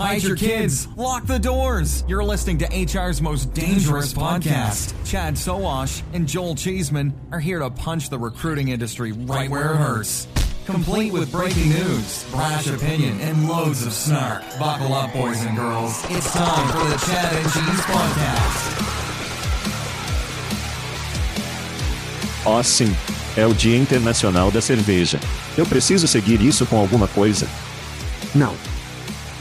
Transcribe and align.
Hide 0.00 0.22
your 0.22 0.34
kids. 0.34 0.88
Lock 0.96 1.26
the 1.26 1.38
doors. 1.38 2.04
You're 2.08 2.24
listening 2.24 2.56
to 2.60 2.66
HR's 2.66 3.20
most 3.20 3.52
dangerous 3.52 4.14
podcast. 4.14 4.94
Chad 5.04 5.34
Sowash 5.34 6.02
and 6.14 6.26
Joel 6.26 6.54
Cheeseman 6.54 7.12
are 7.30 7.38
here 7.38 7.58
to 7.58 7.68
punch 7.68 8.08
the 8.08 8.18
recruiting 8.18 8.68
industry 8.68 9.12
right 9.12 9.50
where 9.50 9.74
it 9.74 9.76
hurts. 9.76 10.26
Complete 10.64 11.12
with 11.12 11.30
breaking 11.30 11.68
news, 11.68 12.24
brash 12.30 12.66
opinion, 12.66 13.20
and 13.20 13.46
loads 13.46 13.84
of 13.86 13.92
snark. 13.92 14.42
Buckle 14.58 14.94
up, 14.94 15.12
boys 15.12 15.44
and 15.44 15.54
girls. 15.54 16.02
It's 16.08 16.32
time 16.32 16.68
for 16.70 16.88
the 16.88 16.96
Chad 17.04 17.34
and 17.34 17.52
Cheese 17.52 17.84
Podcast. 17.84 18.86
Awesome. 22.46 22.96
É 23.36 23.46
o 23.46 23.52
Dia 23.52 23.76
Internacional 23.76 24.50
da 24.50 24.62
Cerveja. 24.62 25.20
Eu 25.58 25.66
preciso 25.66 26.08
seguir 26.08 26.40
isso 26.40 26.64
com 26.64 26.78
alguma 26.78 27.06
coisa? 27.06 27.46
Não. 28.34 28.69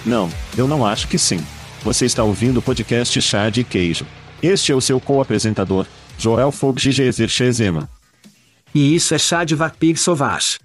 Não, 0.05 0.29
eu 0.57 0.67
não 0.67 0.85
acho 0.85 1.07
que 1.07 1.17
sim. 1.17 1.39
Você 1.83 2.05
está 2.05 2.23
ouvindo 2.23 2.57
o 2.57 2.61
podcast 2.61 3.21
Chá 3.21 3.49
de 3.49 3.63
Queijo. 3.63 4.05
Este 4.41 4.71
é 4.71 4.75
o 4.75 4.81
seu 4.81 4.99
co-apresentador, 4.99 5.85
Joel 6.17 6.51
Foggigezer 6.51 7.27
Chezema. 7.27 7.89
E 8.73 8.95
isso 8.95 9.13
é 9.13 9.17
Chá 9.17 9.43
de 9.43 9.55
Vapig 9.55 9.99
Sauvage. 9.99 10.59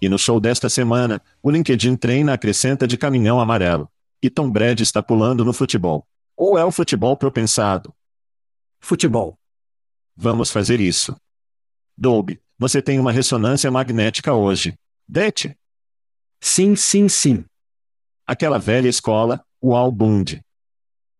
E 0.00 0.08
no 0.08 0.18
show 0.18 0.40
desta 0.40 0.68
semana, 0.68 1.20
o 1.42 1.50
LinkedIn 1.50 1.96
treina 1.96 2.34
acrescenta 2.34 2.86
de 2.86 2.96
caminhão 2.96 3.40
amarelo. 3.40 3.88
E 4.22 4.30
Tom 4.30 4.50
Brady 4.50 4.82
está 4.82 5.02
pulando 5.02 5.44
no 5.44 5.52
futebol. 5.52 6.06
Ou 6.36 6.58
é 6.58 6.64
o 6.64 6.72
futebol 6.72 7.16
propensado? 7.16 7.92
Futebol. 8.80 9.36
Vamos 10.16 10.50
fazer 10.50 10.80
isso. 10.80 11.16
Dolby, 11.96 12.40
você 12.58 12.80
tem 12.82 12.98
uma 12.98 13.12
ressonância 13.12 13.70
magnética 13.70 14.32
hoje. 14.32 14.74
Det? 15.08 15.56
Sim, 16.40 16.74
sim, 16.76 17.08
sim. 17.08 17.44
Aquela 18.26 18.58
velha 18.58 18.88
escola, 18.88 19.42
o 19.60 19.74
Al 19.74 19.90
Bund. 19.90 20.40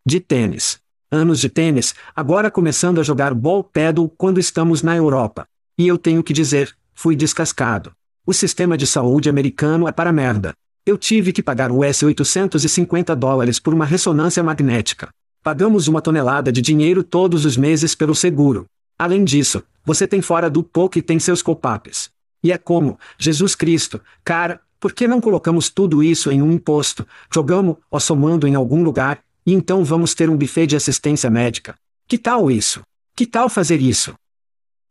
De 0.07 0.21
tênis. 0.21 0.81
Anos 1.11 1.41
de 1.41 1.49
tênis, 1.49 1.95
agora 2.15 2.51
começando 2.51 3.01
a 3.01 3.03
jogar 3.03 3.35
ball 3.35 3.65
paddle 3.65 4.09
quando 4.09 4.39
estamos 4.39 4.83
na 4.83 4.97
Europa. 4.97 5.47
E 5.77 5.87
eu 5.87 5.99
tenho 5.99 6.23
que 6.23 6.33
dizer, 6.33 6.75
fui 6.95 7.17
descascado. 7.17 7.93
O 8.25 8.33
sistema 8.33 8.79
de 8.79 8.87
saúde 8.87 9.29
americano 9.29 9.89
é 9.89 9.93
para 9.93 10.13
merda. 10.13 10.55
Eu 10.87 10.97
tive 10.97 11.33
que 11.33 11.43
pagar 11.43 11.73
US 11.73 12.03
850 12.03 13.17
dólares 13.17 13.59
por 13.59 13.75
uma 13.75 13.85
ressonância 13.85 14.43
magnética. 14.43 15.11
Pagamos 15.43 15.89
uma 15.89 16.01
tonelada 16.01 16.53
de 16.53 16.63
dinheiro 16.63 17.03
todos 17.03 17.45
os 17.45 17.57
meses 17.57 17.97
pelo 17.97 18.15
seguro. 18.15 18.67
Além 18.97 19.25
disso, 19.25 19.63
você 19.85 20.07
tem 20.07 20.23
fora 20.23 20.49
do 20.49 20.63
pouco 20.63 20.99
e 20.99 21.03
tem 21.03 21.19
seus 21.19 21.43
copapes. 21.43 22.11
E 22.45 22.53
é 22.53 22.59
como, 22.59 22.99
Jesus 23.19 23.57
Cristo, 23.57 24.01
cara, 24.25 24.61
por 24.83 24.93
que 24.93 25.07
não 25.07 25.21
colocamos 25.21 25.71
tudo 25.71 26.03
isso 26.03 26.29
em 26.33 26.43
um 26.43 26.51
imposto, 26.51 27.07
jogamos 27.33 27.77
ou 27.89 28.01
somando 28.01 28.49
em 28.49 28.57
algum 28.57 28.83
lugar, 28.83 29.23
e 29.47 29.53
então 29.53 29.85
vamos 29.85 30.13
ter 30.13 30.29
um 30.29 30.37
buffet 30.37 30.67
de 30.67 30.75
assistência 30.75 31.31
médica? 31.31 31.77
Que 32.09 32.19
tal 32.19 32.51
isso? 32.51 32.83
Que 33.15 33.25
tal 33.25 33.49
fazer 33.49 33.81
isso? 33.81 34.13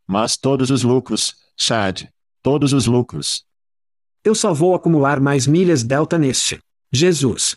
Mas 0.06 0.38
todos 0.38 0.70
os 0.70 0.82
lucros, 0.82 1.36
Chad. 1.58 2.04
Todos 2.42 2.72
os 2.72 2.86
lucros. 2.86 3.44
Eu 4.24 4.34
só 4.34 4.54
vou 4.54 4.74
acumular 4.74 5.20
mais 5.20 5.46
milhas 5.46 5.82
delta 5.82 6.16
neste. 6.16 6.58
Jesus. 6.90 7.54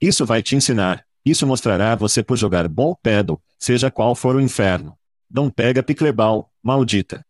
Isso 0.00 0.24
vai 0.24 0.44
te 0.44 0.54
ensinar. 0.54 1.04
Isso 1.26 1.48
mostrará 1.48 1.94
a 1.94 1.96
você 1.96 2.22
por 2.22 2.36
jogar 2.36 2.68
bom 2.68 2.94
pedal, 3.02 3.42
seja 3.58 3.90
qual 3.90 4.14
for 4.14 4.36
o 4.36 4.40
inferno. 4.40 4.96
Não 5.28 5.50
pega 5.50 5.82
piclebal, 5.82 6.48
maldita. 6.62 7.26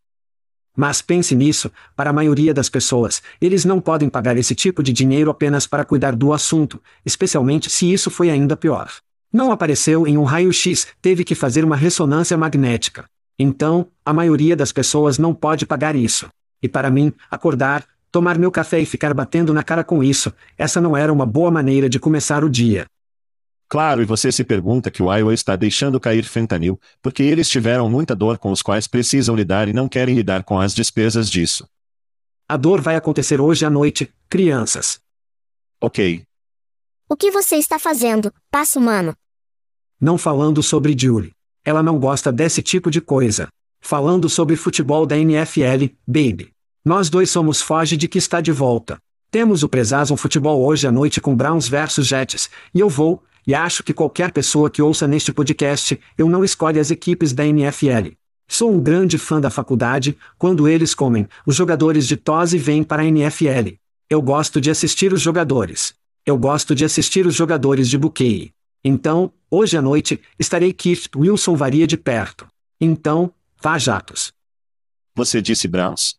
Mas 0.75 1.01
pense 1.01 1.35
nisso, 1.35 1.71
para 1.95 2.09
a 2.09 2.13
maioria 2.13 2.53
das 2.53 2.69
pessoas, 2.69 3.21
eles 3.41 3.65
não 3.65 3.81
podem 3.81 4.09
pagar 4.09 4.37
esse 4.37 4.55
tipo 4.55 4.81
de 4.81 4.93
dinheiro 4.93 5.29
apenas 5.29 5.67
para 5.67 5.83
cuidar 5.83 6.15
do 6.15 6.31
assunto, 6.31 6.81
especialmente 7.05 7.69
se 7.69 7.91
isso 7.91 8.09
foi 8.09 8.29
ainda 8.29 8.55
pior. 8.55 8.89
Não 9.33 9.51
apareceu 9.51 10.07
em 10.07 10.17
um 10.17 10.23
raio-x, 10.23 10.87
teve 11.01 11.23
que 11.23 11.35
fazer 11.35 11.63
uma 11.63 11.75
ressonância 11.75 12.37
magnética. 12.37 13.05
Então, 13.37 13.87
a 14.05 14.13
maioria 14.13 14.55
das 14.55 14.71
pessoas 14.71 15.17
não 15.17 15.33
pode 15.33 15.65
pagar 15.65 15.95
isso. 15.95 16.27
E 16.61 16.67
para 16.67 16.91
mim, 16.91 17.13
acordar, 17.29 17.85
tomar 18.11 18.37
meu 18.37 18.51
café 18.51 18.79
e 18.79 18.85
ficar 18.85 19.13
batendo 19.13 19.53
na 19.53 19.63
cara 19.63 19.83
com 19.83 20.03
isso, 20.03 20.33
essa 20.57 20.79
não 20.79 20.95
era 20.95 21.11
uma 21.11 21.25
boa 21.25 21.49
maneira 21.49 21.89
de 21.89 21.99
começar 21.99 22.43
o 22.43 22.49
dia. 22.49 22.85
Claro, 23.71 24.01
e 24.01 24.05
você 24.05 24.33
se 24.33 24.43
pergunta 24.43 24.91
que 24.91 25.01
o 25.01 25.15
Iowa 25.15 25.33
está 25.33 25.55
deixando 25.55 25.97
cair 25.97 26.25
fentanil, 26.25 26.77
porque 27.01 27.23
eles 27.23 27.47
tiveram 27.47 27.89
muita 27.89 28.13
dor 28.13 28.37
com 28.37 28.51
os 28.51 28.61
quais 28.61 28.85
precisam 28.85 29.33
lidar 29.33 29.69
e 29.69 29.73
não 29.73 29.87
querem 29.87 30.13
lidar 30.13 30.43
com 30.43 30.59
as 30.59 30.75
despesas 30.75 31.29
disso. 31.29 31.65
A 32.49 32.57
dor 32.57 32.81
vai 32.81 32.97
acontecer 32.97 33.39
hoje 33.39 33.65
à 33.65 33.69
noite, 33.69 34.13
crianças. 34.27 34.99
Ok. 35.79 36.21
O 37.07 37.15
que 37.15 37.31
você 37.31 37.55
está 37.55 37.79
fazendo, 37.79 38.33
passo 38.51 38.77
humano? 38.77 39.15
Não 40.01 40.17
falando 40.17 40.61
sobre 40.61 40.93
Julie. 40.93 41.31
Ela 41.63 41.81
não 41.81 41.97
gosta 41.97 42.29
desse 42.29 42.61
tipo 42.61 42.91
de 42.91 42.99
coisa. 42.99 43.47
Falando 43.79 44.27
sobre 44.27 44.57
futebol 44.57 45.05
da 45.05 45.17
NFL, 45.17 45.95
baby. 46.05 46.51
Nós 46.83 47.09
dois 47.09 47.29
somos 47.29 47.61
foge 47.61 47.95
de 47.95 48.09
que 48.09 48.17
está 48.17 48.41
de 48.41 48.51
volta. 48.51 48.99
Temos 49.31 49.63
o 49.63 49.69
Presazon 49.69 50.17
Futebol 50.17 50.61
hoje 50.61 50.85
à 50.85 50.91
noite 50.91 51.21
com 51.21 51.33
Browns 51.33 51.69
versus 51.69 52.05
Jets, 52.05 52.49
e 52.73 52.81
eu 52.81 52.89
vou, 52.89 53.23
e 53.45 53.55
acho 53.55 53.83
que 53.83 53.93
qualquer 53.93 54.31
pessoa 54.31 54.69
que 54.69 54.81
ouça 54.81 55.07
neste 55.07 55.33
podcast, 55.33 55.99
eu 56.17 56.29
não 56.29 56.43
escolhe 56.43 56.79
as 56.79 56.91
equipes 56.91 57.33
da 57.33 57.45
NFL. 57.45 58.13
Sou 58.47 58.71
um 58.71 58.79
grande 58.79 59.17
fã 59.17 59.39
da 59.39 59.49
faculdade, 59.49 60.17
quando 60.37 60.67
eles 60.67 60.93
comem, 60.93 61.27
os 61.45 61.55
jogadores 61.55 62.07
de 62.07 62.17
Tose 62.17 62.57
vêm 62.57 62.83
para 62.83 63.01
a 63.01 63.05
NFL. 63.05 63.75
Eu 64.09 64.21
gosto 64.21 64.59
de 64.59 64.69
assistir 64.69 65.13
os 65.13 65.21
jogadores. 65.21 65.93
Eu 66.25 66.37
gosto 66.37 66.75
de 66.75 66.83
assistir 66.83 67.25
os 67.25 67.33
jogadores 67.33 67.89
de 67.89 67.97
Bouquet. 67.97 68.53
Então, 68.83 69.31
hoje 69.49 69.77
à 69.77 69.81
noite, 69.81 70.19
estarei 70.37 70.73
Keith 70.73 71.09
Wilson 71.15 71.55
varia 71.55 71.87
de 71.87 71.97
perto. 71.97 72.47
Então, 72.79 73.33
vá 73.61 73.77
jatos. 73.77 74.33
Você 75.15 75.41
disse 75.41 75.67
Browns. 75.67 76.15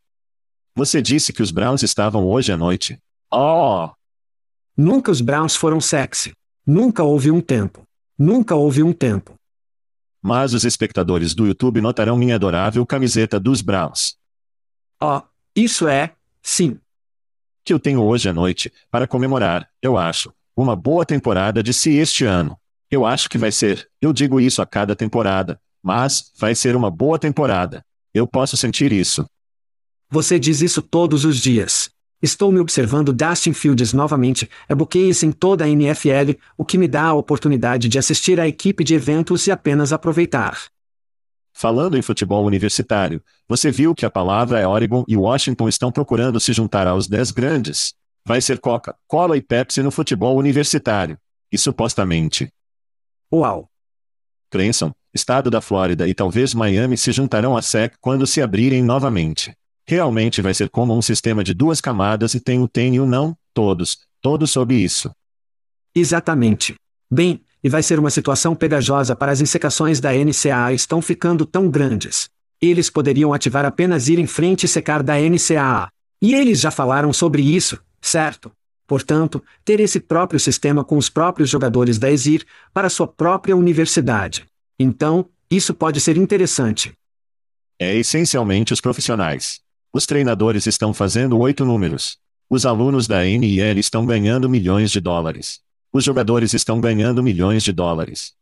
Você 0.75 1.03
disse 1.03 1.33
que 1.33 1.43
os 1.43 1.51
Browns 1.51 1.83
estavam 1.83 2.27
hoje 2.27 2.51
à 2.51 2.57
noite. 2.57 2.99
Oh! 3.31 3.91
Nunca 4.77 5.11
os 5.11 5.21
Browns 5.21 5.55
foram 5.55 5.81
sexy. 5.81 6.33
Nunca 6.67 7.03
houve 7.03 7.31
um 7.31 7.41
tempo. 7.41 7.83
Nunca 8.17 8.55
houve 8.55 8.83
um 8.83 8.93
tempo. 8.93 9.35
Mas 10.23 10.55
os 10.55 10.65
espectadores 10.65 11.35
do 11.35 11.47
YouTube 11.47 11.81
notarão 11.81 12.17
minha 12.17 12.37
adorável 12.37 12.87
camiseta 12.87 13.41
dos 13.41 13.61
Browns. 13.61 14.17
Ó, 15.01 15.19
oh, 15.19 15.23
isso 15.57 15.89
é, 15.89 16.15
sim. 16.41 16.79
Que 17.65 17.73
eu 17.73 17.81
tenho 17.81 18.01
hoje 18.03 18.29
à 18.29 18.33
noite, 18.33 18.73
para 18.91 19.09
comemorar, 19.09 19.69
eu 19.83 19.97
acho, 19.97 20.33
uma 20.57 20.77
boa 20.77 21.05
temporada 21.05 21.63
de 21.63 21.75
si 21.75 21.91
este 21.97 22.25
ano. 22.25 22.57
Eu 22.89 23.05
acho 23.05 23.29
que 23.29 23.39
vai 23.39 23.51
ser, 23.51 23.89
eu 24.01 24.13
digo 24.13 24.39
isso 24.39 24.63
a 24.63 24.67
cada 24.67 24.95
temporada, 24.95 25.61
mas, 25.83 26.31
vai 26.39 26.55
ser 26.55 26.77
uma 26.77 26.91
boa 26.91 27.19
temporada. 27.19 27.85
Eu 28.15 28.27
posso 28.27 28.57
sentir 28.57 28.93
isso. 28.93 29.27
Você 30.09 30.39
diz 30.39 30.61
isso 30.61 30.81
todos 30.81 31.25
os 31.25 31.39
dias. 31.39 31.91
Estou 32.23 32.53
me 32.53 32.61
observando 32.61 33.13
Dustin 33.13 33.53
Fields 33.53 33.93
novamente, 33.93 34.49
é 34.69 34.75
buquês 34.77 35.25
em 35.25 35.33
toda 35.33 35.65
a 35.65 35.69
NFL, 35.69 36.39
o 36.57 36.65
que 36.65 36.79
me 36.79 36.87
dá 36.87 37.07
a 37.07 37.15
oportunidade 37.15 37.89
de 37.89 37.99
assistir 37.99 38.39
à 38.39 38.47
equipe 38.47 38.85
de 38.85 38.95
eventos 38.95 39.49
e 39.49 39.51
apenas 39.51 39.93
aproveitar. 39.93 40.57
Falando 41.53 41.99
em 41.99 42.03
futebol 42.03 42.47
universitário, 42.47 43.21
você 43.49 43.73
viu 43.73 43.93
que 43.93 44.07
a 44.07 44.11
palavra 44.11 44.61
é 44.61 44.67
Oregon 44.67 45.05
e 45.09 45.17
Washington 45.17 45.69
estão 45.69 45.91
procurando 45.91 46.39
se 46.39 46.53
juntar 46.53 46.87
aos 46.87 47.09
dez 47.09 47.33
grandes. 47.33 47.93
Vai 48.25 48.41
ser 48.41 48.61
Coca, 48.61 48.95
Cola 49.09 49.37
e 49.37 49.43
Pepsi 49.43 49.83
no 49.83 49.91
futebol 49.91 50.39
universitário. 50.39 51.19
E 51.51 51.59
supostamente. 51.59 52.49
Uau! 53.33 53.69
Clemson, 54.49 54.93
estado 55.13 55.51
da 55.51 55.61
Flórida 55.61 56.07
e 56.07 56.15
talvez 56.15 56.55
Miami 56.55 56.97
se 56.97 57.11
juntarão 57.11 57.57
à 57.57 57.63
SEC 57.63 57.95
quando 58.01 58.27
se 58.27 58.41
abrirem 58.41 58.83
novamente. 58.83 59.53
Realmente 59.87 60.41
vai 60.41 60.55
ser 60.55 60.69
como 60.69 60.97
um 60.97 61.03
sistema 61.03 61.43
de 61.43 61.55
duas 61.55 61.81
camadas 61.81 62.35
e 62.35 62.41
tem 62.41 62.61
o 62.61 62.69
tem 62.69 62.95
e 62.95 63.01
o 63.01 63.07
não, 63.07 63.37
todos, 63.53 63.99
todos 64.21 64.51
sob 64.51 64.75
isso. 64.75 65.11
Exatamente. 65.95 66.75
Bem, 67.11 67.43
e 67.63 67.69
vai 67.69 67.83
ser 67.83 67.99
uma 67.99 68.11
situação 68.11 68.55
pegajosa 68.55 69.15
para 69.15 69.31
as 69.31 69.41
insecações 69.41 70.01
da 70.01 70.13
NCAA 70.13 70.73
estão 70.73 71.03
ficando 71.03 71.45
tão 71.45 71.69
grandes. 71.69 72.29
Eles 72.61 72.89
poderiam 72.89 73.35
ativar 73.35 73.65
apenas 73.65 74.09
ir 74.09 74.19
em 74.19 74.27
frente 74.27 74.65
e 74.65 74.69
secar 74.69 75.03
da 75.03 75.15
NCAA. 75.19 75.89
E 76.21 76.35
eles 76.35 76.61
já 76.61 76.71
falaram 76.71 77.13
sobre 77.13 77.43
isso, 77.43 77.79
certo? 78.01 78.51
Portanto, 78.87 79.43
ter 79.65 79.81
esse 79.81 79.99
próprio 80.01 80.39
sistema 80.39 80.85
com 80.85 80.97
os 80.97 81.09
próprios 81.09 81.51
jogadores 81.51 81.99
da 81.99 82.11
ESIR 82.11 82.45
para 82.73 82.89
sua 82.89 83.07
própria 83.07 83.57
universidade. 83.57 84.47
Então, 84.79 85.29
isso 85.51 85.75
pode 85.75 86.01
ser 86.01 86.17
interessante. 86.17 86.93
É 87.79 87.97
essencialmente 87.97 88.73
os 88.73 88.81
profissionais. 88.81 89.61
Os 89.93 90.07
treinadores 90.07 90.67
estão 90.67 90.95
fazendo 90.95 91.39
oito 91.39 91.67
números. 91.67 92.19
Os 92.49 92.65
alunos 92.65 93.07
da 93.07 93.23
NIL 93.25 93.79
estão 93.79 94.07
ganhando 94.07 94.49
milhões 94.49 94.91
de 94.91 95.01
dólares. 95.01 95.61
Os 95.93 96.03
jogadores 96.03 96.55
estão 96.55 96.81
ganhando 96.81 97.23
milhões 97.23 97.63
de 97.63 97.73
dólares. 97.73 98.33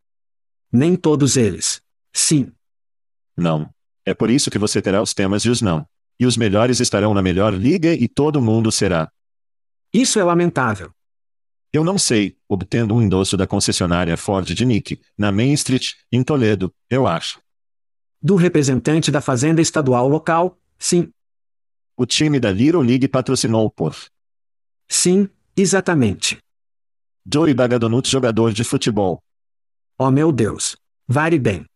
Nem 0.70 0.94
todos 0.94 1.36
eles. 1.36 1.82
Sim. 2.12 2.52
Não. 3.36 3.68
É 4.04 4.14
por 4.14 4.30
isso 4.30 4.50
que 4.50 4.58
você 4.58 4.80
terá 4.80 5.02
os 5.02 5.12
temas 5.12 5.44
e 5.44 5.50
os 5.50 5.60
não. 5.60 5.84
E 6.20 6.26
os 6.26 6.36
melhores 6.36 6.78
estarão 6.78 7.12
na 7.12 7.22
melhor 7.22 7.52
liga 7.52 7.92
e 7.92 8.06
todo 8.06 8.40
mundo 8.40 8.70
será. 8.70 9.10
Isso 9.92 10.20
é 10.20 10.24
lamentável. 10.24 10.92
Eu 11.72 11.82
não 11.82 11.98
sei, 11.98 12.36
obtendo 12.48 12.94
um 12.94 13.02
endosso 13.02 13.36
da 13.36 13.46
concessionária 13.46 14.16
Ford 14.16 14.46
de 14.46 14.64
Nick, 14.64 15.00
na 15.18 15.32
Main 15.32 15.52
Street, 15.54 15.94
em 16.12 16.22
Toledo, 16.22 16.72
eu 16.88 17.06
acho. 17.08 17.40
Do 18.22 18.36
representante 18.36 19.10
da 19.10 19.20
fazenda 19.20 19.60
estadual 19.60 20.08
local, 20.08 20.56
sim. 20.78 21.12
O 22.00 22.06
time 22.06 22.40
da 22.40 22.50
Little 22.50 22.80
League 22.80 23.06
patrocinou 23.08 23.70
por. 23.70 23.94
Sim, 24.88 25.28
exatamente. 25.54 26.38
Joey 27.30 27.52
Bagadonut 27.52 28.08
jogador 28.08 28.54
de 28.54 28.64
futebol. 28.64 29.22
Oh 29.98 30.10
meu 30.10 30.32
Deus. 30.32 30.78
Vare 31.06 31.38
bem. 31.38 31.66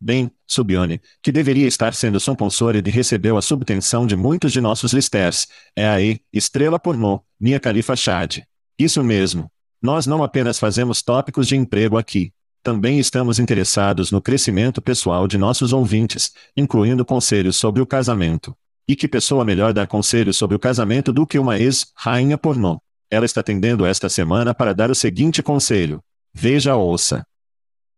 Bem, 0.00 0.28
Subione, 0.44 1.00
que 1.22 1.30
deveria 1.30 1.68
estar 1.68 1.94
sendo 1.94 2.18
sponsored 2.18 2.90
e 2.90 2.92
recebeu 2.92 3.36
a 3.36 3.42
subtenção 3.42 4.08
de 4.08 4.16
muitos 4.16 4.52
de 4.52 4.60
nossos 4.60 4.92
listers. 4.92 5.46
É 5.76 5.86
aí, 5.86 6.18
estrela 6.32 6.76
pornô, 6.76 7.20
minha 7.38 7.60
califa 7.60 7.94
Chad. 7.94 8.38
Isso 8.76 9.04
mesmo. 9.04 9.48
Nós 9.80 10.04
não 10.04 10.24
apenas 10.24 10.58
fazemos 10.58 11.00
tópicos 11.00 11.46
de 11.46 11.54
emprego 11.54 11.96
aqui. 11.96 12.32
Também 12.60 12.98
estamos 12.98 13.38
interessados 13.38 14.10
no 14.10 14.20
crescimento 14.20 14.82
pessoal 14.82 15.28
de 15.28 15.38
nossos 15.38 15.72
ouvintes, 15.72 16.32
incluindo 16.56 17.04
conselhos 17.04 17.54
sobre 17.54 17.80
o 17.80 17.86
casamento. 17.86 18.52
E 18.86 18.94
que 18.94 19.08
pessoa 19.08 19.44
melhor 19.44 19.72
dar 19.72 19.86
conselhos 19.86 20.36
sobre 20.36 20.54
o 20.54 20.58
casamento 20.58 21.10
do 21.12 21.26
que 21.26 21.38
uma 21.38 21.58
ex-rainha 21.58 22.36
pornô? 22.36 22.78
Ela 23.10 23.24
está 23.24 23.40
atendendo 23.40 23.86
esta 23.86 24.10
semana 24.10 24.54
para 24.54 24.74
dar 24.74 24.90
o 24.90 24.94
seguinte 24.94 25.42
conselho. 25.42 26.02
Veja 26.34 26.76
ouça. 26.76 27.24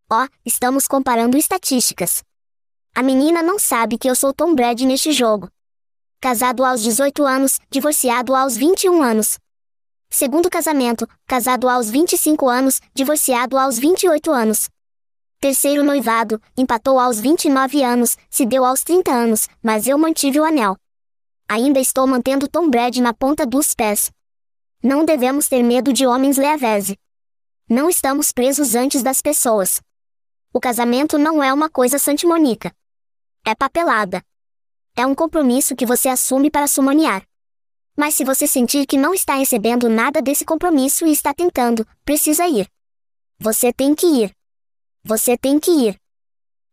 Ó, 0.09 0.25
oh, 0.25 0.29
estamos 0.45 0.87
comparando 0.87 1.37
estatísticas. 1.37 2.23
A 2.95 3.03
menina 3.03 3.43
não 3.43 3.59
sabe 3.59 3.99
que 3.99 4.09
eu 4.09 4.15
sou 4.15 4.33
Tom 4.33 4.55
Brady 4.55 4.87
neste 4.87 5.13
jogo. 5.13 5.49
Casado 6.21 6.65
aos 6.65 6.81
18 6.83 7.25
anos, 7.25 7.59
divorciado 7.69 8.35
aos 8.35 8.57
21 8.57 9.03
anos. 9.03 9.39
Segundo 10.09 10.49
casamento, 10.49 11.09
casado 11.27 11.69
aos 11.69 11.91
25 11.91 12.49
anos, 12.49 12.81
divorciado 12.95 13.59
aos 13.59 13.79
28 13.79 14.31
anos. 14.31 14.69
Terceiro 15.39 15.85
noivado, 15.85 16.41
empatou 16.57 16.99
aos 16.99 17.21
29 17.21 17.83
anos, 17.83 18.17
se 18.31 18.47
deu 18.47 18.65
aos 18.65 18.83
30 18.83 19.13
anos, 19.13 19.49
mas 19.63 19.87
eu 19.87 19.99
mantive 19.99 20.41
o 20.41 20.45
anel. 20.45 20.77
Ainda 21.49 21.79
estou 21.79 22.07
mantendo 22.07 22.49
Tom 22.49 22.71
Brady 22.71 23.01
na 23.01 23.13
ponta 23.13 23.47
dos 23.47 23.75
pés. 23.75 24.11
Não 24.83 25.05
devemos 25.05 25.47
ter 25.47 25.63
medo 25.63 25.93
de 25.93 26.07
homens 26.07 26.37
leavese. 26.37 26.99
Não 27.69 27.89
estamos 27.91 28.33
presos 28.33 28.75
antes 28.75 29.03
das 29.03 29.21
pessoas. 29.21 29.81
O 30.53 30.61
casamento 30.61 31.19
não 31.19 31.43
é 31.43 31.53
uma 31.53 31.69
coisa 31.69 31.99
santimonica. 31.99 32.73
É 33.45 33.55
papelada. 33.55 34.23
É 34.97 35.07
um 35.07 35.15
compromisso 35.15 35.77
que 35.77 35.85
você 35.85 36.09
assume 36.09 36.51
para 36.51 36.67
sumoniar. 36.67 37.23
Mas 37.97 38.15
se 38.15 38.25
você 38.25 38.47
sentir 38.47 38.87
que 38.87 38.97
não 38.97 39.13
está 39.13 39.35
recebendo 39.35 39.89
nada 39.89 40.23
desse 40.23 40.45
compromisso 40.45 41.07
e 41.07 41.13
está 41.13 41.35
tentando, 41.35 41.87
precisa 42.05 42.47
ir. 42.47 42.69
Você 43.39 43.73
tem 43.73 43.95
que 43.95 44.07
ir. 44.07 44.36
Você 45.09 45.39
tem 45.39 45.61
que 45.61 45.71
ir. 45.71 46.01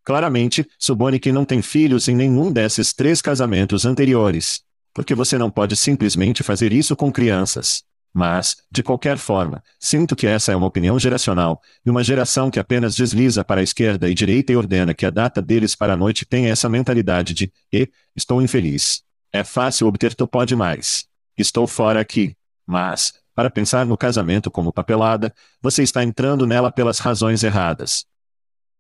Claramente, 0.03 0.67
supone 0.79 1.19
que 1.19 1.31
não 1.31 1.45
tem 1.45 1.61
filhos 1.61 2.07
em 2.07 2.15
nenhum 2.15 2.51
desses 2.51 2.91
três 2.91 3.21
casamentos 3.21 3.85
anteriores. 3.85 4.63
Porque 4.91 5.13
você 5.13 5.37
não 5.37 5.51
pode 5.51 5.75
simplesmente 5.75 6.41
fazer 6.41 6.73
isso 6.73 6.95
com 6.95 7.11
crianças. 7.11 7.83
Mas, 8.11 8.57
de 8.71 8.81
qualquer 8.81 9.19
forma, 9.19 9.61
sinto 9.79 10.15
que 10.15 10.25
essa 10.25 10.51
é 10.51 10.55
uma 10.55 10.65
opinião 10.65 10.97
geracional, 10.97 11.61
e 11.85 11.91
uma 11.91 12.03
geração 12.03 12.49
que 12.49 12.59
apenas 12.59 12.95
desliza 12.95 13.43
para 13.43 13.61
a 13.61 13.63
esquerda 13.63 14.09
e 14.09 14.15
direita 14.15 14.51
e 14.51 14.55
ordena 14.55 14.95
que 14.95 15.05
a 15.05 15.11
data 15.11 15.39
deles 15.39 15.75
para 15.75 15.93
a 15.93 15.97
noite 15.97 16.25
tenha 16.25 16.49
essa 16.49 16.67
mentalidade 16.67 17.35
de, 17.35 17.53
e, 17.71 17.87
estou 18.15 18.41
infeliz. 18.41 19.03
É 19.31 19.43
fácil 19.43 19.85
obter 19.85 20.15
tu 20.15 20.27
pode 20.27 20.55
mais. 20.55 21.05
Estou 21.37 21.67
fora 21.67 21.99
aqui. 21.99 22.35
Mas, 22.65 23.13
para 23.35 23.51
pensar 23.51 23.85
no 23.85 23.95
casamento 23.95 24.49
como 24.49 24.73
papelada, 24.73 25.31
você 25.61 25.83
está 25.83 26.03
entrando 26.03 26.47
nela 26.47 26.71
pelas 26.71 26.97
razões 26.97 27.43
erradas. 27.43 28.11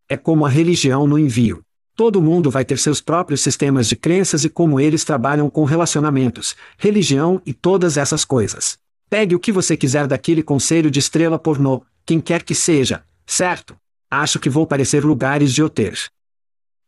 É 0.09 0.17
como 0.17 0.45
a 0.45 0.49
religião 0.49 1.07
no 1.07 1.17
envio. 1.17 1.61
Todo 1.95 2.21
mundo 2.21 2.49
vai 2.49 2.65
ter 2.65 2.79
seus 2.79 2.99
próprios 2.99 3.41
sistemas 3.41 3.87
de 3.87 3.95
crenças 3.95 4.43
e 4.43 4.49
como 4.49 4.79
eles 4.79 5.03
trabalham 5.03 5.49
com 5.49 5.63
relacionamentos, 5.63 6.55
religião 6.77 7.41
e 7.45 7.53
todas 7.53 7.97
essas 7.97 8.25
coisas. 8.25 8.77
Pegue 9.09 9.35
o 9.35 9.39
que 9.39 9.51
você 9.51 9.77
quiser 9.77 10.07
daquele 10.07 10.41
conselho 10.41 10.89
de 10.89 10.97
estrela 10.97 11.37
pornô, 11.37 11.83
quem 12.03 12.19
quer 12.19 12.41
que 12.41 12.55
seja, 12.55 13.03
certo? 13.27 13.75
Acho 14.09 14.39
que 14.39 14.49
vou 14.49 14.65
parecer 14.65 15.05
lugares 15.05 15.53
de 15.53 15.61
hotel. 15.61 15.93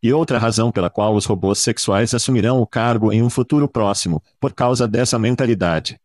E 0.02 0.12
outra 0.12 0.38
razão 0.38 0.72
pela 0.72 0.90
qual 0.90 1.16
os 1.16 1.26
robôs 1.26 1.60
sexuais 1.60 2.14
assumirão 2.14 2.60
o 2.60 2.68
cargo 2.68 3.12
em 3.12 3.22
um 3.24 3.30
futuro 3.30 3.68
próximo, 3.68 4.22
por 4.40 4.54
causa 4.54 4.88
dessa 4.88 5.18
mentalidade. 5.18 5.98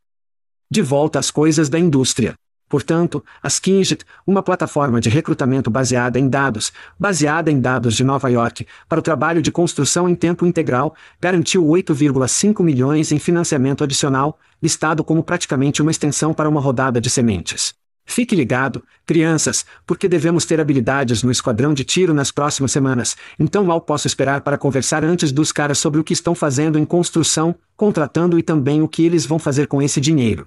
De 0.71 0.83
volta 0.83 1.19
às 1.19 1.31
coisas 1.31 1.69
da 1.69 1.79
indústria. 1.79 2.35
Portanto, 2.71 3.23
a 3.43 3.49
Skinjet, 3.49 4.05
uma 4.25 4.45
plataforma 4.45 5.01
de 5.01 5.11
recrutamento 5.11 5.69
baseada 5.69 6.21
em 6.21 6.29
dados, 6.29 6.73
baseada 6.97 7.51
em 7.51 7.61
dados 7.61 7.97
de 7.97 8.05
Nova 8.05 8.29
York, 8.31 8.65
para 8.89 9.01
o 9.01 9.03
trabalho 9.03 9.43
de 9.43 9.51
construção 9.51 10.09
em 10.09 10.15
tempo 10.15 10.47
integral, 10.47 10.95
garantiu 11.21 11.65
8,5 11.65 12.63
milhões 12.63 13.11
em 13.11 13.19
financiamento 13.19 13.83
adicional, 13.83 14.39
listado 14.63 15.03
como 15.03 15.25
praticamente 15.25 15.83
uma 15.83 15.91
extensão 15.91 16.33
para 16.33 16.49
uma 16.49 16.61
rodada 16.61 17.01
de 17.01 17.11
sementes. 17.11 17.75
Fique 18.07 18.37
ligado, 18.37 18.85
crianças, 19.05 19.67
porque 19.85 20.09
devemos 20.09 20.45
ter 20.45 20.61
habilidades 20.61 21.25
no 21.25 21.33
esquadrão 21.33 21.75
de 21.75 21.83
tiro 21.83 22.15
nas 22.15 22.31
próximas 22.31 22.71
semanas, 22.71 23.17
então 23.37 23.65
mal 23.65 23.81
posso 23.81 24.07
esperar 24.07 24.43
para 24.43 24.57
conversar 24.57 25.05
antes 25.05 25.33
dos 25.33 25.51
caras 25.51 25.79
sobre 25.79 25.99
o 25.99 26.05
que 26.05 26.13
estão 26.13 26.37
fazendo 26.37 26.79
em 26.79 26.85
construção, 26.85 27.53
contratando 27.77 28.39
e 28.39 28.45
também 28.45 28.81
o 28.81 28.89
que 28.89 29.05
eles 29.05 29.27
vão 29.27 29.41
fazer 29.41 29.67
com 29.67 29.83
esse 29.83 30.01
dinheiro. 30.01 30.47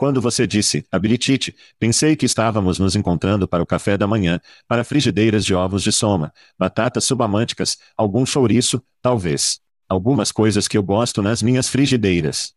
Quando 0.00 0.18
você 0.18 0.46
disse, 0.46 0.82
habilitite, 0.90 1.54
pensei 1.78 2.16
que 2.16 2.24
estávamos 2.24 2.78
nos 2.78 2.96
encontrando 2.96 3.46
para 3.46 3.62
o 3.62 3.66
café 3.66 3.98
da 3.98 4.06
manhã, 4.06 4.40
para 4.66 4.82
frigideiras 4.82 5.44
de 5.44 5.54
ovos 5.54 5.82
de 5.82 5.92
soma, 5.92 6.32
batatas 6.58 7.04
subamânticas, 7.04 7.76
algum 7.98 8.24
chouriço, 8.24 8.82
talvez. 9.02 9.60
Algumas 9.86 10.32
coisas 10.32 10.66
que 10.66 10.78
eu 10.78 10.82
gosto 10.82 11.20
nas 11.20 11.42
minhas 11.42 11.68
frigideiras. 11.68 12.54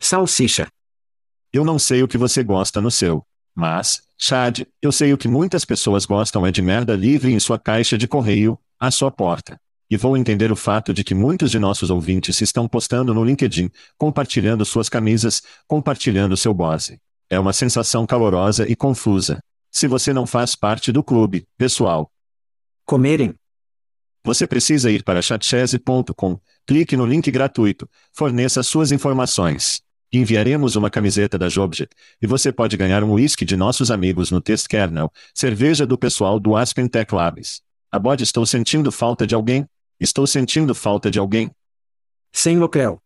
Salsicha. 0.00 0.66
Eu 1.52 1.66
não 1.66 1.78
sei 1.78 2.02
o 2.02 2.08
que 2.08 2.16
você 2.16 2.42
gosta 2.42 2.80
no 2.80 2.90
seu. 2.90 3.22
Mas, 3.54 4.00
Chad, 4.16 4.62
eu 4.80 4.90
sei 4.90 5.12
o 5.12 5.18
que 5.18 5.28
muitas 5.28 5.66
pessoas 5.66 6.06
gostam 6.06 6.46
é 6.46 6.50
de 6.50 6.62
merda 6.62 6.96
livre 6.96 7.30
em 7.30 7.38
sua 7.38 7.58
caixa 7.58 7.98
de 7.98 8.08
correio, 8.08 8.58
à 8.80 8.90
sua 8.90 9.10
porta. 9.10 9.60
E 9.90 9.96
vou 9.96 10.16
entender 10.16 10.50
o 10.50 10.56
fato 10.56 10.94
de 10.94 11.04
que 11.04 11.14
muitos 11.14 11.50
de 11.50 11.58
nossos 11.58 11.90
ouvintes 11.90 12.40
estão 12.40 12.66
postando 12.66 13.12
no 13.12 13.24
LinkedIn, 13.24 13.70
compartilhando 13.98 14.64
suas 14.64 14.88
camisas, 14.88 15.42
compartilhando 15.66 16.36
seu 16.36 16.54
bose. 16.54 16.98
É 17.28 17.38
uma 17.38 17.52
sensação 17.52 18.06
calorosa 18.06 18.68
e 18.68 18.74
confusa. 18.74 19.40
Se 19.70 19.86
você 19.86 20.12
não 20.12 20.26
faz 20.26 20.54
parte 20.54 20.92
do 20.92 21.02
clube, 21.02 21.46
pessoal. 21.58 22.10
Comerem. 22.84 23.34
Você 24.24 24.46
precisa 24.46 24.90
ir 24.90 25.02
para 25.02 25.20
chatchese.com, 25.20 26.40
clique 26.66 26.96
no 26.96 27.04
link 27.04 27.30
gratuito, 27.30 27.88
forneça 28.12 28.62
suas 28.62 28.90
informações. 28.90 29.82
Enviaremos 30.10 30.76
uma 30.76 30.88
camiseta 30.88 31.36
da 31.36 31.48
Jobjet, 31.48 31.90
e 32.22 32.26
você 32.26 32.52
pode 32.52 32.76
ganhar 32.76 33.02
um 33.02 33.14
whisky 33.14 33.44
de 33.44 33.56
nossos 33.56 33.90
amigos 33.90 34.30
no 34.30 34.40
Test 34.40 34.68
Kernel, 34.68 35.12
cerveja 35.34 35.84
do 35.84 35.98
pessoal 35.98 36.38
do 36.38 36.56
Aspen 36.56 36.86
Tech 36.86 37.12
Labs. 37.12 37.60
Abode, 37.90 38.22
estou 38.22 38.46
sentindo 38.46 38.92
falta 38.92 39.26
de 39.26 39.34
alguém? 39.34 39.66
Estou 40.04 40.26
sentindo 40.26 40.74
falta 40.74 41.10
de 41.10 41.18
alguém? 41.18 41.50
Sem 42.30 42.58
Locrel. 42.58 43.02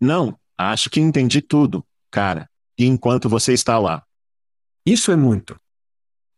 Não, 0.00 0.36
acho 0.58 0.90
que 0.90 0.98
entendi 0.98 1.40
tudo, 1.40 1.86
cara. 2.10 2.50
E 2.76 2.84
enquanto 2.84 3.28
você 3.28 3.52
está 3.52 3.78
lá, 3.78 4.02
Isso 4.84 5.12
é 5.12 5.16
muito. 5.16 5.56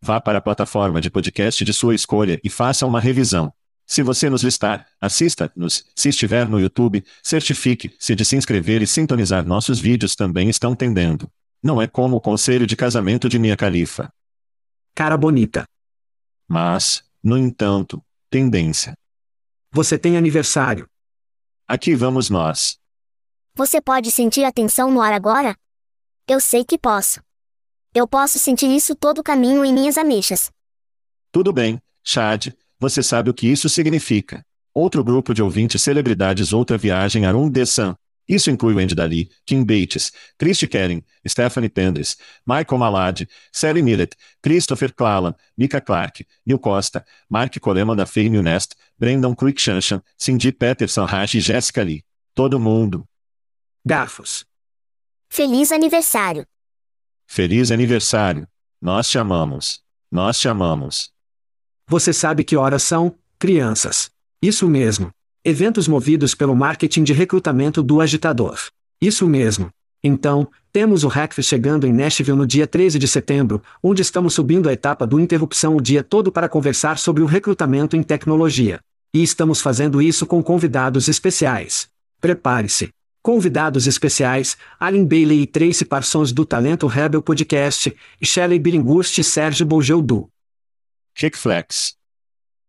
vá 0.00 0.20
para 0.20 0.38
a 0.38 0.42
plataforma 0.42 1.00
de 1.00 1.10
podcast 1.10 1.64
de 1.64 1.72
sua 1.72 1.94
escolha 1.94 2.38
e 2.44 2.50
faça 2.50 2.84
uma 2.84 3.00
revisão. 3.00 3.50
Se 3.86 4.02
você 4.02 4.28
nos 4.28 4.42
listar, 4.42 4.86
assista-nos. 5.00 5.86
Se 5.96 6.10
estiver 6.10 6.46
no 6.46 6.60
YouTube, 6.60 7.02
certifique-se 7.22 8.14
de 8.14 8.24
se 8.26 8.36
inscrever 8.36 8.82
e 8.82 8.86
sintonizar 8.86 9.46
nossos 9.46 9.80
vídeos 9.80 10.14
também 10.14 10.50
estão 10.50 10.74
tendendo. 10.76 11.30
Não 11.62 11.80
é 11.80 11.86
como 11.86 12.16
o 12.16 12.20
conselho 12.20 12.66
de 12.66 12.76
casamento 12.76 13.26
de 13.26 13.38
Mia 13.38 13.56
Khalifa. 13.56 14.12
Cara 14.94 15.16
bonita. 15.16 15.64
Mas, 16.46 17.02
no 17.24 17.38
entanto, 17.38 18.04
tendência. 18.30 18.94
Você 19.70 19.98
tem 19.98 20.16
aniversário. 20.16 20.88
Aqui 21.66 21.94
vamos 21.94 22.30
nós. 22.30 22.78
Você 23.54 23.80
pode 23.80 24.10
sentir 24.10 24.44
a 24.44 24.52
tensão 24.52 24.90
no 24.90 25.02
ar 25.02 25.12
agora? 25.12 25.54
Eu 26.26 26.40
sei 26.40 26.64
que 26.64 26.78
posso. 26.78 27.20
Eu 27.94 28.08
posso 28.08 28.38
sentir 28.38 28.74
isso 28.74 28.94
todo 28.94 29.18
o 29.18 29.22
caminho 29.22 29.64
em 29.64 29.72
minhas 29.72 29.98
ameixas. 29.98 30.50
Tudo 31.30 31.52
bem, 31.52 31.78
Chad, 32.02 32.48
você 32.78 33.02
sabe 33.02 33.28
o 33.28 33.34
que 33.34 33.46
isso 33.46 33.68
significa. 33.68 34.42
Outro 34.72 35.04
grupo 35.04 35.34
de 35.34 35.42
ouvintes 35.42 35.82
celebridades 35.82 36.52
outra 36.52 36.78
viagem 36.78 37.26
a 37.26 37.36
um 37.36 37.50
Sun. 37.66 37.94
Isso 38.28 38.50
inclui 38.50 38.74
Wendy 38.74 38.94
Daly, 38.94 39.30
Kim 39.46 39.64
Bates, 39.64 40.12
Christy 40.38 40.66
Kering, 40.66 41.02
Stephanie 41.26 41.70
Penders, 41.70 42.16
Michael 42.46 42.78
Malad, 42.78 43.26
Sally 43.50 43.80
Millett, 43.80 44.14
Christopher 44.42 44.92
Clalan, 44.92 45.34
Mika 45.56 45.80
Clark, 45.80 46.26
Neil 46.44 46.58
Costa, 46.58 47.04
Mark 47.30 47.58
Coleman 47.58 47.96
da 47.96 48.04
Fame 48.04 48.42
Nest, 48.42 48.76
Brendan 48.98 49.34
Cruikshanshan, 49.34 50.02
Cindy 50.18 50.52
Peterson 50.52 51.06
Raj 51.06 51.34
e 51.36 51.40
Jessica 51.40 51.82
Lee. 51.82 52.04
Todo 52.34 52.60
mundo. 52.60 53.08
Garfos. 53.84 54.44
Feliz 55.30 55.72
aniversário! 55.72 56.46
Feliz 57.26 57.70
aniversário. 57.70 58.46
Nós 58.80 59.08
te 59.08 59.18
amamos. 59.18 59.82
Nós 60.10 60.38
te 60.38 60.48
amamos. 60.48 61.10
Você 61.86 62.12
sabe 62.12 62.44
que 62.44 62.56
horas 62.56 62.82
são, 62.82 63.18
crianças. 63.38 64.10
Isso 64.42 64.68
mesmo. 64.68 65.10
Eventos 65.44 65.86
movidos 65.86 66.34
pelo 66.34 66.54
marketing 66.54 67.04
de 67.04 67.12
recrutamento 67.12 67.82
do 67.82 68.00
agitador. 68.00 68.58
Isso 69.00 69.28
mesmo. 69.28 69.70
Então, 70.02 70.48
temos 70.72 71.04
o 71.04 71.08
Hackfest 71.08 71.48
chegando 71.48 71.86
em 71.86 71.92
Nashville 71.92 72.36
no 72.36 72.46
dia 72.46 72.66
13 72.66 72.98
de 72.98 73.06
setembro, 73.06 73.62
onde 73.82 74.02
estamos 74.02 74.34
subindo 74.34 74.68
a 74.68 74.72
etapa 74.72 75.06
do 75.06 75.20
interrupção 75.20 75.76
o 75.76 75.80
dia 75.80 76.02
todo 76.02 76.32
para 76.32 76.48
conversar 76.48 76.98
sobre 76.98 77.22
o 77.22 77.26
recrutamento 77.26 77.96
em 77.96 78.02
tecnologia. 78.02 78.80
E 79.14 79.22
estamos 79.22 79.60
fazendo 79.60 80.02
isso 80.02 80.26
com 80.26 80.42
convidados 80.42 81.08
especiais. 81.08 81.88
Prepare-se. 82.20 82.90
Convidados 83.22 83.86
especiais, 83.86 84.56
Alan 84.78 85.04
Bailey 85.04 85.42
e 85.42 85.46
Tracy 85.46 85.84
Parsons 85.84 86.32
do 86.32 86.44
Talento 86.44 86.86
Rebel 86.86 87.22
Podcast, 87.22 87.94
e 88.20 88.26
Shelley 88.26 88.58
Biringust 88.58 89.20
e 89.20 89.24
Sérgio 89.24 89.66
Bougel 89.66 90.02
do 90.02 90.28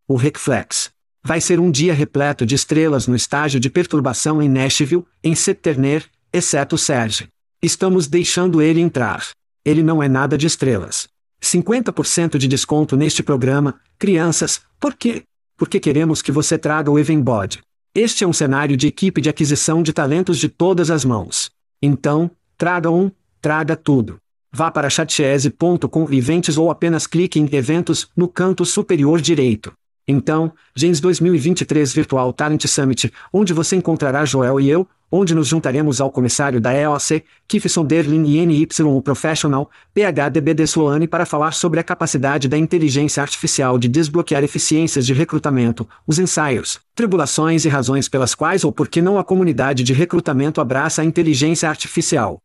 o 0.07 0.15
Recflex. 0.15 0.98
Vai 1.29 1.39
ser 1.39 1.59
um 1.59 1.69
dia 1.69 1.93
repleto 1.93 2.43
de 2.43 2.55
estrelas 2.55 3.05
no 3.05 3.15
estágio 3.15 3.59
de 3.59 3.69
perturbação 3.69 4.41
em 4.41 4.49
Nashville, 4.49 5.05
em 5.23 5.35
Setterner, 5.35 6.03
exceto 6.33 6.75
Serge. 6.75 7.27
Estamos 7.61 8.07
deixando 8.07 8.63
ele 8.63 8.81
entrar. 8.81 9.23
Ele 9.63 9.83
não 9.83 10.01
é 10.01 10.09
nada 10.09 10.35
de 10.35 10.47
estrelas. 10.47 11.07
50% 11.39 12.39
de 12.39 12.47
desconto 12.47 12.97
neste 12.97 13.21
programa, 13.21 13.75
crianças, 13.99 14.61
por 14.79 14.95
quê? 14.95 15.21
Porque 15.55 15.79
queremos 15.79 16.23
que 16.23 16.31
você 16.31 16.57
traga 16.57 16.89
o 16.89 16.97
Evenbod. 16.97 17.59
Este 17.93 18.23
é 18.23 18.27
um 18.27 18.33
cenário 18.33 18.75
de 18.75 18.87
equipe 18.87 19.21
de 19.21 19.29
aquisição 19.29 19.83
de 19.83 19.93
talentos 19.93 20.39
de 20.39 20.49
todas 20.49 20.89
as 20.89 21.05
mãos. 21.05 21.51
Então, 21.79 22.31
traga 22.57 22.89
um, 22.89 23.11
traga 23.39 23.75
tudo. 23.75 24.17
Vá 24.51 24.71
para 24.71 24.89
chatchese.com 24.89 26.11
Events 26.11 26.57
ou 26.57 26.71
apenas 26.71 27.05
clique 27.05 27.39
em 27.39 27.47
Eventos 27.51 28.09
no 28.17 28.27
canto 28.27 28.65
superior 28.65 29.21
direito. 29.21 29.71
Então, 30.11 30.51
Gens 30.75 30.99
2023 30.99 31.93
Virtual 31.93 32.33
Talent 32.33 32.65
Summit, 32.65 33.13
onde 33.31 33.53
você 33.53 33.75
encontrará 33.75 34.25
Joel 34.25 34.59
e 34.59 34.67
eu, 34.67 34.87
onde 35.11 35.35
nos 35.35 35.47
juntaremos 35.47 36.01
ao 36.01 36.09
comissário 36.09 36.59
da 36.59 36.73
EOC, 36.73 37.23
Kifson 37.47 37.85
Derlin 37.85 38.25
e 38.25 38.43
NY 38.43 38.67
Professional, 39.03 39.69
PHDB 39.93 40.55
de 40.55 40.63
Sloane 40.63 41.07
para 41.07 41.27
falar 41.27 41.51
sobre 41.51 41.79
a 41.79 41.83
capacidade 41.83 42.47
da 42.47 42.57
inteligência 42.57 43.21
artificial 43.21 43.77
de 43.77 43.87
desbloquear 43.87 44.43
eficiências 44.43 45.05
de 45.05 45.13
recrutamento, 45.13 45.87
os 46.07 46.17
ensaios, 46.17 46.79
tribulações 46.95 47.63
e 47.65 47.69
razões 47.69 48.09
pelas 48.09 48.33
quais 48.33 48.63
ou 48.63 48.71
por 48.71 48.87
que 48.87 49.03
não 49.03 49.19
a 49.19 49.23
comunidade 49.23 49.83
de 49.83 49.93
recrutamento 49.93 50.59
abraça 50.59 51.03
a 51.03 51.05
inteligência 51.05 51.69
artificial. 51.69 52.41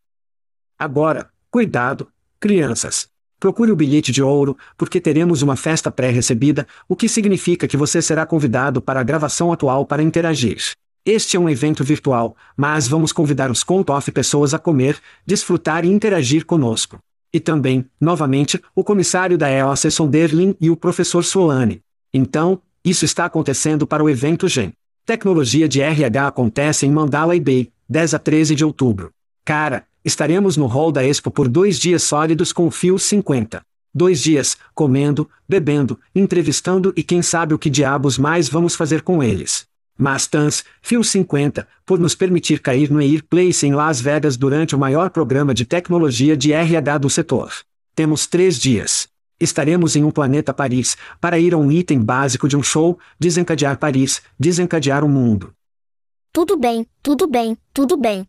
Agora, 0.78 1.30
cuidado, 1.50 2.09
crianças. 2.38 3.13
Procure 3.45 3.71
o 3.71 3.77
bilhete 3.77 4.11
de 4.11 4.23
ouro, 4.23 4.57
porque 4.75 4.99
teremos 4.99 5.43
uma 5.43 5.55
festa 5.55 5.91
pré-recebida, 5.91 6.67
o 6.89 6.97
que 6.97 7.07
significa 7.07 7.69
que 7.69 7.77
você 7.77 8.01
será 8.01 8.25
convidado 8.25 8.81
para 8.81 9.01
a 9.01 9.03
gravação 9.03 9.53
atual 9.53 9.85
para 9.85 10.03
interagir. 10.03 10.57
Este 11.05 11.37
é 11.37 11.39
um 11.39 11.47
evento 11.47 11.85
virtual, 11.85 12.35
mas 12.57 12.89
vamos 12.89 13.13
convidar 13.13 13.51
os 13.51 13.63
conto-off 13.63 14.11
pessoas 14.11 14.55
a 14.55 14.59
comer, 14.59 14.99
desfrutar 15.27 15.85
e 15.85 15.93
interagir 15.93 16.47
conosco. 16.47 16.99
E 17.35 17.39
também, 17.39 17.85
novamente, 18.01 18.59
o 18.75 18.83
comissário 18.83 19.37
da 19.37 19.51
EOC 19.51 19.91
Sonderlin 19.91 20.57
e 20.59 20.71
o 20.71 20.77
professor 20.77 21.23
Solane. 21.23 21.83
Então, 22.15 22.63
isso 22.83 23.05
está 23.05 23.27
acontecendo 23.27 23.87
para 23.87 24.03
o 24.03 24.09
evento 24.09 24.49
GEM. 24.49 24.73
Tecnologia 25.05 25.69
de 25.69 25.83
RH 25.83 26.29
acontece 26.29 26.87
em 26.87 26.91
Mandalay 26.91 27.41
Bay, 27.41 27.71
10 27.91 28.15
a 28.15 28.19
13 28.19 28.55
de 28.55 28.65
outubro. 28.65 29.11
Cara, 29.45 29.85
estaremos 30.05 30.57
no 30.57 30.67
hall 30.67 30.93
da 30.93 31.05
Expo 31.05 31.31
por 31.31 31.49
dois 31.49 31.79
dias 31.79 32.03
sólidos 32.03 32.53
com 32.53 32.67
o 32.67 32.71
Fio 32.71 32.99
50. 32.99 33.63
Dois 33.93 34.21
dias, 34.21 34.57
comendo, 34.75 35.29
bebendo, 35.49 35.99
entrevistando 36.15 36.93
e 36.97 37.03
quem 37.03 37.23
sabe 37.23 37.55
o 37.55 37.59
que 37.59 37.71
diabos 37.71 38.19
mais 38.19 38.49
vamos 38.49 38.75
fazer 38.75 39.03
com 39.03 39.23
eles. 39.23 39.67
Mas 39.97 40.27
Tans, 40.27 40.65
Fio 40.83 41.05
50, 41.05 41.67
por 41.87 42.01
nos 42.01 42.15
permitir 42.15 42.61
cair 42.61 42.91
no 42.91 43.01
Air 43.01 43.23
Place 43.25 43.65
em 43.65 43.73
Las 43.73 44.01
Vegas 44.01 44.37
durante 44.37 44.75
o 44.75 44.79
maior 44.79 45.11
programa 45.11 45.55
de 45.55 45.65
tecnologia 45.65 46.37
de 46.37 46.53
RH 46.53 46.99
do 46.99 47.09
setor. 47.09 47.53
Temos 47.95 48.27
três 48.27 48.59
dias. 48.59 49.09
Estaremos 49.39 49.95
em 49.95 50.03
um 50.03 50.11
planeta 50.11 50.53
Paris, 50.53 50.97
para 51.21 51.39
ir 51.39 51.55
a 51.55 51.59
um 51.59 51.71
item 51.71 52.01
básico 52.01 52.49
de 52.49 52.57
um 52.57 52.63
show, 52.63 52.99
desencadear 53.19 53.79
Paris, 53.79 54.23
desencadear 54.39 55.05
o 55.05 55.09
mundo. 55.09 55.53
Tudo 56.33 56.57
bem, 56.57 56.85
tudo 57.01 57.29
bem, 57.29 57.57
tudo 57.73 57.97
bem. 57.97 58.27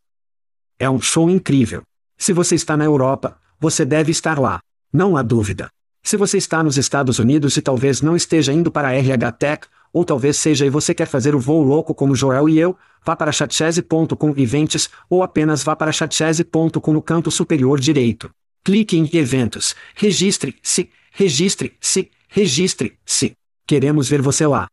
É 0.77 0.89
um 0.89 0.99
show 0.99 1.29
incrível. 1.29 1.83
Se 2.17 2.33
você 2.33 2.55
está 2.55 2.75
na 2.75 2.83
Europa, 2.83 3.37
você 3.59 3.85
deve 3.85 4.11
estar 4.11 4.37
lá. 4.37 4.59
Não 4.91 5.15
há 5.15 5.21
dúvida. 5.21 5.69
Se 6.03 6.17
você 6.17 6.37
está 6.37 6.61
nos 6.61 6.77
Estados 6.77 7.17
Unidos 7.17 7.55
e 7.55 7.61
talvez 7.61 8.01
não 8.01 8.15
esteja 8.15 8.51
indo 8.51 8.69
para 8.69 8.89
a 8.89 8.93
RH 8.93 9.31
Tech, 9.33 9.67
ou 9.93 10.03
talvez 10.03 10.35
seja 10.37 10.65
e 10.65 10.69
você 10.69 10.93
quer 10.93 11.07
fazer 11.07 11.33
o 11.33 11.39
voo 11.39 11.63
louco 11.63 11.95
como 11.95 12.15
Joel 12.15 12.49
e 12.49 12.59
eu, 12.59 12.77
vá 13.05 13.15
para 13.15 13.31
chatchese.com 13.31 14.33
Events, 14.37 14.89
ou 15.09 15.23
apenas 15.23 15.63
vá 15.63 15.75
para 15.75 15.91
chatchese.com 15.91 16.93
no 16.93 17.01
canto 17.01 17.31
superior 17.31 17.79
direito. 17.79 18.29
Clique 18.63 18.97
em 18.97 19.09
Eventos, 19.13 19.75
registre-se, 19.95 20.89
registre-se, 21.11 22.11
registre-se. 22.27 23.33
Queremos 23.65 24.09
ver 24.09 24.21
você 24.21 24.45
lá. 24.45 24.67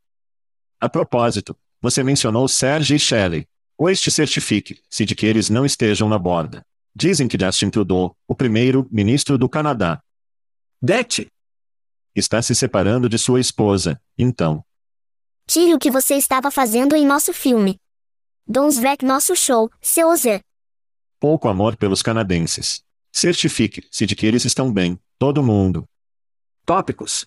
A 0.81 0.89
propósito, 0.89 1.57
você 1.81 2.03
mencionou 2.03 2.49
Serge 2.49 2.97
e 2.97 2.99
Shelley. 2.99 3.47
Ou 3.83 3.91
este 3.91 4.13
certifique-se 4.13 5.05
de 5.05 5.13
que 5.13 5.27
eles 5.27 5.51
não 5.51 5.67
estejam 5.67 6.09
na 6.09 6.17
borda. 6.17 6.65
Dizem 6.95 7.27
que 7.27 7.37
Justin 7.37 7.69
Trudeau, 7.69 8.17
o 8.29 8.33
primeiro-ministro 8.33 9.37
do 9.37 9.49
Canadá, 9.49 10.01
Det, 10.81 11.27
está 12.15 12.41
se 12.41 12.55
separando 12.55 13.09
de 13.09 13.19
sua 13.19 13.41
esposa, 13.41 14.01
então. 14.17 14.65
Tire 15.49 15.75
o 15.75 15.81
que 15.81 15.91
você 15.91 16.15
estava 16.15 16.49
fazendo 16.49 16.95
em 16.95 17.05
nosso 17.05 17.33
filme. 17.33 17.77
Donsvek 18.47 19.05
nosso 19.05 19.35
show, 19.35 19.69
seu 19.81 20.15
Zé. 20.15 20.41
Pouco 21.19 21.49
amor 21.49 21.77
pelos 21.77 22.03
canadenses. 22.03 22.85
Certifique-se 23.11 24.07
de 24.07 24.15
que 24.15 24.25
eles 24.25 24.45
estão 24.45 24.73
bem, 24.73 24.97
todo 25.19 25.43
mundo. 25.43 25.89
Tópicos. 26.65 27.27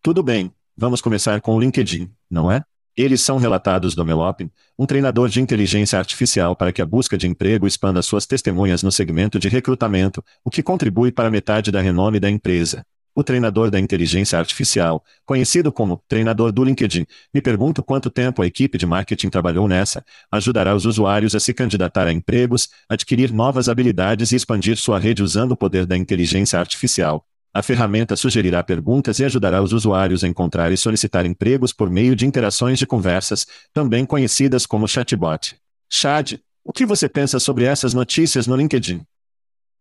Tudo 0.00 0.22
bem, 0.22 0.54
vamos 0.76 1.00
começar 1.00 1.40
com 1.40 1.56
o 1.56 1.60
LinkedIn, 1.60 2.14
não 2.30 2.48
é? 2.48 2.64
Eles 2.96 3.22
são 3.22 3.38
relatados 3.38 3.96
do 3.96 4.04
Melopin, 4.04 4.48
um 4.78 4.86
treinador 4.86 5.28
de 5.28 5.40
inteligência 5.40 5.98
artificial 5.98 6.54
para 6.54 6.72
que 6.72 6.80
a 6.80 6.86
busca 6.86 7.18
de 7.18 7.26
emprego 7.26 7.66
expanda 7.66 8.00
suas 8.02 8.24
testemunhas 8.24 8.84
no 8.84 8.92
segmento 8.92 9.36
de 9.36 9.48
recrutamento, 9.48 10.24
o 10.44 10.50
que 10.50 10.62
contribui 10.62 11.10
para 11.10 11.30
metade 11.30 11.72
da 11.72 11.80
renome 11.80 12.20
da 12.20 12.30
empresa. 12.30 12.86
O 13.12 13.24
treinador 13.24 13.68
da 13.68 13.80
inteligência 13.80 14.38
artificial, 14.38 15.02
conhecido 15.24 15.72
como 15.72 16.02
treinador 16.08 16.52
do 16.52 16.62
LinkedIn, 16.62 17.04
me 17.32 17.40
pergunto 17.40 17.82
quanto 17.82 18.10
tempo 18.10 18.42
a 18.42 18.46
equipe 18.46 18.78
de 18.78 18.86
marketing 18.86 19.28
trabalhou 19.28 19.66
nessa, 19.66 20.04
ajudará 20.30 20.74
os 20.74 20.84
usuários 20.84 21.34
a 21.34 21.40
se 21.40 21.52
candidatar 21.52 22.06
a 22.06 22.12
empregos, 22.12 22.68
adquirir 22.88 23.32
novas 23.32 23.68
habilidades 23.68 24.30
e 24.30 24.36
expandir 24.36 24.76
sua 24.76 25.00
rede 25.00 25.22
usando 25.22 25.52
o 25.52 25.56
poder 25.56 25.84
da 25.84 25.96
inteligência 25.96 26.60
artificial. 26.60 27.26
A 27.56 27.62
ferramenta 27.62 28.16
sugerirá 28.16 28.64
perguntas 28.64 29.20
e 29.20 29.24
ajudará 29.24 29.62
os 29.62 29.72
usuários 29.72 30.24
a 30.24 30.28
encontrar 30.28 30.72
e 30.72 30.76
solicitar 30.76 31.24
empregos 31.24 31.72
por 31.72 31.88
meio 31.88 32.16
de 32.16 32.26
interações 32.26 32.80
de 32.80 32.84
conversas, 32.84 33.46
também 33.72 34.04
conhecidas 34.04 34.66
como 34.66 34.88
chatbot. 34.88 35.54
Chad, 35.88 36.32
o 36.64 36.72
que 36.72 36.84
você 36.84 37.08
pensa 37.08 37.38
sobre 37.38 37.64
essas 37.64 37.94
notícias 37.94 38.48
no 38.48 38.56
LinkedIn? 38.56 39.02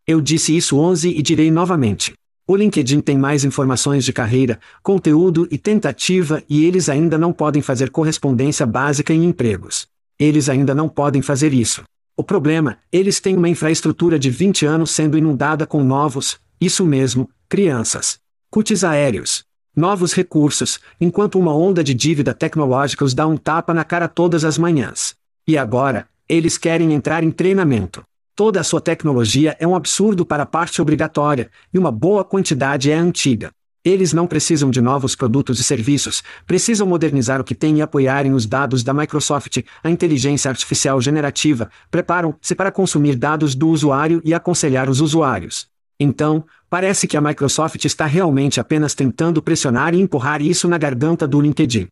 Eu 0.05 0.21
disse 0.21 0.55
isso 0.55 0.77
11 0.77 1.17
e 1.17 1.21
direi 1.23 1.49
novamente. 1.49 2.13
O 2.45 2.55
LinkedIn 2.55 3.01
tem 3.01 3.17
mais 3.17 3.43
informações 3.43 4.05
de 4.05 4.13
carreira, 4.13 4.59
conteúdo 4.83 5.47
e 5.49 5.57
tentativa 5.57 6.43
e 6.47 6.65
eles 6.65 6.89
ainda 6.89 7.17
não 7.17 7.33
podem 7.33 7.63
fazer 7.63 7.89
correspondência 7.89 8.67
básica 8.67 9.11
em 9.15 9.23
empregos. 9.23 9.87
Eles 10.19 10.47
ainda 10.47 10.75
não 10.75 10.87
podem 10.87 11.23
fazer 11.23 11.51
isso. 11.55 11.81
O 12.15 12.23
problema, 12.23 12.77
eles 12.91 13.19
têm 13.19 13.35
uma 13.35 13.49
infraestrutura 13.49 14.19
de 14.19 14.29
20 14.29 14.63
anos 14.63 14.91
sendo 14.91 15.17
inundada 15.17 15.65
com 15.65 15.83
novos, 15.83 16.37
isso 16.61 16.85
mesmo, 16.85 17.27
crianças. 17.53 18.17
Cutis 18.49 18.83
aéreos. 18.83 19.45
Novos 19.75 20.11
recursos, 20.11 20.79
enquanto 20.99 21.37
uma 21.37 21.55
onda 21.55 21.83
de 21.83 21.93
dívida 21.93 22.33
tecnológica 22.33 23.05
os 23.05 23.13
dá 23.13 23.27
um 23.27 23.37
tapa 23.37 23.75
na 23.75 23.83
cara 23.83 24.07
todas 24.07 24.43
as 24.43 24.57
manhãs. 24.57 25.13
E 25.47 25.55
agora, 25.55 26.07
eles 26.27 26.57
querem 26.57 26.93
entrar 26.93 27.23
em 27.23 27.29
treinamento. 27.29 28.03
Toda 28.35 28.59
a 28.59 28.63
sua 28.63 28.81
tecnologia 28.81 29.55
é 29.59 29.67
um 29.67 29.75
absurdo 29.75 30.25
para 30.25 30.41
a 30.41 30.47
parte 30.47 30.81
obrigatória, 30.81 31.51
e 31.71 31.77
uma 31.77 31.91
boa 31.91 32.23
quantidade 32.23 32.89
é 32.89 32.95
antiga. 32.95 33.51
Eles 33.85 34.13
não 34.13 34.25
precisam 34.25 34.71
de 34.71 34.81
novos 34.81 35.15
produtos 35.15 35.59
e 35.59 35.63
serviços, 35.63 36.23
precisam 36.47 36.87
modernizar 36.87 37.39
o 37.39 37.43
que 37.43 37.53
têm 37.53 37.77
e 37.77 37.81
apoiarem 37.83 38.33
os 38.33 38.47
dados 38.47 38.83
da 38.83 38.95
Microsoft, 38.95 39.59
a 39.83 39.91
inteligência 39.91 40.49
artificial 40.49 40.99
generativa, 40.99 41.69
preparam-se 41.91 42.55
para 42.55 42.71
consumir 42.71 43.15
dados 43.15 43.53
do 43.53 43.69
usuário 43.69 44.23
e 44.25 44.33
aconselhar 44.33 44.89
os 44.89 44.99
usuários. 45.01 45.71
Então, 45.99 46.43
parece 46.73 47.05
que 47.05 47.15
a 47.15 47.21
Microsoft 47.21 47.85
está 47.85 48.07
realmente 48.07 48.59
apenas 48.59 48.95
tentando 48.95 49.43
pressionar 49.43 49.93
e 49.93 50.01
empurrar 50.01 50.41
isso 50.41 50.67
na 50.67 50.75
garganta 50.75 51.27
do 51.27 51.39
LinkedIn. 51.39 51.87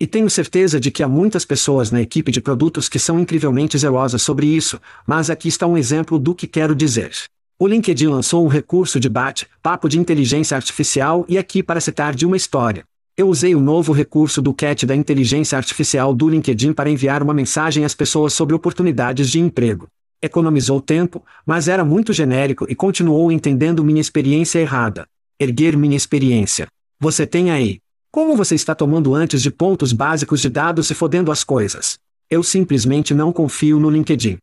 E 0.00 0.06
tenho 0.06 0.30
certeza 0.30 0.80
de 0.80 0.90
que 0.90 1.02
há 1.02 1.06
muitas 1.06 1.44
pessoas 1.44 1.90
na 1.90 2.00
equipe 2.00 2.32
de 2.32 2.40
produtos 2.40 2.88
que 2.88 2.98
são 2.98 3.20
incrivelmente 3.20 3.76
zelosas 3.76 4.22
sobre 4.22 4.46
isso, 4.46 4.80
mas 5.06 5.28
aqui 5.28 5.48
está 5.48 5.66
um 5.66 5.76
exemplo 5.76 6.18
do 6.18 6.34
que 6.34 6.46
quero 6.46 6.74
dizer. 6.74 7.10
O 7.58 7.66
LinkedIn 7.66 8.06
lançou 8.06 8.42
um 8.42 8.48
recurso 8.48 8.98
de 8.98 9.10
bate-papo 9.10 9.86
de 9.86 9.98
inteligência 9.98 10.56
artificial 10.56 11.26
e 11.28 11.36
aqui 11.36 11.62
para 11.62 11.78
citar 11.78 12.14
de 12.14 12.24
uma 12.24 12.38
história. 12.38 12.84
Eu 13.18 13.28
usei 13.28 13.54
o 13.54 13.60
novo 13.60 13.92
recurso 13.92 14.40
do 14.40 14.54
CAT 14.54 14.86
da 14.86 14.96
inteligência 14.96 15.58
artificial 15.58 16.14
do 16.14 16.26
LinkedIn 16.26 16.72
para 16.72 16.88
enviar 16.88 17.22
uma 17.22 17.34
mensagem 17.34 17.84
às 17.84 17.94
pessoas 17.94 18.32
sobre 18.32 18.54
oportunidades 18.54 19.28
de 19.28 19.40
emprego. 19.40 19.88
Economizou 20.22 20.80
tempo, 20.80 21.24
mas 21.46 21.66
era 21.66 21.84
muito 21.84 22.12
genérico 22.12 22.66
e 22.68 22.74
continuou 22.74 23.32
entendendo 23.32 23.82
minha 23.82 24.00
experiência 24.00 24.58
errada. 24.58 25.06
Erguer 25.38 25.76
minha 25.76 25.96
experiência. 25.96 26.68
Você 26.98 27.26
tem 27.26 27.50
aí. 27.50 27.80
Como 28.10 28.36
você 28.36 28.54
está 28.54 28.74
tomando 28.74 29.14
antes 29.14 29.40
de 29.40 29.50
pontos 29.50 29.92
básicos 29.92 30.40
de 30.40 30.50
dados 30.50 30.90
e 30.90 30.94
fodendo 30.94 31.32
as 31.32 31.42
coisas? 31.42 31.98
Eu 32.28 32.42
simplesmente 32.42 33.14
não 33.14 33.32
confio 33.32 33.80
no 33.80 33.88
LinkedIn. 33.88 34.38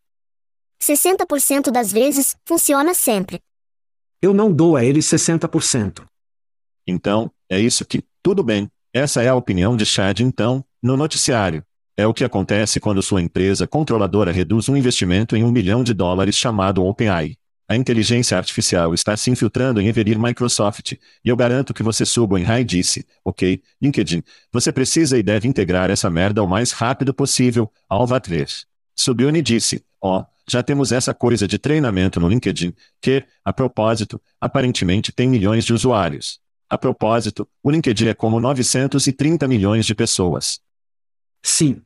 60% 0.81 1.69
das 1.71 1.91
vezes, 1.91 2.35
funciona 2.45 2.93
sempre. 2.93 3.39
Eu 4.21 4.33
não 4.33 4.51
dou 4.51 4.75
a 4.75 4.83
eles 4.83 5.05
60%. 5.05 6.03
Então, 6.87 7.29
é 7.49 7.59
isso 7.59 7.85
que, 7.85 8.03
tudo 8.23 8.41
bem, 8.41 8.69
essa 8.93 9.21
é 9.21 9.27
a 9.27 9.35
opinião 9.35 9.75
de 9.75 9.85
Chad 9.85 10.21
então, 10.21 10.65
no 10.81 10.97
noticiário. 10.97 11.63
É 11.99 12.05
o 12.05 12.13
que 12.13 12.23
acontece 12.23 12.79
quando 12.79 13.01
sua 13.01 13.23
empresa 13.23 13.65
controladora 13.65 14.31
reduz 14.31 14.69
um 14.69 14.77
investimento 14.77 15.35
em 15.35 15.43
um 15.43 15.51
milhão 15.51 15.83
de 15.83 15.95
dólares 15.95 16.35
chamado 16.35 16.85
OpenAI. 16.85 17.35
A 17.67 17.75
inteligência 17.75 18.37
artificial 18.37 18.93
está 18.93 19.17
se 19.17 19.31
infiltrando 19.31 19.81
em 19.81 19.87
Everir 19.87 20.19
Microsoft, 20.19 20.91
e 20.93 20.99
eu 21.27 21.35
garanto 21.35 21.73
que 21.73 21.81
você 21.81 22.05
suba 22.05 22.39
em 22.39 22.43
High 22.43 22.63
disse, 22.63 23.03
ok, 23.25 23.63
LinkedIn, 23.81 24.23
você 24.53 24.71
precisa 24.71 25.17
e 25.17 25.23
deve 25.23 25.47
integrar 25.47 25.89
essa 25.89 26.07
merda 26.07 26.43
o 26.43 26.47
mais 26.47 26.71
rápido 26.71 27.15
possível, 27.15 27.69
Alva 27.89 28.19
3. 28.19 28.67
Subiu 28.95 29.35
e 29.35 29.41
disse, 29.41 29.83
ó, 29.99 30.19
oh, 30.19 30.25
já 30.47 30.61
temos 30.61 30.91
essa 30.91 31.15
coisa 31.15 31.47
de 31.47 31.57
treinamento 31.57 32.19
no 32.19 32.29
LinkedIn, 32.29 32.75
que, 33.01 33.25
a 33.43 33.51
propósito, 33.51 34.21
aparentemente 34.39 35.11
tem 35.11 35.27
milhões 35.27 35.65
de 35.65 35.73
usuários. 35.73 36.39
A 36.69 36.77
propósito, 36.77 37.47
o 37.63 37.71
LinkedIn 37.71 38.09
é 38.09 38.13
como 38.13 38.39
930 38.39 39.47
milhões 39.47 39.85
de 39.85 39.95
pessoas. 39.95 40.61
Sim, 41.43 41.81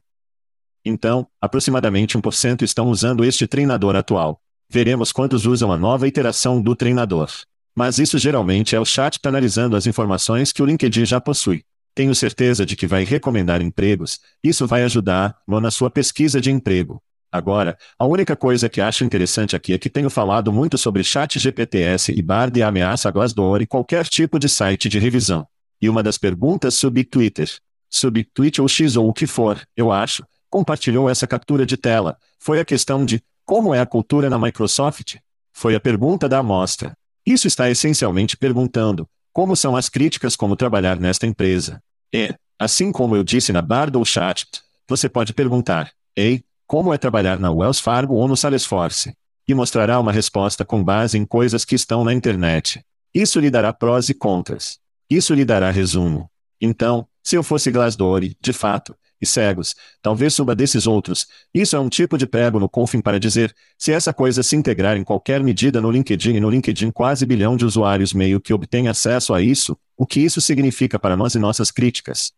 então, 0.84 1.28
aproximadamente 1.40 2.18
1% 2.18 2.62
estão 2.64 2.88
usando 2.88 3.24
este 3.24 3.46
treinador 3.48 3.96
atual. 3.96 4.42
Veremos 4.70 5.12
quantos 5.12 5.46
usam 5.46 5.72
a 5.72 5.78
nova 5.78 6.08
iteração 6.08 6.62
do 6.62 6.76
treinador. 6.76 7.30
Mas 7.76 8.00
isso 8.00 8.18
geralmente 8.18 8.76
é 8.76 8.80
o 8.80 8.86
chat 8.86 9.20
analisando 9.26 9.76
as 9.76 9.86
informações 9.86 10.52
que 10.52 10.62
o 10.62 10.66
LinkedIn 10.66 11.06
já 11.06 11.22
possui. 11.22 11.64
Tenho 11.94 12.16
certeza 12.16 12.66
de 12.66 12.76
que 12.76 12.88
vai 12.88 13.04
recomendar 13.04 13.62
empregos, 13.62 14.20
isso 14.44 14.66
vai 14.66 14.84
ajudar 14.84 15.36
na 15.48 15.72
sua 15.72 15.90
pesquisa 15.90 16.40
de 16.40 16.50
emprego. 16.50 17.02
Agora, 17.32 17.78
a 17.98 18.06
única 18.06 18.36
coisa 18.36 18.68
que 18.68 18.82
acho 18.82 19.06
interessante 19.06 19.56
aqui 19.56 19.74
é 19.74 19.78
que 19.78 19.90
tenho 19.90 20.10
falado 20.10 20.52
muito 20.52 20.78
sobre 20.78 21.04
chat 21.04 21.40
GPTS 21.40 22.12
e 22.12 22.22
Bard 22.22 22.60
e 22.60 22.64
ameaça 22.64 23.10
Glassdoor 23.10 23.62
e 23.62 23.68
qualquer 23.68 24.06
tipo 24.06 24.38
de 24.38 24.50
site 24.50 24.90
de 24.90 25.00
revisão. 25.00 25.48
E 25.82 25.90
uma 25.90 26.04
das 26.04 26.18
perguntas 26.18 26.76
sub 26.76 27.02
Twitter, 27.06 27.50
sub 27.90 28.24
tweet 28.34 28.60
ou 28.62 28.68
X 28.68 28.98
ou 28.98 29.08
o 29.08 29.14
que 29.14 29.26
for, 29.26 29.62
eu 29.78 29.92
acho, 29.92 30.26
compartilhou 30.52 31.10
essa 31.10 31.26
captura 31.26 31.66
de 31.66 31.78
tela. 31.78 32.18
Foi 32.38 32.60
a 32.60 32.66
questão 32.66 33.06
de 33.06 33.24
como 33.46 33.74
é 33.74 33.80
a 33.80 33.86
cultura 33.86 34.30
na 34.30 34.38
Microsoft? 34.38 35.16
Foi 35.54 35.74
a 35.74 35.80
pergunta 35.80 36.30
da 36.30 36.40
amostra. 36.40 36.96
Isso 37.26 37.48
está 37.48 37.70
essencialmente 37.70 38.36
perguntando 38.38 39.08
como 39.34 39.56
são 39.56 39.76
as 39.76 39.88
críticas 39.88 40.36
como 40.36 40.56
trabalhar 40.56 41.00
nesta 41.00 41.26
empresa. 41.26 41.82
E, 42.14 42.36
assim 42.60 42.92
como 42.92 43.16
eu 43.16 43.24
disse 43.24 43.54
na 43.54 43.62
Bardo 43.62 44.04
Chat, 44.04 44.46
você 44.88 45.08
pode 45.08 45.34
perguntar: 45.34 45.92
Ei, 46.16 46.44
como 46.68 46.94
é 46.94 46.98
trabalhar 46.98 47.40
na 47.40 47.50
Wells 47.50 47.80
Fargo 47.80 48.16
ou 48.16 48.28
no 48.28 48.36
Salesforce? 48.36 49.14
E 49.48 49.54
mostrará 49.54 50.00
uma 50.00 50.12
resposta 50.12 50.66
com 50.66 50.84
base 50.84 51.18
em 51.18 51.26
coisas 51.26 51.64
que 51.64 51.76
estão 51.76 52.04
na 52.04 52.14
internet. 52.14 52.84
Isso 53.14 53.40
lhe 53.40 53.50
dará 53.50 53.74
prós 53.74 54.10
e 54.10 54.14
contras. 54.14 54.80
Isso 55.10 55.34
lhe 55.34 55.46
dará 55.46 55.72
resumo. 55.72 56.30
Então, 56.60 57.08
se 57.24 57.36
eu 57.36 57.44
fosse 57.44 57.72
Glassdoor, 57.72 58.22
de 58.40 58.54
fato, 58.54 58.96
e 59.22 59.26
cegos, 59.26 59.76
talvez 60.02 60.34
suba 60.34 60.56
desses 60.56 60.88
outros. 60.88 61.28
Isso 61.54 61.76
é 61.76 61.80
um 61.80 61.90
tipo 61.90 62.18
de 62.18 62.26
prego 62.26 62.60
no 62.60 62.68
Confin 62.68 63.02
para 63.02 63.20
dizer, 63.20 63.54
se 63.78 63.92
essa 63.92 64.14
coisa 64.14 64.42
se 64.42 64.56
integrar 64.56 64.98
em 64.98 65.04
qualquer 65.04 65.44
medida 65.44 65.80
no 65.80 65.92
LinkedIn 65.92 66.36
e 66.36 66.40
no 66.40 66.50
LinkedIn 66.50 66.92
quase 66.92 67.26
bilhão 67.26 67.56
de 67.56 67.66
usuários 67.66 68.14
meio 68.14 68.42
que 68.42 68.54
obtém 68.54 68.88
acesso 68.88 69.34
a 69.34 69.42
isso, 69.42 69.78
o 69.96 70.06
que 70.06 70.20
isso 70.20 70.42
significa 70.42 70.98
para 70.98 71.16
nós 71.16 71.36
e 71.36 71.40
nossas 71.40 71.70
críticas. 71.70 72.32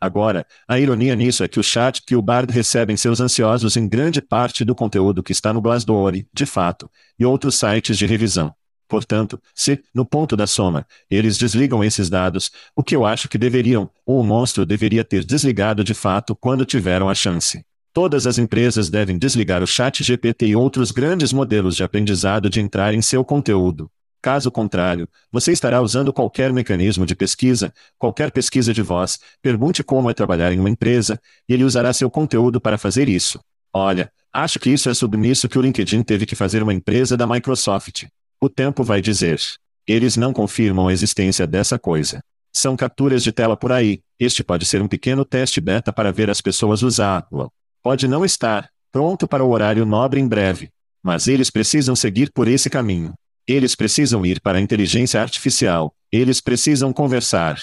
Agora, 0.00 0.46
a 0.66 0.78
ironia 0.78 1.14
nisso 1.14 1.44
é 1.44 1.48
que 1.48 1.60
o 1.60 1.62
chat 1.62 2.02
que 2.06 2.16
o 2.16 2.22
Bard 2.22 2.50
recebem 2.50 2.96
seus 2.96 3.20
ansiosos 3.20 3.76
em 3.76 3.86
grande 3.86 4.22
parte 4.22 4.64
do 4.64 4.74
conteúdo 4.74 5.22
que 5.22 5.32
está 5.32 5.52
no 5.52 5.60
Glassdoor, 5.60 6.12
de 6.32 6.46
fato, 6.46 6.90
e 7.18 7.24
outros 7.26 7.56
sites 7.56 7.98
de 7.98 8.06
revisão. 8.06 8.54
Portanto, 8.90 9.40
se, 9.54 9.80
no 9.94 10.04
ponto 10.04 10.36
da 10.36 10.48
soma, 10.48 10.84
eles 11.08 11.38
desligam 11.38 11.84
esses 11.84 12.10
dados, 12.10 12.50
o 12.74 12.82
que 12.82 12.96
eu 12.96 13.06
acho 13.06 13.28
que 13.28 13.38
deveriam, 13.38 13.88
ou 14.04 14.20
o 14.20 14.24
monstro 14.24 14.66
deveria 14.66 15.04
ter 15.04 15.24
desligado 15.24 15.84
de 15.84 15.94
fato 15.94 16.34
quando 16.34 16.64
tiveram 16.64 17.08
a 17.08 17.14
chance. 17.14 17.64
Todas 17.92 18.26
as 18.26 18.36
empresas 18.36 18.90
devem 18.90 19.16
desligar 19.16 19.62
o 19.62 19.66
chat 19.66 20.02
GPT 20.02 20.48
e 20.48 20.56
outros 20.56 20.90
grandes 20.90 21.32
modelos 21.32 21.76
de 21.76 21.84
aprendizado 21.84 22.50
de 22.50 22.60
entrar 22.60 22.92
em 22.92 23.00
seu 23.00 23.24
conteúdo. 23.24 23.88
Caso 24.20 24.50
contrário, 24.50 25.08
você 25.30 25.52
estará 25.52 25.80
usando 25.80 26.12
qualquer 26.12 26.52
mecanismo 26.52 27.06
de 27.06 27.14
pesquisa, 27.14 27.72
qualquer 27.96 28.32
pesquisa 28.32 28.74
de 28.74 28.82
voz, 28.82 29.20
pergunte 29.40 29.84
como 29.84 30.10
é 30.10 30.14
trabalhar 30.14 30.52
em 30.52 30.58
uma 30.58 30.68
empresa, 30.68 31.20
e 31.48 31.54
ele 31.54 31.62
usará 31.62 31.92
seu 31.92 32.10
conteúdo 32.10 32.60
para 32.60 32.76
fazer 32.76 33.08
isso. 33.08 33.40
Olha, 33.72 34.10
acho 34.32 34.58
que 34.58 34.68
isso 34.68 34.90
é 34.90 34.94
submisso 34.94 35.48
que 35.48 35.58
o 35.58 35.62
LinkedIn 35.62 36.02
teve 36.02 36.26
que 36.26 36.34
fazer 36.34 36.60
uma 36.60 36.74
empresa 36.74 37.16
da 37.16 37.24
Microsoft. 37.24 38.06
O 38.42 38.48
tempo 38.48 38.82
vai 38.82 39.02
dizer. 39.02 39.38
Eles 39.86 40.16
não 40.16 40.32
confirmam 40.32 40.88
a 40.88 40.92
existência 40.94 41.46
dessa 41.46 41.78
coisa. 41.78 42.22
São 42.50 42.74
capturas 42.74 43.22
de 43.22 43.32
tela 43.32 43.54
por 43.54 43.70
aí. 43.70 44.00
Este 44.18 44.42
pode 44.42 44.64
ser 44.64 44.80
um 44.80 44.88
pequeno 44.88 45.26
teste 45.26 45.60
beta 45.60 45.92
para 45.92 46.10
ver 46.10 46.30
as 46.30 46.40
pessoas 46.40 46.82
usá-lo. 46.82 47.52
Pode 47.82 48.08
não 48.08 48.24
estar 48.24 48.70
pronto 48.90 49.28
para 49.28 49.44
o 49.44 49.50
horário 49.50 49.84
nobre 49.84 50.20
em 50.20 50.26
breve. 50.26 50.70
Mas 51.02 51.28
eles 51.28 51.50
precisam 51.50 51.94
seguir 51.94 52.32
por 52.32 52.48
esse 52.48 52.70
caminho. 52.70 53.12
Eles 53.46 53.74
precisam 53.74 54.24
ir 54.24 54.40
para 54.40 54.56
a 54.56 54.60
inteligência 54.60 55.20
artificial. 55.20 55.94
Eles 56.10 56.40
precisam 56.40 56.94
conversar. 56.94 57.60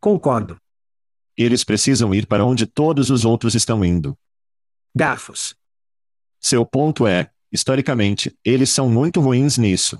Concordo. 0.00 0.56
Eles 1.36 1.62
precisam 1.62 2.12
ir 2.12 2.26
para 2.26 2.44
onde 2.44 2.66
todos 2.66 3.08
os 3.08 3.24
outros 3.24 3.54
estão 3.54 3.84
indo. 3.84 4.18
Garfos. 4.94 5.54
Seu 6.40 6.66
ponto 6.66 7.06
é, 7.06 7.30
historicamente, 7.56 8.32
eles 8.44 8.70
são 8.70 8.88
muito 8.88 9.20
ruins 9.20 9.58
nisso. 9.58 9.98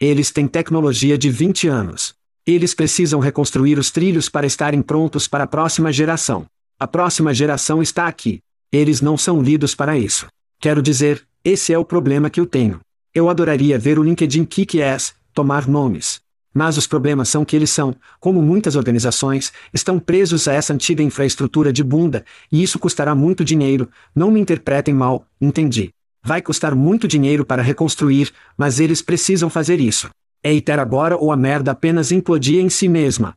Eles 0.00 0.32
têm 0.32 0.48
tecnologia 0.48 1.16
de 1.16 1.30
20 1.30 1.68
anos. 1.68 2.14
Eles 2.44 2.74
precisam 2.74 3.20
reconstruir 3.20 3.78
os 3.78 3.90
trilhos 3.92 4.28
para 4.28 4.46
estarem 4.46 4.82
prontos 4.82 5.28
para 5.28 5.44
a 5.44 5.46
próxima 5.46 5.92
geração. 5.92 6.44
A 6.80 6.88
próxima 6.88 7.32
geração 7.32 7.80
está 7.80 8.08
aqui. 8.08 8.40
Eles 8.72 9.00
não 9.00 9.16
são 9.16 9.40
lidos 9.40 9.74
para 9.74 9.96
isso. 9.96 10.26
Quero 10.58 10.82
dizer, 10.82 11.24
esse 11.44 11.72
é 11.72 11.78
o 11.78 11.84
problema 11.84 12.30
que 12.30 12.40
eu 12.40 12.46
tenho. 12.46 12.80
Eu 13.14 13.28
adoraria 13.28 13.78
ver 13.78 13.98
o 13.98 14.02
LinkedIn 14.02 14.44
Kick-Ass 14.44 15.14
tomar 15.32 15.68
nomes. 15.68 16.20
Mas 16.54 16.76
os 16.76 16.86
problemas 16.86 17.28
são 17.28 17.44
que 17.44 17.54
eles 17.54 17.70
são, 17.70 17.94
como 18.18 18.42
muitas 18.42 18.76
organizações, 18.76 19.52
estão 19.72 19.98
presos 19.98 20.48
a 20.48 20.52
essa 20.52 20.74
antiga 20.74 21.02
infraestrutura 21.02 21.72
de 21.72 21.82
bunda, 21.82 22.24
e 22.50 22.62
isso 22.62 22.78
custará 22.78 23.14
muito 23.14 23.44
dinheiro, 23.44 23.88
não 24.14 24.30
me 24.30 24.40
interpretem 24.40 24.92
mal, 24.92 25.26
entendi. 25.40 25.90
Vai 26.24 26.40
custar 26.40 26.74
muito 26.74 27.08
dinheiro 27.08 27.44
para 27.44 27.62
reconstruir, 27.62 28.32
mas 28.56 28.78
eles 28.78 29.02
precisam 29.02 29.50
fazer 29.50 29.80
isso. 29.80 30.08
É 30.42 30.52
iter 30.52 30.78
agora 30.78 31.16
ou 31.16 31.32
a 31.32 31.36
merda 31.36 31.72
apenas 31.72 32.12
implodia 32.12 32.60
em 32.60 32.68
si 32.68 32.88
mesma. 32.88 33.34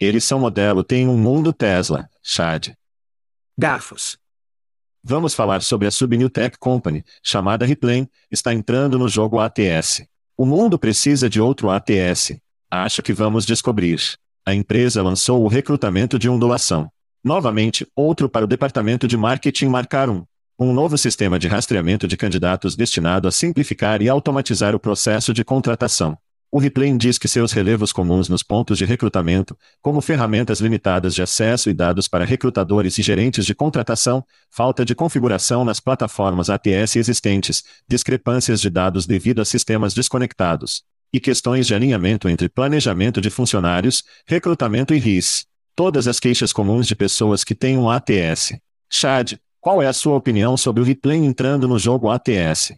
Eles 0.00 0.24
são 0.24 0.38
modelo 0.38 0.84
tem 0.84 1.08
um 1.08 1.18
mundo 1.18 1.52
Tesla, 1.52 2.08
Chad. 2.22 2.72
Garfos. 3.58 4.16
Vamos 5.02 5.34
falar 5.34 5.62
sobre 5.62 5.86
a 5.88 5.90
Subnew 5.90 6.30
Tech 6.30 6.56
Company, 6.58 7.04
chamada 7.22 7.66
Replane, 7.66 8.08
está 8.30 8.52
entrando 8.54 8.98
no 8.98 9.08
jogo 9.08 9.38
ATS. 9.38 10.06
O 10.36 10.46
mundo 10.46 10.78
precisa 10.78 11.28
de 11.28 11.40
outro 11.40 11.70
ATS. 11.70 12.38
Acho 12.70 13.02
que 13.02 13.12
vamos 13.12 13.44
descobrir. 13.44 14.00
A 14.46 14.54
empresa 14.54 15.02
lançou 15.02 15.42
o 15.42 15.48
recrutamento 15.48 16.18
de 16.18 16.28
ondulação. 16.28 16.90
Novamente, 17.24 17.86
outro 17.94 18.28
para 18.28 18.44
o 18.44 18.48
departamento 18.48 19.08
de 19.08 19.16
marketing 19.16 19.66
marcar 19.66 20.08
um. 20.08 20.24
Um 20.60 20.72
novo 20.72 20.98
sistema 20.98 21.38
de 21.38 21.46
rastreamento 21.46 22.08
de 22.08 22.16
candidatos 22.16 22.74
destinado 22.74 23.28
a 23.28 23.30
simplificar 23.30 24.02
e 24.02 24.08
automatizar 24.08 24.74
o 24.74 24.80
processo 24.80 25.32
de 25.32 25.44
contratação. 25.44 26.18
O 26.50 26.58
Replane 26.58 26.98
diz 26.98 27.16
que 27.16 27.28
seus 27.28 27.52
relevos 27.52 27.92
comuns 27.92 28.28
nos 28.28 28.42
pontos 28.42 28.76
de 28.76 28.84
recrutamento, 28.84 29.56
como 29.80 30.00
ferramentas 30.00 30.58
limitadas 30.58 31.14
de 31.14 31.22
acesso 31.22 31.70
e 31.70 31.74
dados 31.74 32.08
para 32.08 32.24
recrutadores 32.24 32.98
e 32.98 33.02
gerentes 33.02 33.46
de 33.46 33.54
contratação, 33.54 34.24
falta 34.50 34.84
de 34.84 34.96
configuração 34.96 35.64
nas 35.64 35.78
plataformas 35.78 36.50
ATS 36.50 36.96
existentes, 36.96 37.62
discrepâncias 37.88 38.60
de 38.60 38.68
dados 38.68 39.06
devido 39.06 39.40
a 39.40 39.44
sistemas 39.44 39.94
desconectados, 39.94 40.82
e 41.12 41.20
questões 41.20 41.68
de 41.68 41.74
alinhamento 41.76 42.28
entre 42.28 42.48
planejamento 42.48 43.20
de 43.20 43.30
funcionários, 43.30 44.02
recrutamento 44.26 44.92
e 44.92 44.98
RIS. 44.98 45.46
Todas 45.76 46.08
as 46.08 46.18
queixas 46.18 46.52
comuns 46.52 46.88
de 46.88 46.96
pessoas 46.96 47.44
que 47.44 47.54
têm 47.54 47.78
um 47.78 47.88
ATS. 47.88 48.58
Chad, 48.90 49.34
qual 49.68 49.82
é 49.82 49.86
a 49.86 49.92
sua 49.92 50.16
opinião 50.16 50.56
sobre 50.56 50.80
o 50.80 50.82
Replane 50.82 51.26
entrando 51.26 51.68
no 51.68 51.78
jogo 51.78 52.08
ATS? 52.08 52.72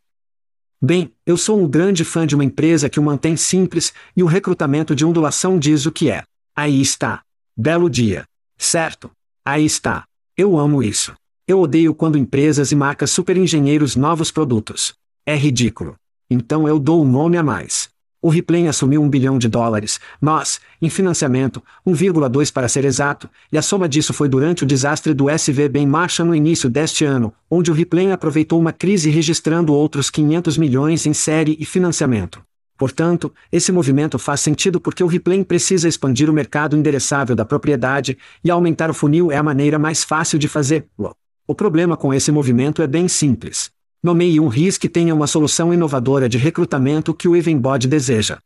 Bem, 0.82 1.14
eu 1.24 1.36
sou 1.36 1.62
um 1.62 1.68
grande 1.68 2.04
fã 2.04 2.26
de 2.26 2.34
uma 2.34 2.44
empresa 2.44 2.88
que 2.88 2.98
o 2.98 3.02
mantém 3.04 3.36
simples, 3.36 3.92
e 4.16 4.24
o 4.24 4.26
recrutamento 4.26 4.92
de 4.92 5.04
ondulação 5.04 5.56
diz 5.56 5.86
o 5.86 5.92
que 5.92 6.10
é. 6.10 6.24
Aí 6.52 6.80
está. 6.80 7.22
Belo 7.56 7.88
dia. 7.88 8.24
Certo? 8.58 9.08
Aí 9.44 9.64
está. 9.64 10.02
Eu 10.36 10.58
amo 10.58 10.82
isso. 10.82 11.14
Eu 11.46 11.60
odeio 11.60 11.94
quando 11.94 12.18
empresas 12.18 12.72
e 12.72 12.74
marcas 12.74 13.12
superengenheiros 13.12 13.94
novos 13.94 14.32
produtos. 14.32 14.92
É 15.24 15.36
ridículo. 15.36 15.94
Então 16.28 16.66
eu 16.66 16.80
dou 16.80 17.04
um 17.04 17.08
nome 17.08 17.36
a 17.36 17.42
mais. 17.44 17.88
O 18.22 18.28
Replay 18.28 18.68
assumiu 18.68 19.02
um 19.02 19.08
bilhão 19.08 19.38
de 19.38 19.48
dólares, 19.48 19.98
nós, 20.20 20.60
em 20.82 20.90
financiamento, 20.90 21.62
1,2 21.86 22.52
para 22.52 22.68
ser 22.68 22.84
exato, 22.84 23.30
e 23.50 23.56
a 23.56 23.62
soma 23.62 23.88
disso 23.88 24.12
foi 24.12 24.28
durante 24.28 24.62
o 24.62 24.66
desastre 24.66 25.14
do 25.14 25.30
SVB 25.30 25.78
em 25.78 25.86
marcha 25.86 26.22
no 26.22 26.34
início 26.34 26.68
deste 26.68 27.02
ano, 27.02 27.32
onde 27.50 27.70
o 27.70 27.74
Replay 27.74 28.12
aproveitou 28.12 28.60
uma 28.60 28.74
crise 28.74 29.08
registrando 29.08 29.72
outros 29.72 30.10
500 30.10 30.58
milhões 30.58 31.06
em 31.06 31.14
série 31.14 31.56
e 31.58 31.64
financiamento. 31.64 32.42
Portanto, 32.76 33.32
esse 33.50 33.72
movimento 33.72 34.18
faz 34.18 34.40
sentido 34.40 34.78
porque 34.78 35.02
o 35.02 35.06
Replay 35.06 35.42
precisa 35.42 35.88
expandir 35.88 36.28
o 36.28 36.32
mercado 36.32 36.76
endereçável 36.76 37.34
da 37.34 37.46
propriedade, 37.46 38.18
e 38.44 38.50
aumentar 38.50 38.90
o 38.90 38.94
funil 38.94 39.32
é 39.32 39.38
a 39.38 39.42
maneira 39.42 39.78
mais 39.78 40.04
fácil 40.04 40.38
de 40.38 40.46
fazê-lo. 40.46 41.16
O 41.46 41.54
problema 41.54 41.96
com 41.96 42.12
esse 42.12 42.30
movimento 42.30 42.82
é 42.82 42.86
bem 42.86 43.08
simples. 43.08 43.70
Nomeie 44.02 44.40
um 44.40 44.48
RIS 44.48 44.78
que 44.78 44.88
tenha 44.88 45.14
uma 45.14 45.26
solução 45.26 45.74
inovadora 45.74 46.26
de 46.26 46.38
recrutamento 46.38 47.12
que 47.12 47.28
o 47.28 47.36
Evenbod 47.36 47.86
deseja. 47.86 48.38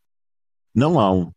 Não 0.73 0.99
há 0.99 1.09
um. 1.09 1.31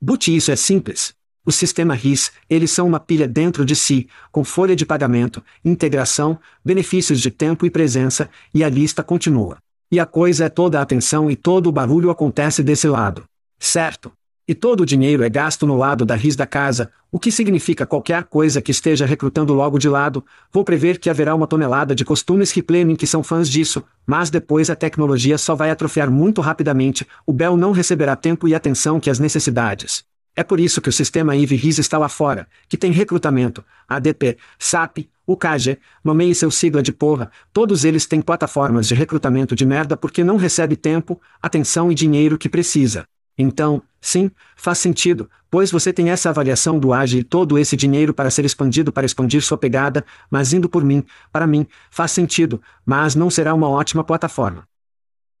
But 0.00 0.28
isso 0.28 0.50
é 0.50 0.56
simples. 0.56 1.14
O 1.44 1.52
sistema 1.52 1.92
RIS, 1.92 2.32
eles 2.48 2.70
são 2.70 2.86
uma 2.86 2.98
pilha 2.98 3.28
dentro 3.28 3.62
de 3.62 3.76
si, 3.76 4.08
com 4.32 4.42
folha 4.42 4.74
de 4.74 4.86
pagamento, 4.86 5.44
integração, 5.62 6.38
benefícios 6.64 7.20
de 7.20 7.30
tempo 7.30 7.66
e 7.66 7.70
presença, 7.70 8.30
e 8.54 8.64
a 8.64 8.68
lista 8.70 9.02
continua. 9.02 9.58
E 9.92 10.00
a 10.00 10.06
coisa 10.06 10.46
é 10.46 10.48
toda 10.48 10.78
a 10.78 10.82
atenção 10.82 11.30
e 11.30 11.36
todo 11.36 11.66
o 11.66 11.72
barulho 11.72 12.08
acontece 12.08 12.62
desse 12.62 12.88
lado. 12.88 13.24
Certo? 13.58 14.10
E 14.46 14.54
todo 14.54 14.82
o 14.82 14.86
dinheiro 14.86 15.22
é 15.22 15.30
gasto 15.30 15.66
no 15.66 15.74
lado 15.74 16.04
da 16.04 16.14
RIS 16.14 16.36
da 16.36 16.46
casa, 16.46 16.90
o 17.10 17.18
que 17.18 17.32
significa 17.32 17.86
qualquer 17.86 18.24
coisa 18.24 18.60
que 18.60 18.70
esteja 18.70 19.06
recrutando 19.06 19.54
logo 19.54 19.78
de 19.78 19.88
lado. 19.88 20.22
Vou 20.52 20.62
prever 20.62 20.98
que 20.98 21.08
haverá 21.08 21.34
uma 21.34 21.46
tonelada 21.46 21.94
de 21.94 22.04
costumes 22.04 22.52
replanning 22.52 22.94
que 22.94 23.06
são 23.06 23.22
fãs 23.22 23.48
disso, 23.48 23.82
mas 24.06 24.28
depois 24.28 24.68
a 24.68 24.76
tecnologia 24.76 25.38
só 25.38 25.54
vai 25.54 25.70
atrofiar 25.70 26.10
muito 26.10 26.42
rapidamente, 26.42 27.06
o 27.26 27.32
Bell 27.32 27.56
não 27.56 27.72
receberá 27.72 28.14
tempo 28.14 28.46
e 28.46 28.54
atenção 28.54 29.00
que 29.00 29.08
as 29.08 29.18
necessidades. 29.18 30.04
É 30.36 30.44
por 30.44 30.60
isso 30.60 30.82
que 30.82 30.90
o 30.90 30.92
sistema 30.92 31.34
IV 31.34 31.56
RIS 31.56 31.78
está 31.78 31.96
lá 31.96 32.10
fora, 32.10 32.46
que 32.68 32.76
tem 32.76 32.92
recrutamento, 32.92 33.64
ADP, 33.88 34.36
SAP, 34.58 35.08
UKG, 35.26 35.78
nomeie 36.04 36.34
seu 36.34 36.50
sigla 36.50 36.82
de 36.82 36.92
porra, 36.92 37.30
todos 37.50 37.82
eles 37.82 38.04
têm 38.04 38.20
plataformas 38.20 38.86
de 38.86 38.94
recrutamento 38.94 39.56
de 39.56 39.64
merda 39.64 39.96
porque 39.96 40.22
não 40.22 40.36
recebe 40.36 40.76
tempo, 40.76 41.18
atenção 41.40 41.90
e 41.90 41.94
dinheiro 41.94 42.36
que 42.36 42.48
precisa. 42.48 43.06
Então, 43.36 43.82
sim, 44.04 44.30
faz 44.54 44.78
sentido, 44.78 45.30
pois 45.50 45.70
você 45.70 45.92
tem 45.92 46.10
essa 46.10 46.28
avaliação 46.28 46.78
do 46.78 46.92
AGE 46.92 47.20
e 47.20 47.24
todo 47.24 47.58
esse 47.58 47.74
dinheiro 47.74 48.12
para 48.12 48.30
ser 48.30 48.44
expandido 48.44 48.92
para 48.92 49.06
expandir 49.06 49.42
sua 49.42 49.56
pegada, 49.56 50.04
mas 50.30 50.52
indo 50.52 50.68
por 50.68 50.84
mim, 50.84 51.02
para 51.32 51.46
mim, 51.46 51.66
faz 51.90 52.12
sentido, 52.12 52.62
mas 52.84 53.14
não 53.14 53.30
será 53.30 53.54
uma 53.54 53.68
ótima 53.68 54.04
plataforma. 54.04 54.68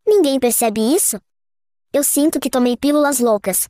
Ninguém 0.06 0.40
percebe 0.40 0.80
isso? 0.80 1.20
Eu 1.92 2.02
sinto 2.02 2.40
que 2.40 2.48
tomei 2.48 2.74
pílulas 2.76 3.20
loucas. 3.20 3.68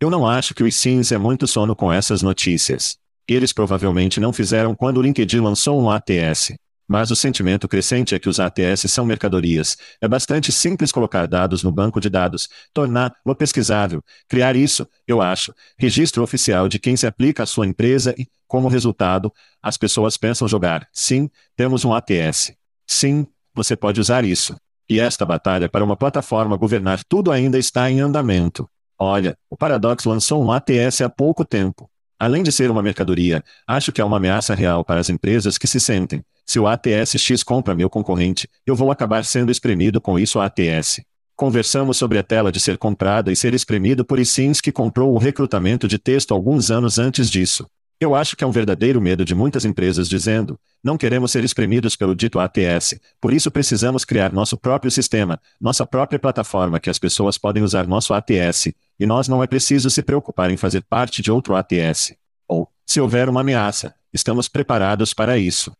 Eu 0.00 0.10
não 0.10 0.26
acho 0.26 0.54
que 0.54 0.62
os 0.62 0.76
Sims 0.76 1.10
é 1.10 1.18
muito 1.18 1.46
sono 1.46 1.74
com 1.74 1.92
essas 1.92 2.22
notícias. 2.22 2.96
Eles 3.26 3.52
provavelmente 3.52 4.20
não 4.20 4.32
fizeram 4.32 4.74
quando 4.74 4.98
o 4.98 5.02
LinkedIn 5.02 5.40
lançou 5.40 5.80
um 5.80 5.90
ATS. 5.90 6.54
Mas 6.86 7.10
o 7.10 7.16
sentimento 7.16 7.66
crescente 7.66 8.14
é 8.14 8.18
que 8.18 8.28
os 8.28 8.38
ATS 8.38 8.82
são 8.88 9.06
mercadorias. 9.06 9.76
É 10.00 10.06
bastante 10.06 10.52
simples 10.52 10.92
colocar 10.92 11.26
dados 11.26 11.62
no 11.62 11.72
banco 11.72 12.00
de 12.00 12.10
dados, 12.10 12.48
torná-lo 12.72 13.34
pesquisável, 13.36 14.02
criar 14.28 14.54
isso, 14.54 14.86
eu 15.06 15.22
acho, 15.22 15.54
registro 15.78 16.22
oficial 16.22 16.68
de 16.68 16.78
quem 16.78 16.96
se 16.96 17.06
aplica 17.06 17.42
à 17.42 17.46
sua 17.46 17.66
empresa 17.66 18.14
e, 18.18 18.26
como 18.46 18.68
resultado, 18.68 19.32
as 19.62 19.76
pessoas 19.76 20.16
pensam 20.16 20.46
jogar. 20.46 20.86
Sim, 20.92 21.30
temos 21.56 21.84
um 21.84 21.94
ATS. 21.94 22.52
Sim, 22.86 23.26
você 23.54 23.74
pode 23.74 24.00
usar 24.00 24.24
isso. 24.24 24.54
E 24.88 25.00
esta 25.00 25.24
batalha 25.24 25.68
para 25.68 25.84
uma 25.84 25.96
plataforma 25.96 26.56
governar 26.56 27.02
tudo 27.04 27.32
ainda 27.32 27.58
está 27.58 27.90
em 27.90 28.00
andamento. 28.00 28.68
Olha, 28.98 29.36
o 29.48 29.56
Paradox 29.56 30.04
lançou 30.04 30.44
um 30.44 30.52
ATS 30.52 31.00
há 31.00 31.08
pouco 31.08 31.44
tempo. 31.44 31.90
Além 32.24 32.42
de 32.42 32.50
ser 32.50 32.70
uma 32.70 32.82
mercadoria, 32.82 33.44
acho 33.66 33.92
que 33.92 34.00
é 34.00 34.04
uma 34.04 34.16
ameaça 34.16 34.54
real 34.54 34.82
para 34.82 34.98
as 34.98 35.10
empresas 35.10 35.58
que 35.58 35.66
se 35.66 35.78
sentem, 35.78 36.24
se 36.46 36.58
o 36.58 36.66
ATS-X 36.66 37.42
compra 37.42 37.74
meu 37.74 37.90
concorrente, 37.90 38.48
eu 38.66 38.74
vou 38.74 38.90
acabar 38.90 39.26
sendo 39.26 39.52
espremido 39.52 40.00
com 40.00 40.18
isso 40.18 40.40
ATS. 40.40 41.02
Conversamos 41.36 41.98
sobre 41.98 42.16
a 42.16 42.22
tela 42.22 42.50
de 42.50 42.58
ser 42.58 42.78
comprada 42.78 43.30
e 43.30 43.36
ser 43.36 43.52
espremido 43.52 44.06
por 44.06 44.18
ISINs 44.18 44.62
que 44.62 44.72
comprou 44.72 45.12
o 45.12 45.18
recrutamento 45.18 45.86
de 45.86 45.98
texto 45.98 46.32
alguns 46.32 46.70
anos 46.70 46.98
antes 46.98 47.30
disso. 47.30 47.66
Eu 48.00 48.14
acho 48.14 48.36
que 48.36 48.42
é 48.42 48.46
um 48.46 48.50
verdadeiro 48.50 49.02
medo 49.02 49.22
de 49.22 49.34
muitas 49.34 49.66
empresas 49.66 50.08
dizendo: 50.08 50.58
não 50.82 50.96
queremos 50.96 51.30
ser 51.30 51.44
espremidos 51.44 51.94
pelo 51.94 52.14
dito 52.14 52.38
ATS, 52.38 52.98
por 53.20 53.32
isso 53.32 53.50
precisamos 53.50 54.04
criar 54.04 54.32
nosso 54.32 54.56
próprio 54.56 54.90
sistema, 54.90 55.38
nossa 55.60 55.86
própria 55.86 56.18
plataforma 56.18 56.80
que 56.80 56.90
as 56.90 56.98
pessoas 56.98 57.38
podem 57.38 57.62
usar 57.62 57.86
nosso 57.86 58.12
ATS, 58.12 58.72
e 58.98 59.06
nós 59.06 59.28
não 59.28 59.42
é 59.42 59.46
preciso 59.46 59.90
se 59.90 60.02
preocupar 60.02 60.50
em 60.50 60.56
fazer 60.56 60.82
parte 60.82 61.22
de 61.22 61.30
outro 61.30 61.54
ATS. 61.54 62.14
Ou, 62.46 62.68
se 62.86 63.00
houver 63.00 63.28
uma 63.28 63.40
ameaça, 63.40 63.94
estamos 64.12 64.48
preparados 64.48 65.12
para 65.12 65.38
isso. 65.38 65.72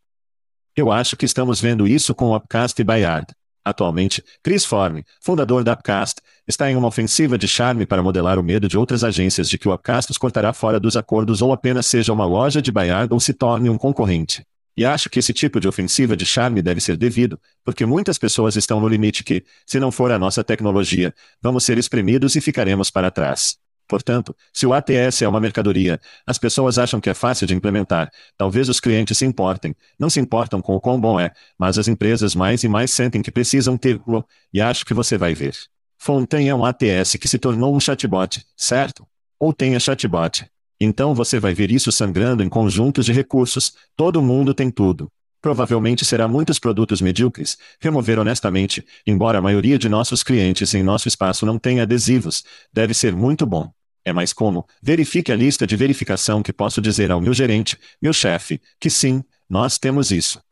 Eu 0.76 0.90
acho 0.90 1.16
que 1.16 1.24
estamos 1.24 1.60
vendo 1.60 1.86
isso 1.86 2.14
com 2.14 2.26
o 2.26 2.36
Upcast 2.36 2.80
e 2.80 2.84
Bayard. 2.84 3.26
Atualmente, 3.64 4.22
Chris 4.42 4.64
Forme, 4.64 5.04
fundador 5.22 5.64
da 5.64 5.72
Upcast, 5.72 6.20
está 6.46 6.70
em 6.70 6.76
uma 6.76 6.88
ofensiva 6.88 7.38
de 7.38 7.48
charme 7.48 7.86
para 7.86 8.02
modelar 8.02 8.38
o 8.38 8.42
medo 8.42 8.68
de 8.68 8.76
outras 8.76 9.02
agências 9.02 9.48
de 9.48 9.56
que 9.56 9.68
o 9.68 9.72
Upcast 9.72 10.10
os 10.10 10.18
cortará 10.18 10.52
fora 10.52 10.78
dos 10.78 10.96
acordos 10.96 11.40
ou 11.40 11.52
apenas 11.52 11.86
seja 11.86 12.12
uma 12.12 12.26
loja 12.26 12.60
de 12.60 12.70
Bayard 12.70 13.12
ou 13.14 13.20
se 13.20 13.32
torne 13.32 13.70
um 13.70 13.78
concorrente. 13.78 14.44
E 14.76 14.84
acho 14.84 15.08
que 15.08 15.18
esse 15.18 15.32
tipo 15.32 15.60
de 15.60 15.68
ofensiva 15.68 16.16
de 16.16 16.26
charme 16.26 16.60
deve 16.60 16.80
ser 16.80 16.96
devido, 16.96 17.40
porque 17.64 17.86
muitas 17.86 18.18
pessoas 18.18 18.56
estão 18.56 18.80
no 18.80 18.88
limite 18.88 19.22
que, 19.22 19.44
se 19.66 19.78
não 19.78 19.92
for 19.92 20.10
a 20.10 20.18
nossa 20.18 20.42
tecnologia, 20.42 21.14
vamos 21.40 21.64
ser 21.64 21.78
espremidos 21.78 22.34
e 22.34 22.40
ficaremos 22.40 22.90
para 22.90 23.10
trás. 23.10 23.56
Portanto, 23.86 24.34
se 24.52 24.66
o 24.66 24.72
ATS 24.72 25.22
é 25.22 25.28
uma 25.28 25.40
mercadoria, 25.40 26.00
as 26.26 26.38
pessoas 26.38 26.78
acham 26.78 27.00
que 27.00 27.10
é 27.10 27.14
fácil 27.14 27.46
de 27.46 27.54
implementar. 27.54 28.10
Talvez 28.36 28.68
os 28.68 28.80
clientes 28.80 29.18
se 29.18 29.26
importem, 29.26 29.76
não 29.98 30.08
se 30.08 30.18
importam 30.18 30.60
com 30.60 30.74
o 30.74 30.80
quão 30.80 31.00
bom 31.00 31.20
é, 31.20 31.30
mas 31.58 31.78
as 31.78 31.86
empresas 31.86 32.34
mais 32.34 32.64
e 32.64 32.68
mais 32.68 32.90
sentem 32.90 33.22
que 33.22 33.30
precisam 33.30 33.76
ter-lo, 33.76 34.26
e 34.52 34.60
acho 34.60 34.84
que 34.84 34.94
você 34.94 35.18
vai 35.18 35.34
ver. 35.34 35.54
Fontaine 35.98 36.48
é 36.48 36.54
um 36.54 36.64
ATS 36.64 37.16
que 37.20 37.28
se 37.28 37.38
tornou 37.38 37.74
um 37.74 37.80
chatbot, 37.80 38.44
certo? 38.56 39.06
Ou 39.38 39.52
tenha 39.52 39.78
chatbot. 39.78 40.46
Então 40.80 41.14
você 41.14 41.38
vai 41.38 41.54
ver 41.54 41.70
isso 41.70 41.92
sangrando 41.92 42.42
em 42.42 42.48
conjuntos 42.48 43.06
de 43.06 43.12
recursos, 43.12 43.74
todo 43.96 44.22
mundo 44.22 44.52
tem 44.52 44.70
tudo. 44.70 45.10
Provavelmente 45.40 46.04
será 46.04 46.26
muitos 46.26 46.58
produtos 46.58 47.00
medíocres, 47.02 47.58
remover 47.80 48.18
honestamente, 48.18 48.84
embora 49.06 49.38
a 49.38 49.42
maioria 49.42 49.78
de 49.78 49.88
nossos 49.88 50.22
clientes 50.22 50.72
em 50.72 50.82
nosso 50.82 51.06
espaço 51.06 51.44
não 51.44 51.58
tenha 51.58 51.82
adesivos, 51.82 52.42
deve 52.72 52.94
ser 52.94 53.14
muito 53.14 53.44
bom. 53.44 53.70
É 54.04 54.12
mais 54.12 54.32
como, 54.32 54.66
verifique 54.82 55.30
a 55.30 55.36
lista 55.36 55.66
de 55.66 55.76
verificação 55.76 56.42
que 56.42 56.52
posso 56.52 56.80
dizer 56.80 57.10
ao 57.10 57.20
meu 57.20 57.32
gerente, 57.32 57.78
meu 58.00 58.12
chefe, 58.12 58.60
que 58.80 58.90
sim, 58.90 59.22
nós 59.48 59.78
temos 59.78 60.10
isso. 60.10 60.42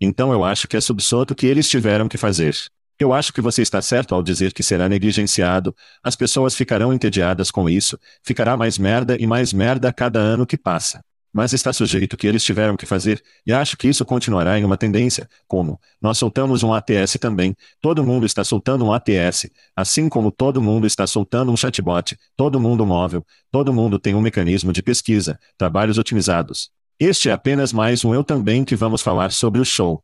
Então 0.00 0.32
eu 0.32 0.44
acho 0.44 0.68
que 0.68 0.76
é 0.76 0.80
subsoto 0.80 1.34
que 1.34 1.46
eles 1.46 1.68
tiveram 1.68 2.08
que 2.08 2.16
fazer. 2.16 2.56
Eu 3.00 3.12
acho 3.12 3.32
que 3.32 3.40
você 3.40 3.62
está 3.62 3.80
certo 3.80 4.12
ao 4.12 4.24
dizer 4.24 4.52
que 4.52 4.60
será 4.60 4.88
negligenciado, 4.88 5.72
as 6.02 6.16
pessoas 6.16 6.56
ficarão 6.56 6.92
entediadas 6.92 7.48
com 7.48 7.70
isso, 7.70 7.96
ficará 8.24 8.56
mais 8.56 8.76
merda 8.76 9.16
e 9.16 9.24
mais 9.24 9.52
merda 9.52 9.92
cada 9.92 10.18
ano 10.18 10.44
que 10.44 10.56
passa. 10.56 11.00
Mas 11.32 11.52
está 11.52 11.72
sujeito 11.72 12.16
que 12.16 12.26
eles 12.26 12.42
tiveram 12.42 12.76
que 12.76 12.86
fazer, 12.86 13.22
e 13.46 13.52
acho 13.52 13.76
que 13.76 13.86
isso 13.86 14.04
continuará 14.04 14.58
em 14.58 14.64
uma 14.64 14.76
tendência, 14.76 15.28
como, 15.46 15.78
nós 16.02 16.18
soltamos 16.18 16.64
um 16.64 16.72
ATS 16.72 17.18
também, 17.20 17.54
todo 17.80 18.02
mundo 18.02 18.26
está 18.26 18.42
soltando 18.42 18.84
um 18.84 18.92
ATS, 18.92 19.48
assim 19.76 20.08
como 20.08 20.32
todo 20.32 20.60
mundo 20.60 20.84
está 20.84 21.06
soltando 21.06 21.52
um 21.52 21.56
chatbot, 21.56 22.18
todo 22.36 22.58
mundo 22.58 22.84
móvel, 22.84 23.24
todo 23.52 23.72
mundo 23.72 24.00
tem 24.00 24.16
um 24.16 24.20
mecanismo 24.20 24.72
de 24.72 24.82
pesquisa, 24.82 25.38
trabalhos 25.56 25.98
otimizados. 25.98 26.68
Este 26.98 27.28
é 27.28 27.32
apenas 27.32 27.72
mais 27.72 28.04
um 28.04 28.12
eu 28.12 28.24
também 28.24 28.64
que 28.64 28.74
vamos 28.74 29.02
falar 29.02 29.30
sobre 29.30 29.60
o 29.60 29.64
show. 29.64 30.02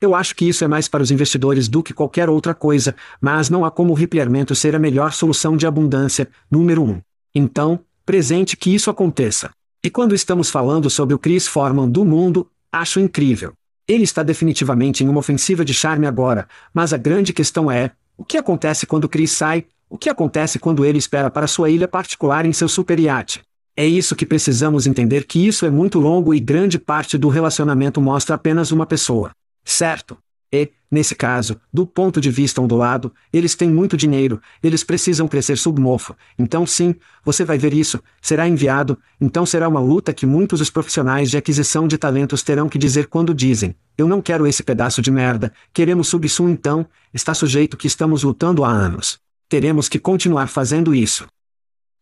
Eu 0.00 0.14
acho 0.14 0.36
que 0.36 0.48
isso 0.48 0.62
é 0.62 0.68
mais 0.68 0.86
para 0.86 1.02
os 1.02 1.10
investidores 1.10 1.66
do 1.66 1.82
que 1.82 1.92
qualquer 1.92 2.30
outra 2.30 2.54
coisa, 2.54 2.94
mas 3.20 3.50
não 3.50 3.64
há 3.64 3.70
como 3.70 3.92
o 3.92 3.96
ripleamento 3.96 4.54
ser 4.54 4.76
a 4.76 4.78
melhor 4.78 5.12
solução 5.12 5.56
de 5.56 5.66
abundância, 5.66 6.28
número 6.48 6.84
um. 6.84 7.00
Então, 7.34 7.80
presente 8.06 8.56
que 8.56 8.72
isso 8.72 8.90
aconteça. 8.90 9.50
E 9.82 9.90
quando 9.90 10.14
estamos 10.14 10.50
falando 10.50 10.88
sobre 10.88 11.16
o 11.16 11.18
Chris 11.18 11.48
Forman 11.48 11.88
do 11.88 12.04
mundo, 12.04 12.48
acho 12.70 13.00
incrível. 13.00 13.54
Ele 13.88 14.04
está 14.04 14.22
definitivamente 14.22 15.02
em 15.02 15.08
uma 15.08 15.18
ofensiva 15.18 15.64
de 15.64 15.74
charme 15.74 16.06
agora, 16.06 16.46
mas 16.72 16.92
a 16.92 16.96
grande 16.96 17.32
questão 17.32 17.68
é: 17.68 17.90
o 18.16 18.24
que 18.24 18.38
acontece 18.38 18.86
quando 18.86 19.08
Chris 19.08 19.32
sai? 19.32 19.66
O 19.90 19.98
que 19.98 20.08
acontece 20.08 20.60
quando 20.60 20.84
ele 20.84 20.98
espera 20.98 21.28
para 21.28 21.48
sua 21.48 21.70
ilha 21.70 21.88
particular 21.88 22.46
em 22.46 22.52
seu 22.52 22.68
super 22.68 23.00
iate? 23.00 23.42
É 23.76 23.86
isso 23.86 24.14
que 24.14 24.26
precisamos 24.26 24.86
entender 24.86 25.24
que 25.24 25.44
isso 25.44 25.66
é 25.66 25.70
muito 25.70 25.98
longo 25.98 26.32
e 26.32 26.38
grande 26.38 26.78
parte 26.78 27.18
do 27.18 27.28
relacionamento 27.28 28.00
mostra 28.00 28.36
apenas 28.36 28.70
uma 28.70 28.86
pessoa. 28.86 29.32
Certo. 29.68 30.16
E, 30.50 30.70
nesse 30.90 31.14
caso, 31.14 31.60
do 31.70 31.86
ponto 31.86 32.22
de 32.22 32.30
vista 32.30 32.58
ondulado, 32.58 33.12
eles 33.30 33.54
têm 33.54 33.68
muito 33.70 33.98
dinheiro, 33.98 34.40
eles 34.62 34.82
precisam 34.82 35.28
crescer 35.28 35.58
submorfo. 35.58 36.16
Então 36.38 36.64
sim, 36.64 36.94
você 37.22 37.44
vai 37.44 37.58
ver 37.58 37.74
isso, 37.74 38.02
será 38.22 38.48
enviado, 38.48 38.98
então 39.20 39.44
será 39.44 39.68
uma 39.68 39.78
luta 39.78 40.14
que 40.14 40.24
muitos 40.24 40.60
dos 40.60 40.70
profissionais 40.70 41.30
de 41.30 41.36
aquisição 41.36 41.86
de 41.86 41.98
talentos 41.98 42.42
terão 42.42 42.66
que 42.66 42.78
dizer 42.78 43.08
quando 43.08 43.34
dizem, 43.34 43.76
eu 43.98 44.08
não 44.08 44.22
quero 44.22 44.46
esse 44.46 44.62
pedaço 44.62 45.02
de 45.02 45.10
merda, 45.10 45.52
queremos 45.70 46.08
subsum 46.08 46.48
então, 46.48 46.86
está 47.12 47.34
sujeito 47.34 47.76
que 47.76 47.86
estamos 47.86 48.22
lutando 48.22 48.64
há 48.64 48.70
anos. 48.70 49.18
Teremos 49.50 49.86
que 49.86 49.98
continuar 49.98 50.48
fazendo 50.48 50.94
isso. 50.94 51.26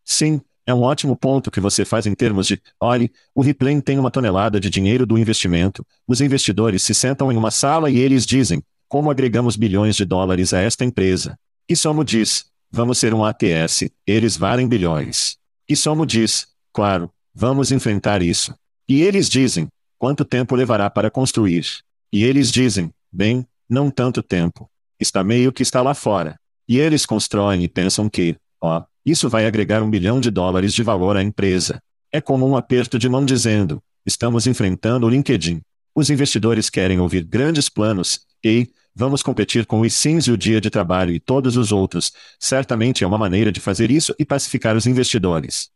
Sim, 0.05 0.39
é 0.67 0.73
um 0.73 0.81
ótimo 0.81 1.15
ponto 1.15 1.49
que 1.49 1.61
você 1.61 1.85
faz 1.85 2.05
em 2.05 2.13
termos 2.13 2.45
de, 2.45 2.61
olhe, 2.79 3.09
o 3.33 3.41
Riplane 3.41 3.81
tem 3.81 3.97
uma 3.97 4.11
tonelada 4.11 4.59
de 4.59 4.69
dinheiro 4.69 5.05
do 5.05 5.17
investimento, 5.17 5.85
os 6.05 6.19
investidores 6.19 6.83
se 6.83 6.93
sentam 6.93 7.31
em 7.31 7.37
uma 7.37 7.49
sala 7.49 7.89
e 7.89 7.97
eles 7.97 8.25
dizem, 8.25 8.61
como 8.89 9.09
agregamos 9.09 9.55
bilhões 9.55 9.95
de 9.95 10.03
dólares 10.03 10.53
a 10.53 10.59
esta 10.59 10.83
empresa? 10.83 11.39
E 11.69 11.75
Somo 11.75 12.03
diz, 12.03 12.45
vamos 12.69 12.97
ser 12.97 13.13
um 13.13 13.23
ATS, 13.23 13.89
eles 14.05 14.35
valem 14.35 14.67
bilhões. 14.67 15.37
E 15.69 15.75
Somo 15.75 16.05
diz, 16.05 16.47
claro, 16.73 17.09
vamos 17.33 17.71
enfrentar 17.71 18.21
isso. 18.21 18.53
E 18.89 19.01
eles 19.01 19.29
dizem, 19.29 19.69
quanto 19.97 20.25
tempo 20.25 20.53
levará 20.53 20.89
para 20.89 21.09
construir? 21.09 21.65
E 22.11 22.25
eles 22.25 22.51
dizem, 22.51 22.91
bem, 23.09 23.47
não 23.69 23.89
tanto 23.89 24.21
tempo. 24.21 24.69
Está 24.99 25.23
meio 25.23 25.53
que 25.53 25.63
está 25.63 25.81
lá 25.81 25.93
fora. 25.93 26.37
E 26.67 26.77
eles 26.77 27.05
constroem 27.05 27.63
e 27.63 27.69
pensam 27.69 28.09
que, 28.09 28.35
ó, 28.61 28.83
isso 29.07 29.29
vai 29.29 29.45
agregar 29.45 29.81
um 29.81 29.89
bilhão 29.89 30.19
de 30.19 30.29
dólares 30.29 30.73
de 30.73 30.83
valor 30.83 31.15
à 31.15 31.23
empresa. 31.23 31.81
É 32.11 32.19
como 32.19 32.45
um 32.45 32.57
aperto 32.57 32.99
de 32.99 33.07
mão 33.07 33.25
dizendo: 33.25 33.81
estamos 34.05 34.45
enfrentando 34.45 35.07
o 35.07 35.09
LinkedIn. 35.09 35.61
Os 35.95 36.09
investidores 36.09 36.69
querem 36.69 36.99
ouvir 36.99 37.23
grandes 37.23 37.69
planos, 37.69 38.19
e, 38.43 38.67
vamos 38.93 39.23
competir 39.23 39.65
com 39.65 39.79
os 39.79 39.93
sims 39.93 40.27
e 40.27 40.31
o 40.31 40.37
dia 40.37 40.59
de 40.59 40.69
trabalho 40.69 41.13
e 41.13 41.21
todos 41.21 41.55
os 41.55 41.71
outros. 41.71 42.11
Certamente 42.37 43.03
é 43.03 43.07
uma 43.07 43.17
maneira 43.17 43.49
de 43.49 43.61
fazer 43.61 43.89
isso 43.89 44.13
e 44.19 44.25
pacificar 44.25 44.75
os 44.75 44.85
investidores. 44.85 45.69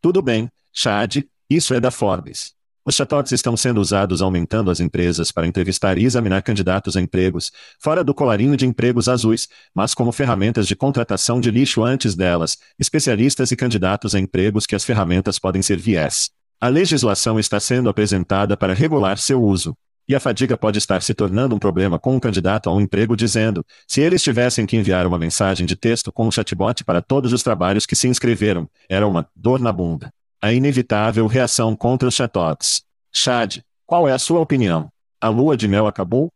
Tudo 0.00 0.22
bem, 0.22 0.48
Chad, 0.72 1.24
isso 1.50 1.74
é 1.74 1.80
da 1.80 1.90
Forbes. 1.90 2.54
Os 2.84 2.96
chatbots 2.96 3.30
estão 3.30 3.56
sendo 3.56 3.80
usados 3.80 4.20
aumentando 4.20 4.68
as 4.68 4.80
empresas 4.80 5.30
para 5.30 5.46
entrevistar 5.46 5.98
e 5.98 6.04
examinar 6.04 6.42
candidatos 6.42 6.96
a 6.96 7.00
empregos, 7.00 7.52
fora 7.78 8.02
do 8.02 8.12
colarinho 8.12 8.56
de 8.56 8.66
empregos 8.66 9.08
azuis, 9.08 9.48
mas 9.72 9.94
como 9.94 10.10
ferramentas 10.10 10.66
de 10.66 10.74
contratação 10.74 11.40
de 11.40 11.48
lixo 11.48 11.84
antes 11.84 12.16
delas, 12.16 12.58
especialistas 12.76 13.52
e 13.52 13.56
candidatos 13.56 14.16
a 14.16 14.18
empregos 14.18 14.66
que 14.66 14.74
as 14.74 14.82
ferramentas 14.82 15.38
podem 15.38 15.62
ser 15.62 15.78
viés. 15.78 16.30
A 16.60 16.66
legislação 16.66 17.38
está 17.38 17.60
sendo 17.60 17.88
apresentada 17.88 18.56
para 18.56 18.74
regular 18.74 19.16
seu 19.16 19.40
uso. 19.40 19.76
E 20.08 20.16
a 20.16 20.20
fadiga 20.20 20.56
pode 20.56 20.78
estar 20.78 21.02
se 21.02 21.14
tornando 21.14 21.54
um 21.54 21.60
problema 21.60 22.00
com 22.00 22.16
um 22.16 22.20
candidato 22.20 22.68
a 22.68 22.74
um 22.74 22.80
emprego 22.80 23.14
dizendo, 23.14 23.64
se 23.86 24.00
eles 24.00 24.20
tivessem 24.20 24.66
que 24.66 24.76
enviar 24.76 25.06
uma 25.06 25.18
mensagem 25.18 25.64
de 25.64 25.76
texto 25.76 26.10
com 26.10 26.26
um 26.26 26.32
chatbot 26.32 26.82
para 26.82 27.00
todos 27.00 27.32
os 27.32 27.44
trabalhos 27.44 27.86
que 27.86 27.94
se 27.94 28.08
inscreveram, 28.08 28.68
era 28.88 29.06
uma 29.06 29.28
dor 29.36 29.60
na 29.60 29.70
bunda 29.70 30.12
a 30.42 30.52
inevitável 30.52 31.24
reação 31.28 31.76
contra 31.76 32.08
os 32.08 32.16
chatots. 32.16 32.82
Chad, 33.12 33.58
qual 33.86 34.08
é 34.08 34.12
a 34.12 34.18
sua 34.18 34.40
opinião? 34.40 34.88
A 35.20 35.28
lua 35.28 35.56
de 35.56 35.68
mel 35.68 35.86
acabou? 35.86 36.28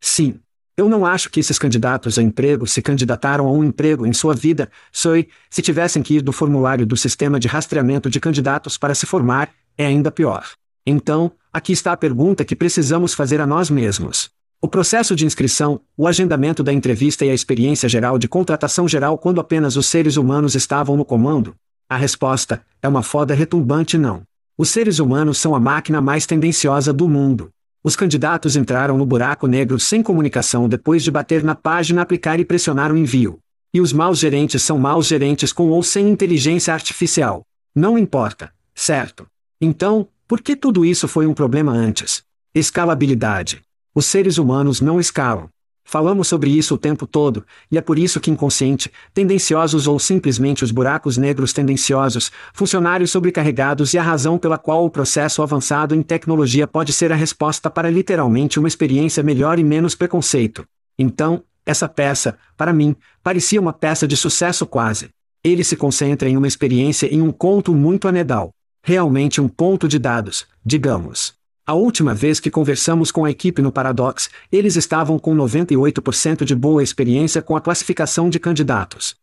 Sim. 0.00 0.40
Eu 0.74 0.88
não 0.88 1.04
acho 1.04 1.28
que 1.28 1.38
esses 1.38 1.58
candidatos 1.58 2.18
a 2.18 2.22
emprego 2.22 2.66
se 2.66 2.80
candidataram 2.80 3.46
a 3.46 3.52
um 3.52 3.62
emprego 3.62 4.06
em 4.06 4.14
sua 4.14 4.32
vida, 4.32 4.70
soe, 4.90 5.28
se 5.50 5.60
tivessem 5.60 6.02
que 6.02 6.14
ir 6.14 6.22
do 6.22 6.32
formulário 6.32 6.86
do 6.86 6.96
sistema 6.96 7.38
de 7.38 7.48
rastreamento 7.48 8.08
de 8.08 8.18
candidatos 8.18 8.78
para 8.78 8.94
se 8.94 9.04
formar, 9.04 9.50
é 9.76 9.84
ainda 9.84 10.10
pior. 10.10 10.46
Então, 10.86 11.30
aqui 11.52 11.72
está 11.72 11.92
a 11.92 11.96
pergunta 11.98 12.46
que 12.46 12.56
precisamos 12.56 13.12
fazer 13.12 13.42
a 13.42 13.46
nós 13.46 13.68
mesmos. 13.68 14.30
O 14.62 14.68
processo 14.68 15.14
de 15.14 15.26
inscrição, 15.26 15.82
o 15.96 16.06
agendamento 16.06 16.62
da 16.62 16.72
entrevista 16.72 17.26
e 17.26 17.30
a 17.30 17.34
experiência 17.34 17.88
geral 17.90 18.18
de 18.18 18.26
contratação 18.26 18.88
geral 18.88 19.18
quando 19.18 19.40
apenas 19.40 19.76
os 19.76 19.86
seres 19.86 20.16
humanos 20.16 20.54
estavam 20.54 20.96
no 20.96 21.04
comando, 21.04 21.54
a 21.88 21.96
resposta 21.96 22.62
é 22.82 22.88
uma 22.88 23.02
foda 23.02 23.32
retumbante 23.32 23.96
não. 23.96 24.22
Os 24.58 24.68
seres 24.68 24.98
humanos 24.98 25.38
são 25.38 25.54
a 25.54 25.60
máquina 25.60 26.02
mais 26.02 26.26
tendenciosa 26.26 26.92
do 26.92 27.08
mundo. 27.08 27.48
Os 27.82 27.96
candidatos 27.96 28.56
entraram 28.56 28.98
no 28.98 29.06
buraco 29.06 29.46
negro 29.46 29.80
sem 29.80 30.02
comunicação 30.02 30.68
depois 30.68 31.02
de 31.02 31.10
bater 31.10 31.42
na 31.42 31.54
página 31.54 32.02
aplicar 32.02 32.38
e 32.38 32.44
pressionar 32.44 32.92
o 32.92 32.96
envio. 32.96 33.38
E 33.72 33.80
os 33.80 33.90
maus 33.92 34.18
gerentes 34.18 34.62
são 34.62 34.78
maus 34.78 35.06
gerentes 35.06 35.50
com 35.50 35.68
ou 35.70 35.82
sem 35.82 36.10
inteligência 36.10 36.74
artificial. 36.74 37.42
Não 37.74 37.96
importa, 37.96 38.52
certo? 38.74 39.26
Então, 39.58 40.08
por 40.26 40.42
que 40.42 40.54
tudo 40.54 40.84
isso 40.84 41.08
foi 41.08 41.26
um 41.26 41.32
problema 41.32 41.72
antes? 41.72 42.22
Escalabilidade. 42.54 43.62
Os 43.94 44.04
seres 44.04 44.36
humanos 44.36 44.82
não 44.82 45.00
escalam. 45.00 45.48
Falamos 45.90 46.28
sobre 46.28 46.50
isso 46.50 46.74
o 46.74 46.78
tempo 46.78 47.06
todo, 47.06 47.46
e 47.72 47.78
é 47.78 47.80
por 47.80 47.98
isso 47.98 48.20
que 48.20 48.30
inconsciente, 48.30 48.92
tendenciosos 49.14 49.86
ou 49.86 49.98
simplesmente 49.98 50.62
os 50.62 50.70
buracos 50.70 51.16
negros 51.16 51.54
tendenciosos, 51.54 52.30
funcionários 52.52 53.10
sobrecarregados 53.10 53.94
e 53.94 53.98
a 53.98 54.02
razão 54.02 54.36
pela 54.36 54.58
qual 54.58 54.84
o 54.84 54.90
processo 54.90 55.42
avançado 55.42 55.94
em 55.94 56.02
tecnologia 56.02 56.66
pode 56.66 56.92
ser 56.92 57.10
a 57.10 57.16
resposta 57.16 57.70
para 57.70 57.88
literalmente 57.88 58.58
uma 58.58 58.68
experiência 58.68 59.22
melhor 59.22 59.58
e 59.58 59.64
menos 59.64 59.94
preconceito. 59.94 60.66
Então, 60.98 61.42
essa 61.64 61.88
peça, 61.88 62.36
para 62.54 62.70
mim, 62.70 62.94
parecia 63.22 63.58
uma 63.58 63.72
peça 63.72 64.06
de 64.06 64.14
sucesso 64.14 64.66
quase. 64.66 65.08
Ele 65.42 65.64
se 65.64 65.74
concentra 65.74 66.28
em 66.28 66.36
uma 66.36 66.46
experiência 66.46 67.06
em 67.06 67.22
um 67.22 67.32
conto 67.32 67.72
muito 67.72 68.06
anedal. 68.06 68.50
Realmente 68.82 69.40
um 69.40 69.48
ponto 69.48 69.88
de 69.88 69.98
dados, 69.98 70.46
digamos. 70.62 71.37
A 71.68 71.74
última 71.74 72.14
vez 72.14 72.40
que 72.40 72.50
conversamos 72.50 73.12
com 73.12 73.26
a 73.26 73.30
equipe 73.30 73.60
no 73.60 73.70
Paradox, 73.70 74.30
eles 74.50 74.74
estavam 74.74 75.18
com 75.18 75.36
98% 75.36 76.42
de 76.42 76.54
boa 76.54 76.82
experiência 76.82 77.42
com 77.42 77.54
a 77.54 77.60
classificação 77.60 78.30
de 78.30 78.38
candidatos. 78.38 79.14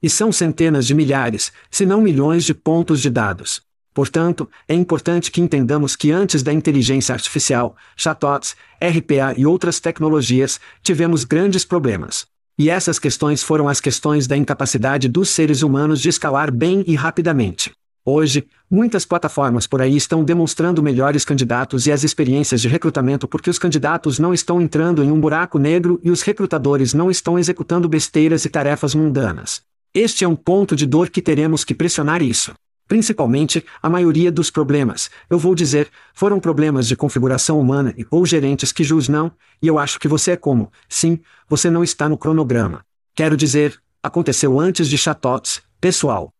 E 0.00 0.08
são 0.08 0.30
centenas 0.30 0.86
de 0.86 0.94
milhares, 0.94 1.50
se 1.68 1.84
não 1.84 2.00
milhões 2.00 2.44
de 2.44 2.54
pontos 2.54 3.00
de 3.00 3.10
dados. 3.10 3.60
Portanto, 3.92 4.48
é 4.68 4.74
importante 4.74 5.32
que 5.32 5.40
entendamos 5.40 5.96
que 5.96 6.12
antes 6.12 6.44
da 6.44 6.52
inteligência 6.52 7.12
artificial, 7.12 7.74
chatbots, 7.96 8.54
RPA 8.80 9.34
e 9.36 9.44
outras 9.44 9.80
tecnologias, 9.80 10.60
tivemos 10.80 11.24
grandes 11.24 11.64
problemas. 11.64 12.24
E 12.56 12.70
essas 12.70 13.00
questões 13.00 13.42
foram 13.42 13.68
as 13.68 13.80
questões 13.80 14.28
da 14.28 14.36
incapacidade 14.36 15.08
dos 15.08 15.28
seres 15.30 15.62
humanos 15.62 16.00
de 16.00 16.08
escalar 16.08 16.52
bem 16.52 16.84
e 16.86 16.94
rapidamente. 16.94 17.72
Hoje, 18.06 18.46
muitas 18.70 19.06
plataformas 19.06 19.66
por 19.66 19.80
aí 19.80 19.96
estão 19.96 20.22
demonstrando 20.22 20.82
melhores 20.82 21.24
candidatos 21.24 21.86
e 21.86 21.92
as 21.92 22.04
experiências 22.04 22.60
de 22.60 22.68
recrutamento 22.68 23.26
porque 23.26 23.48
os 23.48 23.58
candidatos 23.58 24.18
não 24.18 24.34
estão 24.34 24.60
entrando 24.60 25.02
em 25.02 25.10
um 25.10 25.18
buraco 25.18 25.58
negro 25.58 25.98
e 26.04 26.10
os 26.10 26.20
recrutadores 26.20 26.92
não 26.92 27.10
estão 27.10 27.38
executando 27.38 27.88
besteiras 27.88 28.44
e 28.44 28.50
tarefas 28.50 28.94
mundanas. 28.94 29.62
Este 29.94 30.22
é 30.22 30.28
um 30.28 30.36
ponto 30.36 30.76
de 30.76 30.84
dor 30.84 31.08
que 31.08 31.22
teremos 31.22 31.64
que 31.64 31.74
pressionar 31.74 32.20
isso. 32.20 32.52
Principalmente, 32.86 33.64
a 33.82 33.88
maioria 33.88 34.30
dos 34.30 34.50
problemas, 34.50 35.10
eu 35.30 35.38
vou 35.38 35.54
dizer, 35.54 35.88
foram 36.12 36.38
problemas 36.38 36.86
de 36.86 36.94
configuração 36.94 37.58
humana 37.58 37.94
e 37.96 38.04
ou 38.10 38.26
gerentes 38.26 38.70
que 38.70 38.84
jus 38.84 39.08
não, 39.08 39.32
e 39.62 39.66
eu 39.66 39.78
acho 39.78 39.98
que 39.98 40.08
você 40.08 40.32
é 40.32 40.36
como, 40.36 40.70
sim, 40.90 41.20
você 41.48 41.70
não 41.70 41.82
está 41.82 42.06
no 42.06 42.18
cronograma. 42.18 42.84
Quero 43.14 43.34
dizer, 43.34 43.80
aconteceu 44.02 44.60
antes 44.60 44.90
de 44.90 44.98
chatots, 44.98 45.62
pessoal. 45.80 46.30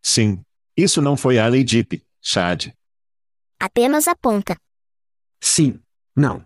Sim, 0.00 0.43
isso 0.76 1.00
não 1.00 1.16
foi 1.16 1.38
a 1.38 1.46
lei 1.46 1.62
DIP, 1.62 2.02
Chad. 2.20 2.72
Apenas 3.60 4.08
aponta. 4.08 4.56
Sim. 5.40 5.78
Não. 6.16 6.44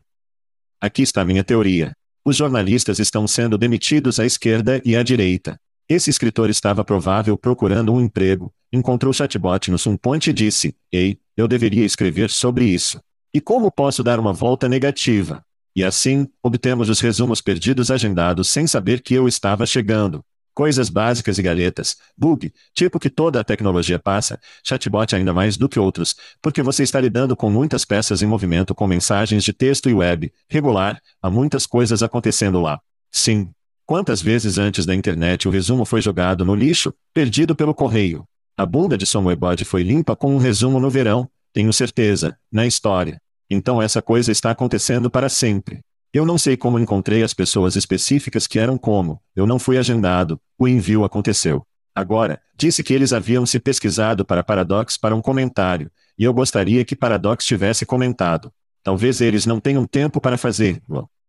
Aqui 0.81 1.03
está 1.03 1.25
minha 1.25 1.43
teoria. 1.43 1.93
Os 2.25 2.37
jornalistas 2.37 2.99
estão 2.99 3.27
sendo 3.27 3.57
demitidos 3.57 4.21
à 4.21 4.27
esquerda 4.27 4.83
e 4.85 4.95
à 4.95 5.03
direita. 5.03 5.59
Esse 5.88 6.11
escritor 6.11 6.51
estava 6.51 6.85
provável 6.85 7.38
procurando 7.38 7.93
um 7.93 8.01
emprego, 8.01 8.53
encontrou 8.73 9.11
o 9.11 9.14
chatbot 9.14 9.71
no 9.71 9.79
Sunpoint 9.79 10.29
e 10.29 10.33
disse: 10.33 10.77
Ei, 10.93 11.19
eu 11.37 11.49
deveria 11.49 11.85
escrever 11.85 12.29
sobre 12.29 12.67
isso. 12.67 13.01
E 13.33 13.41
como 13.41 13.73
posso 13.73 14.03
dar 14.03 14.21
uma 14.21 14.33
volta 14.33 14.69
negativa? 14.69 15.43
E 15.75 15.83
assim, 15.83 16.29
obtemos 16.43 16.88
os 16.88 17.01
resumos 17.01 17.41
perdidos 17.41 17.91
agendados 17.91 18.49
sem 18.49 18.67
saber 18.67 19.01
que 19.01 19.14
eu 19.14 19.27
estava 19.27 19.64
chegando. 19.64 20.23
Coisas 20.59 20.90
básicas 20.90 21.38
e 21.38 21.42
galhetas, 21.42 21.97
bug, 22.16 22.53
tipo 22.75 22.99
que 22.99 23.09
toda 23.09 23.38
a 23.38 23.44
tecnologia 23.44 23.97
passa, 23.97 24.40
chatbot 24.64 25.14
ainda 25.14 25.33
mais 25.33 25.57
do 25.57 25.68
que 25.68 25.79
outros, 25.79 26.16
porque 26.42 26.64
você 26.64 26.83
está 26.83 27.01
lidando 27.01 27.37
com 27.37 27.49
muitas 27.49 27.85
peças 27.85 28.23
em 28.23 28.27
movimento 28.27 28.75
com 28.75 28.85
mensagens 28.85 29.44
de 29.44 29.53
texto 29.53 29.88
e 29.88 29.94
web, 29.94 30.33
regular, 30.51 31.01
há 31.23 31.31
muitas 31.31 31.64
coisas 31.64 32.03
acontecendo 32.03 32.61
lá. 32.61 32.81
Sim. 33.09 33.51
Quantas 33.87 34.21
vezes 34.21 34.59
antes 34.59 34.85
da 34.85 34.97
internet 34.97 35.47
o 35.47 35.51
resumo 35.53 35.85
foi 35.85 36.03
jogado 36.03 36.44
no 36.44 36.57
lixo, 36.57 36.92
perdido 37.14 37.55
pelo 37.55 37.73
correio? 37.73 38.25
A 38.57 38.66
bunda 38.66 38.99
de 38.99 39.07
Somewebody 39.07 39.64
foi 39.64 39.85
limpa 39.85 40.16
com 40.16 40.35
um 40.35 40.38
resumo 40.38 40.81
no 40.81 40.90
verão, 40.90 41.31
tenho 41.53 41.73
certeza, 41.73 42.37
na 42.51 42.66
história. 42.66 43.23
Então 43.49 43.81
essa 43.81 44.03
coisa 44.03 44.33
está 44.33 44.51
acontecendo 44.51 45.09
para 45.09 45.29
sempre. 45.29 45.85
Eu 46.12 46.25
não 46.25 46.38
sei 46.38 46.57
como 46.57 46.79
encontrei 46.79 47.23
as 47.23 47.35
pessoas 47.35 47.77
específicas 47.77 48.47
que 48.47 48.59
eram 48.59 48.79
como, 48.79 49.21
eu 49.37 49.47
não 49.47 49.59
fui 49.59 49.77
agendado, 49.77 50.40
o 50.59 50.66
envio 50.66 51.05
aconteceu. 51.05 51.66
Agora, 51.94 52.40
disse 52.57 52.83
que 52.83 52.94
eles 52.94 53.12
haviam 53.12 53.44
se 53.44 53.59
pesquisado 53.59 54.25
para 54.25 54.42
Paradox 54.42 54.97
para 54.97 55.14
um 55.14 55.21
comentário, 55.21 55.90
e 56.18 56.25
eu 56.25 56.33
gostaria 56.33 56.85
que 56.85 56.97
Paradox 56.97 57.44
tivesse 57.44 57.85
comentado. 57.85 58.51
Talvez 58.83 59.21
eles 59.21 59.44
não 59.44 59.61
tenham 59.61 59.85
tempo 59.85 60.21
para 60.21 60.38
fazer. 60.38 60.83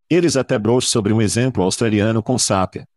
Eles 0.10 0.38
até 0.38 0.58
broxam 0.58 0.92
sobre 0.92 1.12
um 1.12 1.22
exemplo 1.22 1.62
australiano 1.62 2.24
com 2.24 2.38
sápia. 2.38 2.88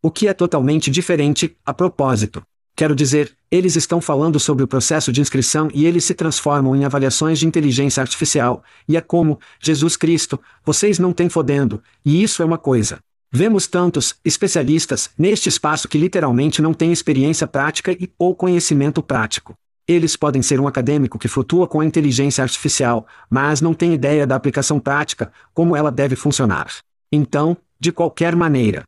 O 0.00 0.10
que 0.10 0.26
é 0.26 0.32
totalmente 0.32 0.90
diferente, 0.90 1.56
a 1.64 1.74
propósito. 1.74 2.42
Quero 2.74 2.96
dizer, 2.96 3.36
eles 3.52 3.76
estão 3.76 4.00
falando 4.00 4.40
sobre 4.40 4.64
o 4.64 4.66
processo 4.66 5.12
de 5.12 5.20
inscrição 5.20 5.68
e 5.74 5.84
eles 5.84 6.06
se 6.06 6.14
transformam 6.14 6.74
em 6.74 6.86
avaliações 6.86 7.38
de 7.38 7.46
inteligência 7.46 8.00
artificial, 8.00 8.64
e 8.88 8.96
é 8.96 9.00
como, 9.02 9.38
Jesus 9.60 9.94
Cristo, 9.94 10.40
vocês 10.64 10.98
não 10.98 11.12
têm 11.12 11.28
fodendo, 11.28 11.82
e 12.02 12.22
isso 12.22 12.42
é 12.42 12.46
uma 12.46 12.56
coisa. 12.56 12.98
Vemos 13.30 13.66
tantos 13.66 14.14
especialistas 14.24 15.10
neste 15.18 15.50
espaço 15.50 15.86
que 15.86 15.98
literalmente 15.98 16.62
não 16.62 16.72
têm 16.72 16.92
experiência 16.92 17.46
prática 17.46 17.92
e 17.92 18.10
ou 18.18 18.34
conhecimento 18.34 19.02
prático. 19.02 19.54
Eles 19.86 20.16
podem 20.16 20.40
ser 20.40 20.58
um 20.58 20.66
acadêmico 20.66 21.18
que 21.18 21.28
flutua 21.28 21.66
com 21.66 21.80
a 21.80 21.84
inteligência 21.84 22.42
artificial, 22.42 23.06
mas 23.28 23.60
não 23.60 23.74
tem 23.74 23.92
ideia 23.92 24.26
da 24.26 24.34
aplicação 24.34 24.80
prática, 24.80 25.30
como 25.52 25.76
ela 25.76 25.90
deve 25.90 26.16
funcionar. 26.16 26.68
Então, 27.10 27.54
de 27.78 27.92
qualquer 27.92 28.34
maneira. 28.34 28.84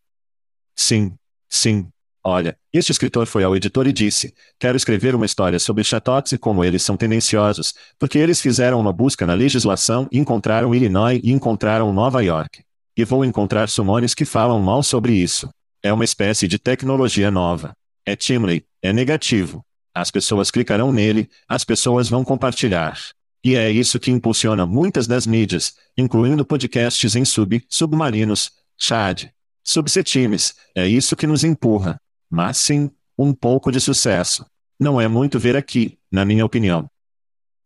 Sim, 0.74 1.12
sim, 1.48 1.88
Olha, 2.26 2.56
este 2.72 2.90
escritor 2.90 3.26
foi 3.26 3.44
ao 3.44 3.54
editor 3.54 3.86
e 3.86 3.92
disse: 3.92 4.32
Quero 4.58 4.78
escrever 4.78 5.14
uma 5.14 5.26
história 5.26 5.58
sobre 5.58 5.84
chatots 5.84 6.32
e 6.32 6.38
como 6.38 6.64
eles 6.64 6.82
são 6.82 6.96
tendenciosos, 6.96 7.74
porque 7.98 8.16
eles 8.16 8.40
fizeram 8.40 8.80
uma 8.80 8.94
busca 8.94 9.26
na 9.26 9.34
legislação 9.34 10.08
e 10.10 10.18
encontraram 10.18 10.74
Illinois 10.74 11.20
e 11.22 11.30
encontraram 11.30 11.92
Nova 11.92 12.22
York. 12.22 12.64
E 12.96 13.04
vou 13.04 13.26
encontrar 13.26 13.68
summons 13.68 14.14
que 14.14 14.24
falam 14.24 14.58
mal 14.58 14.82
sobre 14.82 15.12
isso. 15.12 15.50
É 15.82 15.92
uma 15.92 16.04
espécie 16.04 16.48
de 16.48 16.58
tecnologia 16.58 17.30
nova. 17.30 17.76
É 18.06 18.16
timely, 18.16 18.64
é 18.80 18.90
negativo. 18.90 19.62
As 19.94 20.10
pessoas 20.10 20.50
clicarão 20.50 20.90
nele, 20.90 21.28
as 21.46 21.62
pessoas 21.62 22.08
vão 22.08 22.24
compartilhar. 22.24 22.98
E 23.44 23.54
é 23.54 23.70
isso 23.70 24.00
que 24.00 24.10
impulsiona 24.10 24.64
muitas 24.64 25.06
das 25.06 25.26
mídias, 25.26 25.74
incluindo 25.96 26.44
podcasts 26.44 27.14
em 27.14 27.24
sub, 27.24 27.62
submarinos, 27.68 28.50
Chad, 28.78 29.26
subsetimes, 29.62 30.54
é 30.74 30.88
isso 30.88 31.14
que 31.14 31.26
nos 31.26 31.44
empurra 31.44 32.00
mas 32.30 32.56
sim, 32.58 32.90
um 33.18 33.32
pouco 33.32 33.70
de 33.70 33.80
sucesso. 33.80 34.44
Não 34.78 35.00
é 35.00 35.06
muito 35.08 35.38
ver 35.38 35.56
aqui, 35.56 35.98
na 36.10 36.24
minha 36.24 36.44
opinião. 36.44 36.90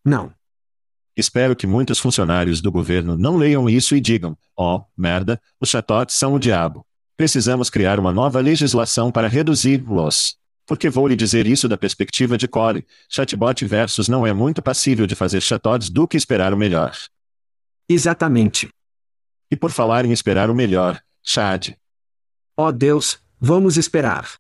Não. 0.05 0.33
Espero 1.17 1.57
que 1.57 1.67
muitos 1.67 1.99
funcionários 1.99 2.61
do 2.61 2.71
governo 2.71 3.17
não 3.17 3.37
leiam 3.37 3.69
isso 3.69 3.97
e 3.97 4.01
digam: 4.01 4.37
oh, 4.57 4.83
merda, 4.97 5.41
os 5.61 5.69
chatotes 5.69 6.17
são 6.17 6.35
o 6.35 6.39
diabo. 6.39 6.87
Precisamos 7.17 7.69
criar 7.69 7.99
uma 7.99 8.13
nova 8.13 8.41
legislação 8.41 9.11
para 9.11 9.27
reduzir-los. 9.27 10.37
Porque 10.65 10.89
vou 10.89 11.09
lhe 11.09 11.17
dizer 11.17 11.47
isso 11.47 11.67
da 11.67 11.77
perspectiva 11.77 12.39
de 12.39 12.47
Core, 12.47 12.87
chatbot 13.09 13.65
versus 13.65 14.07
não 14.07 14.27
é 14.27 14.33
muito 14.33 14.63
passível 14.63 15.07
de 15.07 15.15
fazer 15.15 15.41
chatots 15.41 15.89
do 15.89 16.07
que 16.07 16.17
esperar 16.17 16.55
o 16.55 16.57
melhor. 16.57 16.95
Exatamente. 17.89 18.69
E 19.51 19.57
por 19.57 19.71
falar 19.71 20.05
em 20.05 20.13
esperar 20.13 20.51
o 20.51 20.55
melhor, 20.55 21.03
Chad. 21.23 21.71
Oh 22.57 22.71
Deus, 22.71 23.19
vamos 23.41 23.77
esperar. 23.77 24.39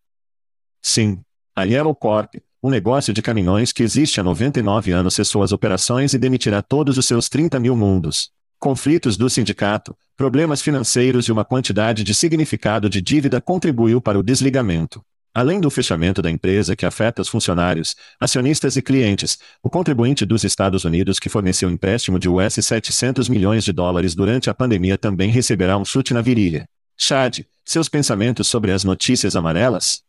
Sim. 0.82 1.20
A 1.54 1.64
Yellow 1.64 1.94
Corp, 1.94 2.34
um 2.62 2.70
negócio 2.70 3.12
de 3.12 3.22
caminhões 3.22 3.72
que 3.72 3.82
existe 3.82 4.20
há 4.20 4.24
99 4.24 4.90
anos 4.90 5.14
cessou 5.14 5.42
as 5.42 5.52
operações 5.52 6.12
e 6.12 6.18
demitirá 6.18 6.60
todos 6.60 6.98
os 6.98 7.06
seus 7.06 7.28
30 7.28 7.60
mil 7.60 7.76
mundos. 7.76 8.30
Conflitos 8.58 9.16
do 9.16 9.30
sindicato, 9.30 9.96
problemas 10.16 10.60
financeiros 10.60 11.26
e 11.26 11.32
uma 11.32 11.44
quantidade 11.44 12.02
de 12.02 12.12
significado 12.12 12.90
de 12.90 13.00
dívida 13.00 13.40
contribuiu 13.40 14.00
para 14.00 14.18
o 14.18 14.22
desligamento. 14.22 15.00
Além 15.32 15.60
do 15.60 15.70
fechamento 15.70 16.20
da 16.20 16.28
empresa 16.28 16.74
que 16.74 16.84
afeta 16.84 17.22
os 17.22 17.28
funcionários, 17.28 17.94
acionistas 18.18 18.76
e 18.76 18.82
clientes, 18.82 19.38
o 19.62 19.70
contribuinte 19.70 20.26
dos 20.26 20.42
Estados 20.42 20.84
Unidos 20.84 21.20
que 21.20 21.28
forneceu 21.28 21.70
empréstimo 21.70 22.18
de 22.18 22.28
US 22.28 22.54
700 22.54 23.28
milhões 23.28 23.62
de 23.62 23.72
dólares 23.72 24.16
durante 24.16 24.50
a 24.50 24.54
pandemia 24.54 24.98
também 24.98 25.30
receberá 25.30 25.78
um 25.78 25.84
chute 25.84 26.12
na 26.12 26.20
virilha. 26.20 26.68
Chad, 26.96 27.42
seus 27.64 27.88
pensamentos 27.88 28.48
sobre 28.48 28.72
as 28.72 28.82
notícias 28.82 29.36
amarelas? 29.36 30.07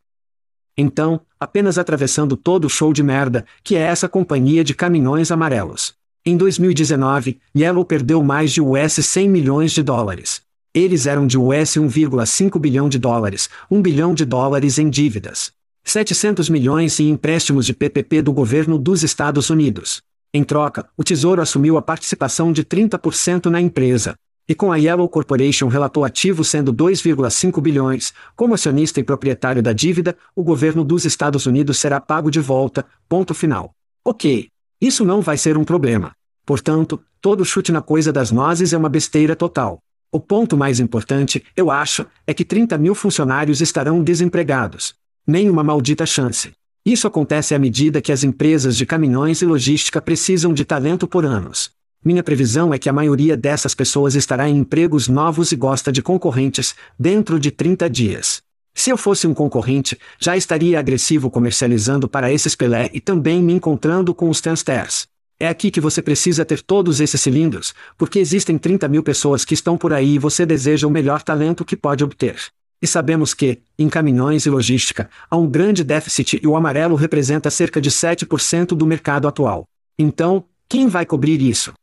Então, 0.82 1.20
apenas 1.38 1.78
atravessando 1.78 2.38
todo 2.38 2.64
o 2.64 2.70
show 2.70 2.94
de 2.94 3.04
merda, 3.04 3.44
que 3.62 3.76
é 3.76 3.82
essa 3.82 4.08
companhia 4.08 4.64
de 4.64 4.74
caminhões 4.74 5.30
amarelos. 5.30 5.94
Em 6.26 6.38
2019, 6.38 7.38
Yellow 7.54 7.84
perdeu 7.84 8.24
mais 8.24 8.54
de 8.54 8.62
US 8.62 8.94
100 8.94 9.28
milhões 9.28 9.74
de 9.74 9.84
dólares. 9.84 10.42
Eles 10.74 11.06
eram 11.06 11.28
de 11.28 11.38
US 11.38 11.76
1,5 11.76 12.58
bilhão 12.58 12.88
de 12.88 12.98
dólares, 12.98 13.50
1 13.70 13.82
bilhão 13.82 14.14
de 14.14 14.24
dólares 14.24 14.80
em 14.80 14.90
dívidas. 14.90 15.52
700 15.84 16.50
milhões 16.50 16.98
em 17.02 17.10
empréstimos 17.10 17.66
de 17.66 17.74
PPP 17.74 18.22
do 18.22 18.32
governo 18.32 18.78
dos 18.78 19.04
Estados 19.04 19.50
Unidos. 19.50 20.02
Em 20.34 20.46
troca, 20.46 20.88
o 20.96 21.04
Tesouro 21.04 21.42
assumiu 21.42 21.78
a 21.78 21.82
participação 21.82 22.54
de 22.54 22.64
30% 22.64 23.48
na 23.48 23.60
empresa, 23.60 24.16
e 24.50 24.56
com 24.56 24.72
a 24.72 24.78
Yellow 24.78 25.08
Corporation 25.08 25.68
relatou 25.68 26.04
ativos 26.04 26.48
sendo 26.48 26.74
2,5 26.74 27.62
bilhões, 27.62 28.12
como 28.36 28.56
acionista 28.56 29.00
e 29.00 29.04
proprietário 29.04 29.62
da 29.62 29.72
dívida, 29.72 30.18
o 30.36 30.44
governo 30.44 30.84
dos 30.84 31.06
Estados 31.06 31.46
Unidos 31.46 31.78
será 31.78 32.02
pago 32.02 32.32
de 32.32 32.40
volta, 32.40 32.84
ponto 33.08 33.36
final. 33.36 33.76
Ok. 34.04 34.50
Isso 34.82 35.06
não 35.06 35.22
vai 35.22 35.38
ser 35.38 35.56
um 35.56 35.64
problema. 35.64 36.14
Portanto, 36.48 37.00
todo 37.22 37.46
chute 37.46 37.72
na 37.72 37.82
coisa 37.82 38.12
das 38.12 38.32
nozes 38.32 38.74
é 38.74 38.78
uma 38.78 38.90
besteira 38.90 39.36
total. 39.36 39.78
O 40.12 40.20
ponto 40.20 40.58
mais 40.58 40.80
importante, 40.80 41.44
eu 41.56 41.70
acho, 41.70 42.08
é 42.26 42.34
que 42.34 42.44
30 42.44 42.76
mil 42.80 42.96
funcionários 42.96 43.62
estarão 43.62 44.02
desempregados. 44.02 44.96
Nenhuma 45.28 45.64
maldita 45.64 46.08
chance. 46.08 46.54
Isso 46.84 47.06
acontece 47.06 47.54
à 47.54 47.60
medida 47.60 48.02
que 48.02 48.12
as 48.12 48.24
empresas 48.24 48.76
de 48.76 48.84
caminhões 48.84 49.44
e 49.44 49.46
logística 49.46 50.02
precisam 50.02 50.52
de 50.54 50.66
talento 50.66 51.08
por 51.08 51.24
anos. 51.24 51.78
Minha 52.04 52.24
previsão 52.24 52.74
é 52.74 52.80
que 52.80 52.88
a 52.88 52.94
maioria 52.94 53.36
dessas 53.36 53.76
pessoas 53.76 54.16
estará 54.16 54.48
em 54.48 54.58
empregos 54.58 55.10
novos 55.10 55.52
e 55.52 55.58
gosta 55.58 55.92
de 55.92 56.02
concorrentes, 56.02 56.74
dentro 56.98 57.38
de 57.38 57.52
30 57.52 57.90
dias. 57.90 58.42
Se 58.74 58.90
eu 58.90 58.96
fosse 58.96 59.28
um 59.28 59.34
concorrente, 59.34 60.00
já 60.18 60.38
estaria 60.38 60.80
agressivo 60.80 61.30
comercializando 61.30 62.08
para 62.08 62.32
esses 62.32 62.56
Pelé 62.56 62.90
e 62.94 63.02
também 63.02 63.44
me 63.44 63.52
encontrando 63.52 64.14
com 64.14 64.30
os 64.30 64.40
Tansters. 64.40 65.08
É 65.38 65.50
aqui 65.50 65.70
que 65.70 65.82
você 65.82 66.02
precisa 66.02 66.46
ter 66.46 66.62
todos 66.62 67.02
esses 67.02 67.20
cilindros, 67.20 67.74
porque 67.98 68.20
existem 68.20 68.58
30 68.58 68.88
mil 68.88 69.04
pessoas 69.04 69.44
que 69.44 69.54
estão 69.54 69.78
por 69.78 69.92
aí 69.92 70.16
e 70.16 70.20
você 70.20 70.46
deseja 70.46 70.88
o 70.88 70.92
melhor 70.92 71.22
talento 71.22 71.66
que 71.66 71.76
pode 71.76 72.02
obter. 72.02 72.38
E 72.82 72.88
sabemos 72.88 73.34
que, 73.34 73.60
em 73.78 73.90
caminhões 73.90 74.46
e 74.46 74.50
logística, 74.50 75.10
há 75.30 75.36
um 75.36 75.50
grande 75.50 75.84
déficit 75.84 76.40
e 76.42 76.48
o 76.48 76.56
amarelo 76.56 76.96
representa 76.96 77.50
cerca 77.50 77.82
de 77.82 77.92
7% 77.92 78.68
do 78.68 78.86
mercado 78.86 79.28
atual. 79.28 79.66
Então, 79.98 80.46
quem 80.70 80.88
vai 80.88 81.06
cobrir 81.06 81.42
isso? 81.42 81.74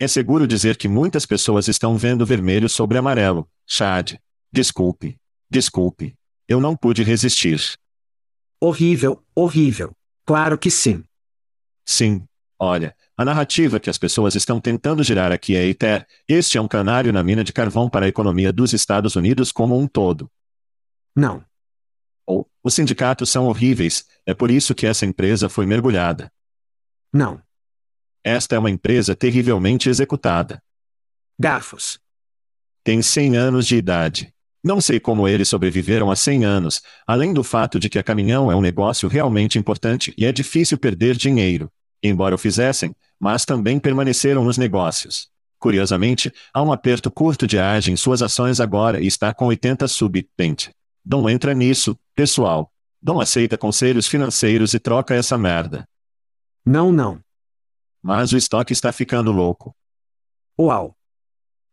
É 0.00 0.06
seguro 0.06 0.46
dizer 0.46 0.76
que 0.76 0.86
muitas 0.86 1.26
pessoas 1.26 1.66
estão 1.66 1.96
vendo 1.96 2.24
vermelho 2.24 2.68
sobre 2.68 2.98
amarelo, 2.98 3.48
Chad. 3.66 4.14
Desculpe. 4.52 5.18
Desculpe. 5.50 6.14
Eu 6.46 6.60
não 6.60 6.76
pude 6.76 7.02
resistir. 7.02 7.60
Horrível, 8.60 9.24
horrível. 9.34 9.92
Claro 10.24 10.56
que 10.56 10.70
sim. 10.70 11.02
Sim. 11.84 12.24
Olha, 12.60 12.94
a 13.16 13.24
narrativa 13.24 13.80
que 13.80 13.90
as 13.90 13.98
pessoas 13.98 14.34
estão 14.34 14.60
tentando 14.60 15.02
girar 15.02 15.32
aqui 15.32 15.56
é 15.56 15.66
ITER. 15.66 16.06
Este 16.28 16.58
é 16.58 16.60
um 16.60 16.68
canário 16.68 17.12
na 17.12 17.22
mina 17.22 17.42
de 17.42 17.52
carvão 17.52 17.90
para 17.90 18.06
a 18.06 18.08
economia 18.08 18.52
dos 18.52 18.72
Estados 18.72 19.16
Unidos 19.16 19.50
como 19.50 19.78
um 19.78 19.86
todo. 19.88 20.30
Não. 21.14 21.44
Ou, 22.24 22.48
os 22.62 22.74
sindicatos 22.74 23.30
são 23.30 23.46
horríveis, 23.46 24.06
é 24.24 24.34
por 24.34 24.50
isso 24.50 24.74
que 24.74 24.86
essa 24.86 25.06
empresa 25.06 25.48
foi 25.48 25.66
mergulhada. 25.66 26.30
Não. 27.12 27.42
Esta 28.28 28.56
é 28.56 28.58
uma 28.58 28.70
empresa 28.70 29.16
terrivelmente 29.16 29.88
executada. 29.88 30.62
Garfos. 31.40 31.98
Tem 32.84 33.00
100 33.00 33.38
anos 33.38 33.66
de 33.66 33.76
idade. 33.76 34.34
Não 34.62 34.82
sei 34.82 35.00
como 35.00 35.26
eles 35.26 35.48
sobreviveram 35.48 36.10
a 36.10 36.14
100 36.14 36.44
anos, 36.44 36.82
além 37.06 37.32
do 37.32 37.42
fato 37.42 37.80
de 37.80 37.88
que 37.88 37.98
a 37.98 38.02
caminhão 38.02 38.52
é 38.52 38.54
um 38.54 38.60
negócio 38.60 39.08
realmente 39.08 39.58
importante 39.58 40.12
e 40.18 40.26
é 40.26 40.30
difícil 40.30 40.76
perder 40.76 41.16
dinheiro. 41.16 41.72
Embora 42.02 42.34
o 42.34 42.38
fizessem, 42.38 42.94
mas 43.18 43.46
também 43.46 43.80
permaneceram 43.80 44.44
nos 44.44 44.58
negócios. 44.58 45.28
Curiosamente, 45.58 46.30
há 46.52 46.62
um 46.62 46.70
aperto 46.70 47.10
curto 47.10 47.46
de 47.46 47.58
age 47.58 47.90
em 47.90 47.96
suas 47.96 48.20
ações 48.20 48.60
agora 48.60 49.00
e 49.00 49.06
está 49.06 49.32
com 49.32 49.46
80 49.46 49.88
sub-20. 49.88 50.70
Dom 51.02 51.30
entra 51.30 51.54
nisso, 51.54 51.98
pessoal. 52.14 52.70
Dom 53.00 53.22
aceita 53.22 53.56
conselhos 53.56 54.06
financeiros 54.06 54.74
e 54.74 54.78
troca 54.78 55.14
essa 55.14 55.38
merda. 55.38 55.88
Não, 56.66 56.92
não. 56.92 57.26
Mas 58.08 58.32
o 58.32 58.38
estoque 58.38 58.72
está 58.72 58.90
ficando 58.90 59.30
louco. 59.30 59.76
Uau. 60.58 60.96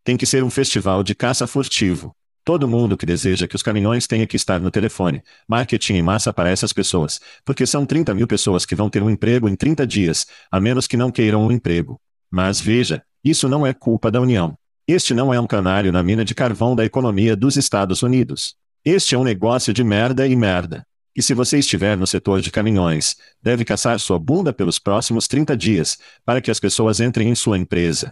Tem 0.03 0.17
que 0.17 0.25
ser 0.25 0.43
um 0.43 0.49
festival 0.49 1.01
de 1.01 1.15
caça 1.15 1.47
furtivo. 1.47 2.13
Todo 2.43 2.67
mundo 2.67 2.97
que 2.97 3.05
deseja 3.05 3.47
que 3.47 3.55
os 3.55 3.63
caminhões 3.63 4.05
tenha 4.05 4.27
que 4.27 4.35
estar 4.35 4.59
no 4.59 4.69
telefone. 4.69 5.23
Marketing 5.47 5.93
em 5.93 6.01
massa 6.01 6.33
para 6.33 6.49
essas 6.49 6.73
pessoas, 6.73 7.21
porque 7.45 7.65
são 7.65 7.85
30 7.85 8.13
mil 8.13 8.27
pessoas 8.27 8.65
que 8.65 8.75
vão 8.75 8.89
ter 8.89 9.01
um 9.01 9.09
emprego 9.09 9.47
em 9.47 9.55
30 9.55 9.87
dias, 9.87 10.27
a 10.51 10.59
menos 10.59 10.87
que 10.87 10.97
não 10.97 11.09
queiram 11.09 11.41
um 11.41 11.53
emprego. 11.53 12.01
Mas 12.29 12.59
veja, 12.59 13.01
isso 13.23 13.47
não 13.47 13.65
é 13.65 13.73
culpa 13.73 14.11
da 14.11 14.19
União. 14.19 14.57
Este 14.85 15.13
não 15.13 15.33
é 15.33 15.39
um 15.39 15.47
canário 15.47 15.89
na 15.89 16.03
mina 16.03 16.25
de 16.25 16.35
carvão 16.35 16.75
da 16.75 16.83
economia 16.83 17.33
dos 17.33 17.55
Estados 17.55 18.03
Unidos. 18.03 18.57
Este 18.83 19.15
é 19.15 19.17
um 19.17 19.23
negócio 19.23 19.73
de 19.73 19.85
merda 19.85 20.27
e 20.27 20.35
merda. 20.35 20.85
E 21.15 21.21
se 21.21 21.33
você 21.33 21.59
estiver 21.59 21.95
no 21.95 22.05
setor 22.05 22.41
de 22.41 22.51
caminhões, 22.51 23.15
deve 23.41 23.63
caçar 23.63 23.97
sua 23.99 24.19
bunda 24.19 24.51
pelos 24.51 24.77
próximos 24.77 25.27
30 25.27 25.55
dias, 25.55 25.97
para 26.25 26.41
que 26.41 26.51
as 26.51 26.59
pessoas 26.59 26.99
entrem 26.99 27.29
em 27.29 27.35
sua 27.35 27.57
empresa. 27.57 28.11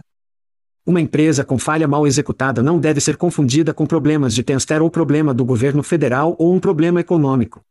Uma 0.86 1.00
empresa 1.00 1.44
com 1.44 1.58
falha 1.58 1.86
mal 1.86 2.06
executada 2.06 2.62
não 2.62 2.78
deve 2.78 3.00
ser 3.00 3.16
confundida 3.16 3.74
com 3.74 3.86
problemas 3.86 4.34
de 4.34 4.42
Tenster 4.42 4.82
ou 4.82 4.90
problema 4.90 5.34
do 5.34 5.44
governo 5.44 5.82
federal 5.82 6.34
ou 6.38 6.54
um 6.54 6.60
problema 6.60 7.00
econômico. 7.00 7.62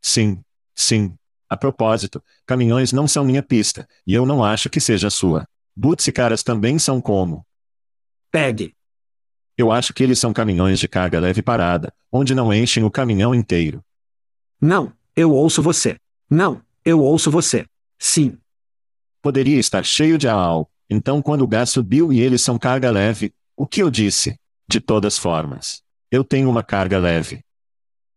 Sim, 0.00 0.40
sim. 0.74 1.14
A 1.48 1.56
propósito, 1.56 2.22
caminhões 2.46 2.92
não 2.92 3.08
são 3.08 3.24
minha 3.24 3.42
pista, 3.42 3.88
e 4.06 4.14
eu 4.14 4.24
não 4.24 4.44
acho 4.44 4.68
que 4.70 4.80
seja 4.80 5.10
sua. 5.10 5.46
Boots 5.74 6.06
e 6.06 6.12
caras 6.12 6.42
também 6.42 6.78
são 6.78 7.00
como. 7.00 7.44
Pegue. 8.30 8.74
Eu 9.56 9.72
acho 9.72 9.92
que 9.92 10.02
eles 10.02 10.18
são 10.18 10.32
caminhões 10.32 10.78
de 10.78 10.86
carga 10.86 11.18
leve 11.18 11.42
parada, 11.42 11.92
onde 12.12 12.34
não 12.34 12.52
enchem 12.52 12.84
o 12.84 12.90
caminhão 12.90 13.34
inteiro. 13.34 13.82
Não, 14.60 14.92
eu 15.16 15.32
ouço 15.32 15.62
você. 15.62 15.96
Não, 16.28 16.60
eu 16.84 17.00
ouço 17.00 17.30
você. 17.30 17.64
Sim. 17.98 18.36
Poderia 19.22 19.58
estar 19.58 19.84
cheio 19.84 20.18
de 20.18 20.28
AAL, 20.28 20.70
então, 20.90 21.22
quando 21.22 21.42
o 21.42 21.46
gás 21.46 21.70
subiu 21.70 22.12
e 22.12 22.20
eles 22.20 22.42
são 22.42 22.58
carga 22.58 22.90
leve, 22.90 23.32
o 23.56 23.64
que 23.64 23.80
eu 23.80 23.88
disse? 23.88 24.34
De 24.68 24.80
todas 24.80 25.16
formas, 25.16 25.82
eu 26.10 26.24
tenho 26.24 26.50
uma 26.50 26.64
carga 26.64 26.98
leve. 26.98 27.40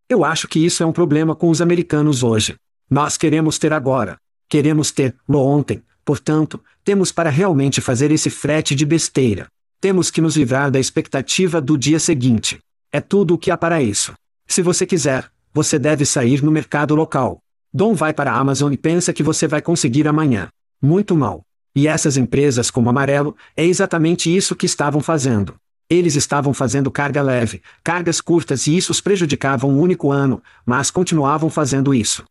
Eu 0.10 0.26
acho 0.26 0.48
que 0.48 0.64
isso 0.64 0.82
é 0.82 0.86
um 0.86 0.92
problema 0.92 1.36
com 1.36 1.50
os 1.50 1.62
americanos 1.62 2.24
hoje. 2.24 2.56
Nós 2.90 3.16
queremos 3.16 3.60
ter 3.60 3.72
agora. 3.72 4.18
Queremos 4.50 4.92
ter, 4.92 5.16
lo 5.30 5.40
ontem. 5.40 5.84
Portanto, 6.04 6.60
temos 6.84 7.12
para 7.12 7.30
realmente 7.30 7.80
fazer 7.80 8.12
esse 8.12 8.30
frete 8.30 8.74
de 8.74 8.86
besteira. 8.86 9.48
Temos 9.80 10.10
que 10.10 10.22
nos 10.22 10.36
livrar 10.36 10.72
da 10.72 10.80
expectativa 10.80 11.62
do 11.62 11.78
dia 11.78 12.00
seguinte. 12.00 12.60
É 12.92 13.00
tudo 13.00 13.36
o 13.36 13.38
que 13.38 13.52
há 13.52 13.58
para 13.58 13.84
isso. 13.84 14.14
Se 14.48 14.62
você 14.62 14.86
quiser, 14.86 15.30
você 15.54 15.78
deve 15.78 16.06
sair 16.06 16.44
no 16.44 16.52
mercado 16.52 16.96
local. 16.96 17.40
Dom 17.74 17.94
vai 17.94 18.14
para 18.14 18.32
a 18.32 18.38
Amazon 18.38 18.74
e 18.74 18.78
pensa 18.78 19.14
que 19.14 19.24
você 19.24 19.48
vai 19.48 19.62
conseguir 19.62 20.08
amanhã. 20.08 20.50
Muito 20.82 21.16
mal. 21.16 21.44
E 21.76 21.88
essas 21.88 22.18
empresas 22.18 22.70
como 22.70 22.90
Amarelo, 22.90 23.36
é 23.56 23.66
exatamente 23.66 24.34
isso 24.36 24.56
que 24.56 24.66
estavam 24.66 25.02
fazendo. 25.02 25.56
Eles 25.90 26.16
estavam 26.16 26.54
fazendo 26.54 26.90
carga 26.92 27.22
leve, 27.22 27.62
cargas 27.84 28.22
curtas 28.22 28.68
e 28.68 28.78
isso 28.78 28.92
os 28.92 29.02
prejudicava 29.02 29.68
um 29.68 29.80
único 29.80 30.12
ano, 30.12 30.42
mas 30.66 30.90
continuavam 30.90 31.50
fazendo 31.50 31.94
isso. 31.94 32.24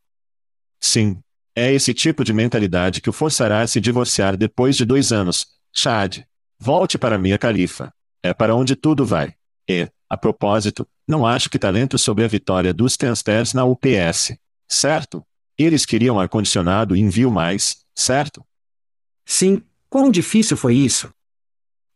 Sim. 0.81 1.19
É 1.55 1.73
esse 1.73 1.93
tipo 1.93 2.25
de 2.25 2.33
mentalidade 2.33 3.01
que 3.01 3.11
o 3.11 3.13
forçará 3.13 3.61
a 3.61 3.67
se 3.67 3.81
divorciar 3.81 4.37
depois 4.37 4.77
de 4.77 4.85
dois 4.85 5.13
anos. 5.13 5.47
Chad. 5.73 6.21
Volte 6.59 6.97
para 6.97 7.19
minha 7.19 7.37
califa. 7.37 7.93
É 8.23 8.33
para 8.33 8.55
onde 8.55 8.75
tudo 8.75 9.05
vai. 9.05 9.35
E, 9.69 9.89
a 10.13 10.17
propósito, 10.19 10.87
não 11.09 11.27
acho 11.27 11.49
que 11.49 11.59
talento 11.59 11.97
sobre 11.97 12.23
a 12.23 12.29
vitória 12.29 12.75
dos 12.75 12.99
Tensters 12.99 13.55
na 13.55 13.65
UPS. 13.65 14.37
Certo? 14.69 15.25
Eles 15.57 15.87
queriam 15.87 16.21
ar-condicionado 16.21 16.95
e 16.95 17.01
envio 17.01 17.31
mais, 17.31 17.83
certo? 17.95 18.45
Sim, 19.25 19.63
quão 19.89 20.11
difícil 20.11 20.55
foi 20.55 20.75
isso? 20.75 21.11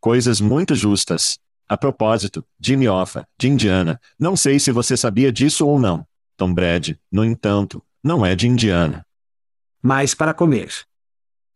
Coisas 0.01 0.41
muito 0.41 0.75
justas. 0.75 1.39
A 1.69 1.77
propósito, 1.77 2.43
Jimmy 2.59 2.89
Hoffa, 2.89 3.29
de 3.39 3.49
Indiana, 3.49 4.01
não 4.19 4.35
sei 4.35 4.59
se 4.59 4.73
você 4.73 4.97
sabia 4.97 5.31
disso 5.31 5.67
ou 5.67 5.79
não. 5.79 6.03
Tom 6.39 6.55
Brady, 6.55 6.99
no 7.13 7.23
entanto, 7.23 7.85
não 8.03 8.25
é 8.25 8.35
de 8.35 8.49
Indiana. 8.49 9.05
Mas 9.83 10.15
para 10.15 10.33
comer. 10.33 10.73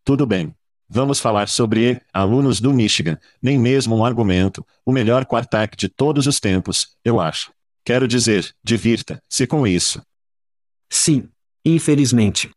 Tudo 0.05 0.27
bem. 0.27 0.55
Vamos 0.93 1.20
falar 1.20 1.49
sobre 1.49 2.03
alunos 2.12 2.61
do 2.61 2.74
Michigan, 2.74 3.16
nem 3.41 3.57
mesmo 3.57 3.95
um 3.95 4.05
argumento, 4.05 4.66
o 4.84 4.91
melhor 4.91 5.24
quarterback 5.24 5.76
de 5.76 5.88
todos 5.88 6.26
os 6.26 6.41
tempos, 6.41 6.97
eu 7.05 7.20
acho. 7.20 7.53
Quero 7.84 8.09
dizer, 8.09 8.53
divirta-se 8.61 9.47
com 9.47 9.64
isso. 9.64 10.03
Sim, 10.91 11.28
infelizmente. 11.64 12.51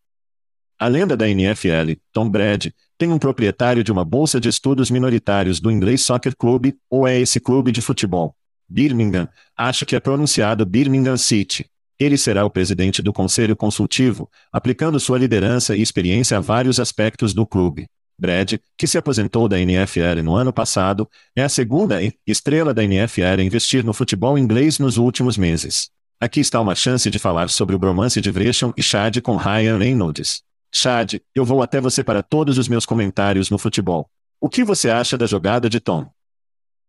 A 0.80 0.88
lenda 0.88 1.16
da 1.16 1.30
NFL, 1.30 1.94
Tom 2.12 2.28
Brady, 2.28 2.74
tem 2.98 3.12
um 3.12 3.20
proprietário 3.20 3.84
de 3.84 3.92
uma 3.92 4.04
bolsa 4.04 4.40
de 4.40 4.50
estudos 4.50 4.90
minoritários 4.90 5.60
do 5.60 5.70
Inglês 5.70 6.02
Soccer 6.02 6.36
Club, 6.36 6.74
ou 6.90 7.08
é 7.08 7.20
esse 7.20 7.40
clube 7.40 7.72
de 7.72 7.82
futebol? 7.82 8.36
Birmingham, 8.68 9.30
acho 9.56 9.86
que 9.86 9.96
é 9.96 10.00
pronunciado 10.00 10.66
Birmingham 10.66 11.18
City. 11.18 11.70
Ele 12.00 12.18
será 12.18 12.44
o 12.44 12.50
presidente 12.50 13.00
do 13.04 13.14
conselho 13.14 13.56
consultivo, 13.56 14.28
aplicando 14.52 15.00
sua 15.00 15.20
liderança 15.20 15.78
e 15.78 15.84
experiência 15.84 16.38
a 16.38 16.42
vários 16.42 16.80
aspectos 16.80 17.32
do 17.32 17.46
clube. 17.46 17.86
Brad, 18.24 18.54
que 18.78 18.88
se 18.88 18.98
aposentou 18.98 19.50
da 19.50 19.60
NFL 19.60 20.22
no 20.24 20.34
ano 20.34 20.54
passado, 20.54 21.10
é 21.36 21.44
a 21.44 21.50
segunda 21.50 22.00
estrela 22.26 22.74
da 22.74 22.82
NFL 22.82 23.22
a 23.38 23.44
investir 23.44 23.84
no 23.84 23.92
futebol 23.92 24.38
inglês 24.38 24.80
nos 24.80 24.96
últimos 24.96 25.38
meses. 25.38 25.90
Aqui 26.22 26.40
está 26.40 26.62
uma 26.62 26.74
chance 26.74 27.10
de 27.10 27.20
falar 27.20 27.50
sobre 27.50 27.76
o 27.76 27.80
bromance 27.80 28.22
de 28.22 28.32
Vresham 28.32 28.74
e 28.78 28.82
Chad 28.82 29.20
com 29.20 29.36
Ryan 29.36 29.78
Reynolds. 29.78 30.42
Chad, 30.74 31.16
eu 31.36 31.44
vou 31.44 31.62
até 31.62 31.82
você 31.82 32.02
para 32.02 32.24
todos 32.24 32.58
os 32.58 32.70
meus 32.70 32.86
comentários 32.86 33.50
no 33.50 33.58
futebol. 33.58 34.10
O 34.40 34.48
que 34.48 34.64
você 34.64 34.90
acha 34.90 35.18
da 35.18 35.26
jogada 35.26 35.70
de 35.70 35.82
Tom? 35.82 36.10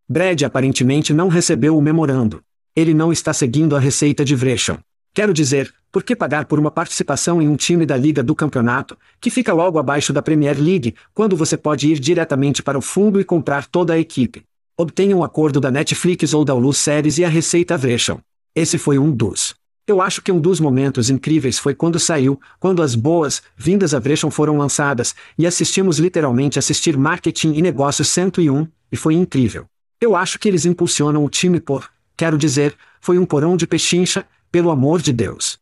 Brad 0.09 0.41
aparentemente 0.43 1.13
não 1.13 1.27
recebeu 1.27 1.77
o 1.77 1.83
memorando. 1.83 2.45
Ele 2.77 2.95
não 2.95 3.11
está 3.11 3.33
seguindo 3.33 3.75
a 3.75 3.81
receita 3.81 4.25
de 4.25 4.37
Vresham. 4.37 4.79
Quero 5.15 5.33
dizer, 5.33 5.73
por 5.93 6.03
que 6.03 6.17
pagar 6.17 6.45
por 6.47 6.59
uma 6.59 6.73
participação 6.73 7.41
em 7.41 7.47
um 7.49 7.55
time 7.55 7.87
da 7.87 7.97
Liga 7.97 8.21
do 8.21 8.35
Campeonato, 8.35 8.99
que 9.21 9.31
fica 9.31 9.53
logo 9.53 9.79
abaixo 9.79 10.13
da 10.13 10.21
Premier 10.21 10.61
League, 10.61 10.97
quando 11.15 11.37
você 11.37 11.57
pode 11.57 11.89
ir 11.89 12.01
diretamente 12.01 12.65
para 12.65 12.77
o 12.77 12.83
fundo 12.83 13.21
e 13.21 13.25
comprar 13.25 13.65
toda 13.65 13.93
a 13.93 13.99
equipe? 13.99 14.43
Obtenha 14.77 15.17
um 15.17 15.23
acordo 15.23 15.61
da 15.61 15.71
Netflix 15.71 16.35
ou 16.35 16.45
da 16.45 16.53
Hulu 16.53 16.73
Series 16.73 17.19
e 17.19 17.25
a 17.25 17.29
receita 17.29 17.79
Vresham. 17.79 18.19
Esse 18.57 18.77
foi 18.77 18.99
um 18.99 19.09
dos 19.09 19.55
eu 19.87 20.01
acho 20.01 20.23
que 20.23 20.33
um 20.33 20.41
dos 20.41 20.61
momentos 20.61 21.11
incríveis 21.11 21.59
foi 21.59 21.75
quando 21.75 21.99
saiu, 22.01 22.41
quando 22.59 22.83
as 22.83 22.95
boas 22.95 23.43
vindas 23.55 23.93
a 23.93 23.99
Vresham 23.99 24.31
foram 24.31 24.57
lançadas, 24.57 25.15
e 25.37 25.47
assistimos 25.47 25.99
literalmente 25.99 26.59
assistir 26.59 26.97
Marketing 26.97 27.53
e 27.53 27.61
Negócios 27.61 28.09
101, 28.09 28.67
e 28.91 28.97
foi 28.97 29.13
incrível. 29.13 29.67
Eu 30.01 30.17
acho 30.17 30.39
que 30.39 30.49
eles 30.49 30.65
impulsionam 30.65 31.23
o 31.23 31.29
time 31.29 31.61
por 31.61 31.91
Quero 32.17 32.39
dizer, 32.39 32.77
foi 33.01 33.19
um 33.19 33.27
porão 33.27 33.57
de 33.57 33.67
pechincha, 33.67 34.25
pelo 34.55 34.71
amor 34.71 35.03
de 35.03 35.13
Deus. 35.13 35.59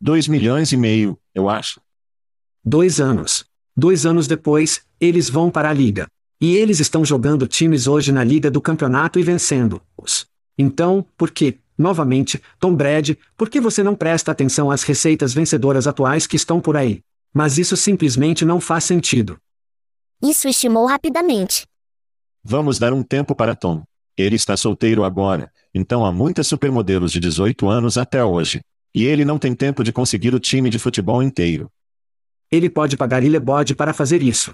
Dois 0.00 0.26
milhões 0.26 0.72
e 0.72 0.76
meio, 0.76 1.16
eu 1.32 1.48
acho. 1.48 1.80
Dois 2.64 3.00
anos. 3.00 3.44
Dois 3.76 4.04
anos 4.04 4.26
depois, 4.26 4.84
eles 4.98 5.30
vão 5.30 5.48
para 5.48 5.70
a 5.70 5.72
liga. 5.72 6.08
E 6.40 6.56
eles 6.56 6.80
estão 6.80 7.04
jogando 7.04 7.46
times 7.46 7.86
hoje 7.86 8.10
na 8.10 8.24
liga 8.24 8.50
do 8.50 8.60
campeonato 8.60 9.20
e 9.20 9.22
vencendo-os. 9.22 10.26
Então, 10.58 11.06
por 11.16 11.30
que, 11.30 11.60
novamente, 11.78 12.42
Tom 12.58 12.74
Brady, 12.74 13.16
por 13.36 13.48
que 13.48 13.60
você 13.60 13.80
não 13.80 13.94
presta 13.94 14.32
atenção 14.32 14.72
às 14.72 14.82
receitas 14.82 15.32
vencedoras 15.32 15.86
atuais 15.86 16.26
que 16.26 16.34
estão 16.34 16.60
por 16.60 16.76
aí? 16.76 17.04
Mas 17.32 17.58
isso 17.58 17.76
simplesmente 17.76 18.44
não 18.44 18.60
faz 18.60 18.82
sentido. 18.82 19.38
Isso 20.20 20.48
estimou 20.48 20.84
rapidamente. 20.84 21.64
Vamos 22.42 22.76
dar 22.76 22.92
um 22.92 23.04
tempo 23.04 23.36
para 23.36 23.54
Tom. 23.54 23.84
Ele 24.16 24.36
está 24.36 24.56
solteiro 24.56 25.04
agora, 25.04 25.50
então 25.74 26.04
há 26.04 26.12
muitas 26.12 26.46
supermodelos 26.46 27.12
de 27.12 27.20
18 27.20 27.68
anos 27.68 27.96
até 27.96 28.24
hoje. 28.24 28.60
E 28.94 29.04
ele 29.04 29.24
não 29.24 29.38
tem 29.38 29.54
tempo 29.54 29.84
de 29.84 29.92
conseguir 29.92 30.34
o 30.34 30.40
time 30.40 30.68
de 30.68 30.78
futebol 30.78 31.22
inteiro. 31.22 31.70
Ele 32.50 32.68
pode 32.68 32.96
pagar 32.96 33.22
Ilebode 33.22 33.74
para 33.74 33.94
fazer 33.94 34.22
isso. 34.22 34.52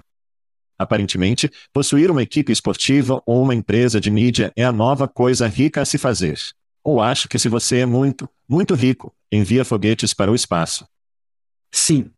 Aparentemente, 0.79 1.51
possuir 1.73 2.11
uma 2.11 2.23
equipe 2.23 2.53
esportiva 2.53 3.23
ou 3.25 3.43
uma 3.43 3.55
empresa 3.55 3.99
de 3.99 4.11
mídia 4.11 4.53
é 4.55 4.65
a 4.65 4.73
nova 4.73 5.09
coisa 5.09 5.47
rica 5.47 5.81
a 5.81 5.85
se 5.87 5.97
fazer. 5.97 6.39
Ou 6.85 7.01
acho 7.01 7.29
que 7.29 7.39
se 7.39 7.49
você 7.49 7.79
é 7.79 7.87
muito, 7.87 8.29
muito 8.47 8.75
rico, 8.75 9.15
envia 9.33 9.65
foguetes 9.65 10.13
para 10.13 10.31
o 10.31 10.35
espaço. 10.35 10.87
Sim. 11.73 12.11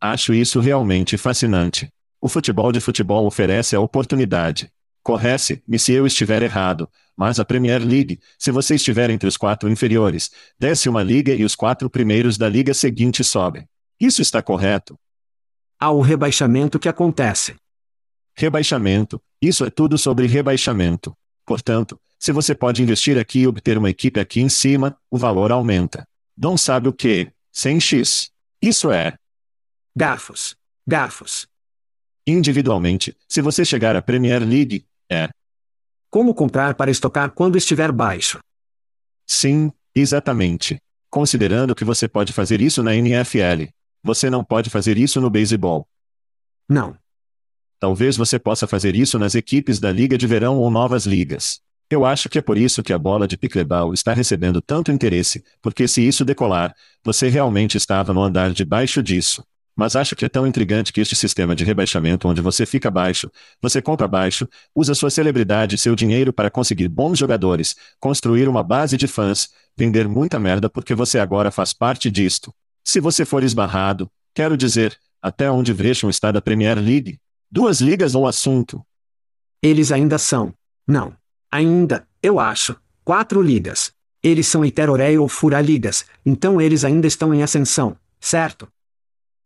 Acho 0.00 0.34
isso 0.34 0.60
realmente 0.60 1.16
fascinante. 1.16 1.88
O 2.20 2.28
futebol 2.28 2.72
de 2.72 2.80
futebol 2.80 3.26
oferece 3.26 3.76
a 3.76 3.80
oportunidade. 3.80 4.70
Correce-me 5.08 5.78
se 5.78 5.94
eu 5.94 6.06
estiver 6.06 6.42
errado, 6.42 6.86
mas 7.16 7.40
a 7.40 7.44
Premier 7.46 7.82
League, 7.82 8.20
se 8.38 8.50
você 8.50 8.74
estiver 8.74 9.08
entre 9.08 9.26
os 9.26 9.38
quatro 9.38 9.66
inferiores, 9.70 10.30
desce 10.58 10.86
uma 10.86 11.02
liga 11.02 11.32
e 11.32 11.44
os 11.44 11.54
quatro 11.54 11.88
primeiros 11.88 12.36
da 12.36 12.46
liga 12.46 12.74
seguinte 12.74 13.24
sobem. 13.24 13.66
Isso 13.98 14.20
está 14.20 14.42
correto? 14.42 15.00
Há 15.80 15.90
o 15.92 16.02
rebaixamento 16.02 16.78
que 16.78 16.90
acontece. 16.90 17.56
Rebaixamento. 18.36 19.18
Isso 19.40 19.64
é 19.64 19.70
tudo 19.70 19.96
sobre 19.96 20.26
rebaixamento. 20.26 21.16
Portanto, 21.46 21.98
se 22.18 22.30
você 22.30 22.54
pode 22.54 22.82
investir 22.82 23.16
aqui 23.16 23.38
e 23.40 23.46
obter 23.46 23.78
uma 23.78 23.88
equipe 23.88 24.20
aqui 24.20 24.42
em 24.42 24.50
cima, 24.50 24.94
o 25.10 25.16
valor 25.16 25.50
aumenta. 25.50 26.06
Não 26.36 26.54
sabe 26.54 26.86
o 26.86 26.92
que? 26.92 27.32
100x. 27.56 28.28
Isso 28.60 28.92
é. 28.92 29.16
Garfos. 29.96 30.54
Garfos. 30.86 31.48
Individualmente, 32.26 33.16
se 33.26 33.40
você 33.40 33.64
chegar 33.64 33.96
à 33.96 34.02
Premier 34.02 34.46
League, 34.46 34.84
é. 35.10 35.28
Como 36.10 36.34
comprar 36.34 36.74
para 36.74 36.90
estocar 36.90 37.30
quando 37.30 37.58
estiver 37.58 37.92
baixo? 37.92 38.38
Sim, 39.26 39.70
exatamente. 39.94 40.78
Considerando 41.10 41.74
que 41.74 41.84
você 41.84 42.08
pode 42.08 42.32
fazer 42.32 42.60
isso 42.60 42.82
na 42.82 42.94
NFL. 42.94 43.64
Você 44.02 44.30
não 44.30 44.44
pode 44.44 44.70
fazer 44.70 44.96
isso 44.96 45.20
no 45.20 45.30
beisebol. 45.30 45.86
Não. 46.68 46.96
Talvez 47.80 48.16
você 48.16 48.38
possa 48.38 48.66
fazer 48.66 48.96
isso 48.96 49.18
nas 49.18 49.34
equipes 49.34 49.78
da 49.78 49.92
Liga 49.92 50.18
de 50.18 50.26
Verão 50.26 50.58
ou 50.58 50.70
novas 50.70 51.06
ligas. 51.06 51.60
Eu 51.90 52.04
acho 52.04 52.28
que 52.28 52.38
é 52.38 52.42
por 52.42 52.58
isso 52.58 52.82
que 52.82 52.92
a 52.92 52.98
bola 52.98 53.26
de 53.26 53.38
pickleball 53.38 53.94
está 53.94 54.12
recebendo 54.12 54.60
tanto 54.60 54.92
interesse, 54.92 55.42
porque 55.62 55.88
se 55.88 56.06
isso 56.06 56.24
decolar, 56.24 56.74
você 57.02 57.28
realmente 57.28 57.76
estava 57.76 58.12
no 58.12 58.22
andar 58.22 58.52
de 58.52 58.64
baixo 58.64 59.02
disso. 59.02 59.42
Mas 59.78 59.94
acho 59.94 60.16
que 60.16 60.24
é 60.24 60.28
tão 60.28 60.46
intrigante 60.46 60.92
que 60.92 61.00
este 61.00 61.14
sistema 61.14 61.54
de 61.54 61.62
rebaixamento 61.62 62.26
onde 62.26 62.40
você 62.40 62.66
fica 62.66 62.90
baixo, 62.90 63.30
você 63.62 63.80
compra 63.80 64.08
baixo, 64.08 64.48
usa 64.74 64.94
sua 64.94 65.08
celebridade 65.08 65.76
e 65.76 65.78
seu 65.78 65.94
dinheiro 65.94 66.32
para 66.32 66.50
conseguir 66.50 66.88
bons 66.88 67.16
jogadores, 67.18 67.76
construir 68.00 68.48
uma 68.48 68.64
base 68.64 68.96
de 68.96 69.06
fãs, 69.06 69.50
vender 69.76 70.08
muita 70.08 70.38
merda 70.38 70.68
porque 70.68 70.96
você 70.96 71.20
agora 71.20 71.52
faz 71.52 71.72
parte 71.72 72.10
disto. 72.10 72.52
Se 72.84 72.98
você 72.98 73.24
for 73.24 73.44
esbarrado, 73.44 74.10
quero 74.34 74.56
dizer, 74.56 74.98
até 75.22 75.48
onde 75.48 75.72
Vrecham 75.72 76.10
está 76.10 76.32
da 76.32 76.42
Premier 76.42 76.76
League, 76.76 77.20
Duas 77.50 77.80
ligas 77.80 78.14
ou 78.14 78.26
assunto? 78.26 78.84
Eles 79.62 79.90
ainda 79.90 80.18
são. 80.18 80.52
Não. 80.86 81.16
Ainda, 81.50 82.06
eu 82.22 82.38
acho. 82.38 82.76
Quatro 83.02 83.40
ligas. 83.40 83.90
Eles 84.22 84.46
são 84.46 84.62
Iterorei 84.62 85.16
ou 85.16 85.28
Furaligas, 85.28 86.04
então 86.26 86.60
eles 86.60 86.84
ainda 86.84 87.06
estão 87.06 87.32
em 87.32 87.42
ascensão, 87.42 87.96
certo? 88.20 88.68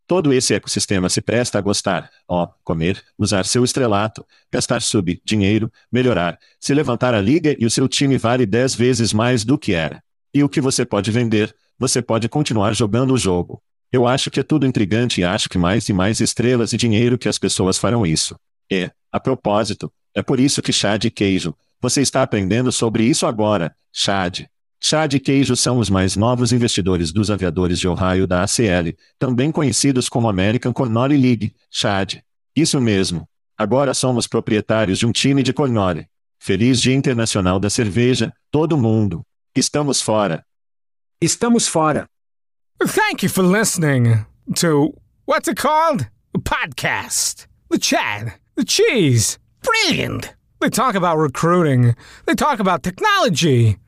Todo 0.05 0.33
esse 0.33 0.53
ecossistema 0.53 1.09
se 1.09 1.21
presta 1.21 1.57
a 1.57 1.61
gostar, 1.61 2.09
ó, 2.27 2.47
comer, 2.63 3.01
usar 3.17 3.45
seu 3.45 3.63
estrelato, 3.63 4.25
gastar 4.51 4.81
sub, 4.81 5.21
dinheiro, 5.23 5.71
melhorar, 5.91 6.37
se 6.59 6.73
levantar 6.73 7.13
a 7.13 7.21
liga 7.21 7.55
e 7.57 7.65
o 7.65 7.69
seu 7.69 7.87
time 7.87 8.17
vale 8.17 8.45
dez 8.45 8.75
vezes 8.75 9.13
mais 9.13 9.45
do 9.45 9.57
que 9.57 9.73
era. 9.73 10.03
E 10.33 10.43
o 10.43 10.49
que 10.49 10.59
você 10.59 10.85
pode 10.85 11.09
vender, 11.09 11.55
você 11.79 12.01
pode 12.01 12.27
continuar 12.27 12.73
jogando 12.73 13.13
o 13.13 13.17
jogo. 13.17 13.61
Eu 13.91 14.07
acho 14.07 14.29
que 14.29 14.39
é 14.39 14.43
tudo 14.43 14.65
intrigante 14.65 15.21
e 15.21 15.23
acho 15.23 15.47
que 15.47 15.57
mais 15.57 15.87
e 15.87 15.93
mais 15.93 16.19
estrelas 16.19 16.73
e 16.73 16.77
dinheiro 16.77 17.17
que 17.17 17.29
as 17.29 17.37
pessoas 17.37 17.77
farão 17.77 18.05
isso. 18.05 18.35
E, 18.69 18.89
a 19.11 19.19
propósito, 19.19 19.91
é 20.13 20.21
por 20.21 20.39
isso 20.39 20.61
que 20.61 20.73
chá 20.73 20.97
de 20.97 21.11
queijo. 21.11 21.55
Você 21.79 22.01
está 22.01 22.23
aprendendo 22.23 22.71
sobre 22.71 23.03
isso 23.03 23.25
agora, 23.25 23.75
Chad. 23.91 24.45
Chad 24.85 25.13
e 25.13 25.19
Queijo 25.19 25.55
são 25.55 25.79
os 25.79 25.89
mais 25.89 26.17
novos 26.17 26.51
investidores 26.51 27.13
dos 27.13 27.31
aviadores 27.31 27.79
de 27.79 27.87
Ohio 27.87 28.27
da 28.27 28.43
ACL, 28.43 28.93
também 29.17 29.49
conhecidos 29.49 30.09
como 30.09 30.27
American 30.27 30.73
Cornole 30.73 31.15
League, 31.15 31.55
Chad. 31.71 32.15
Isso 32.53 32.81
mesmo. 32.81 33.25
Agora 33.57 33.93
somos 33.93 34.27
proprietários 34.27 34.99
de 34.99 35.05
um 35.05 35.13
time 35.13 35.41
de 35.41 35.53
Cornole. 35.53 36.05
Feliz 36.37 36.81
Dia 36.81 36.93
Internacional 36.93 37.61
da 37.61 37.69
Cerveja, 37.69 38.33
todo 38.51 38.77
mundo. 38.77 39.25
Estamos 39.55 40.01
fora. 40.01 40.43
Estamos 41.21 41.65
fora. 41.65 42.05
Thank 42.85 43.23
you 43.23 43.29
for 43.29 43.45
listening 43.45 44.25
to 44.55 44.93
what's 45.25 45.47
it 45.47 45.55
called? 45.55 46.05
A 46.35 46.39
podcast. 46.39 47.47
The 47.69 47.79
Chad. 47.79 48.33
The 48.57 48.65
Cheese. 48.65 49.39
Brilliant. 49.63 50.35
They 50.59 50.69
talk 50.69 50.95
about 50.95 51.19
recruiting. 51.19 51.95
They 52.25 52.35
talk 52.35 52.59
about 52.59 52.83
technology. 52.83 53.77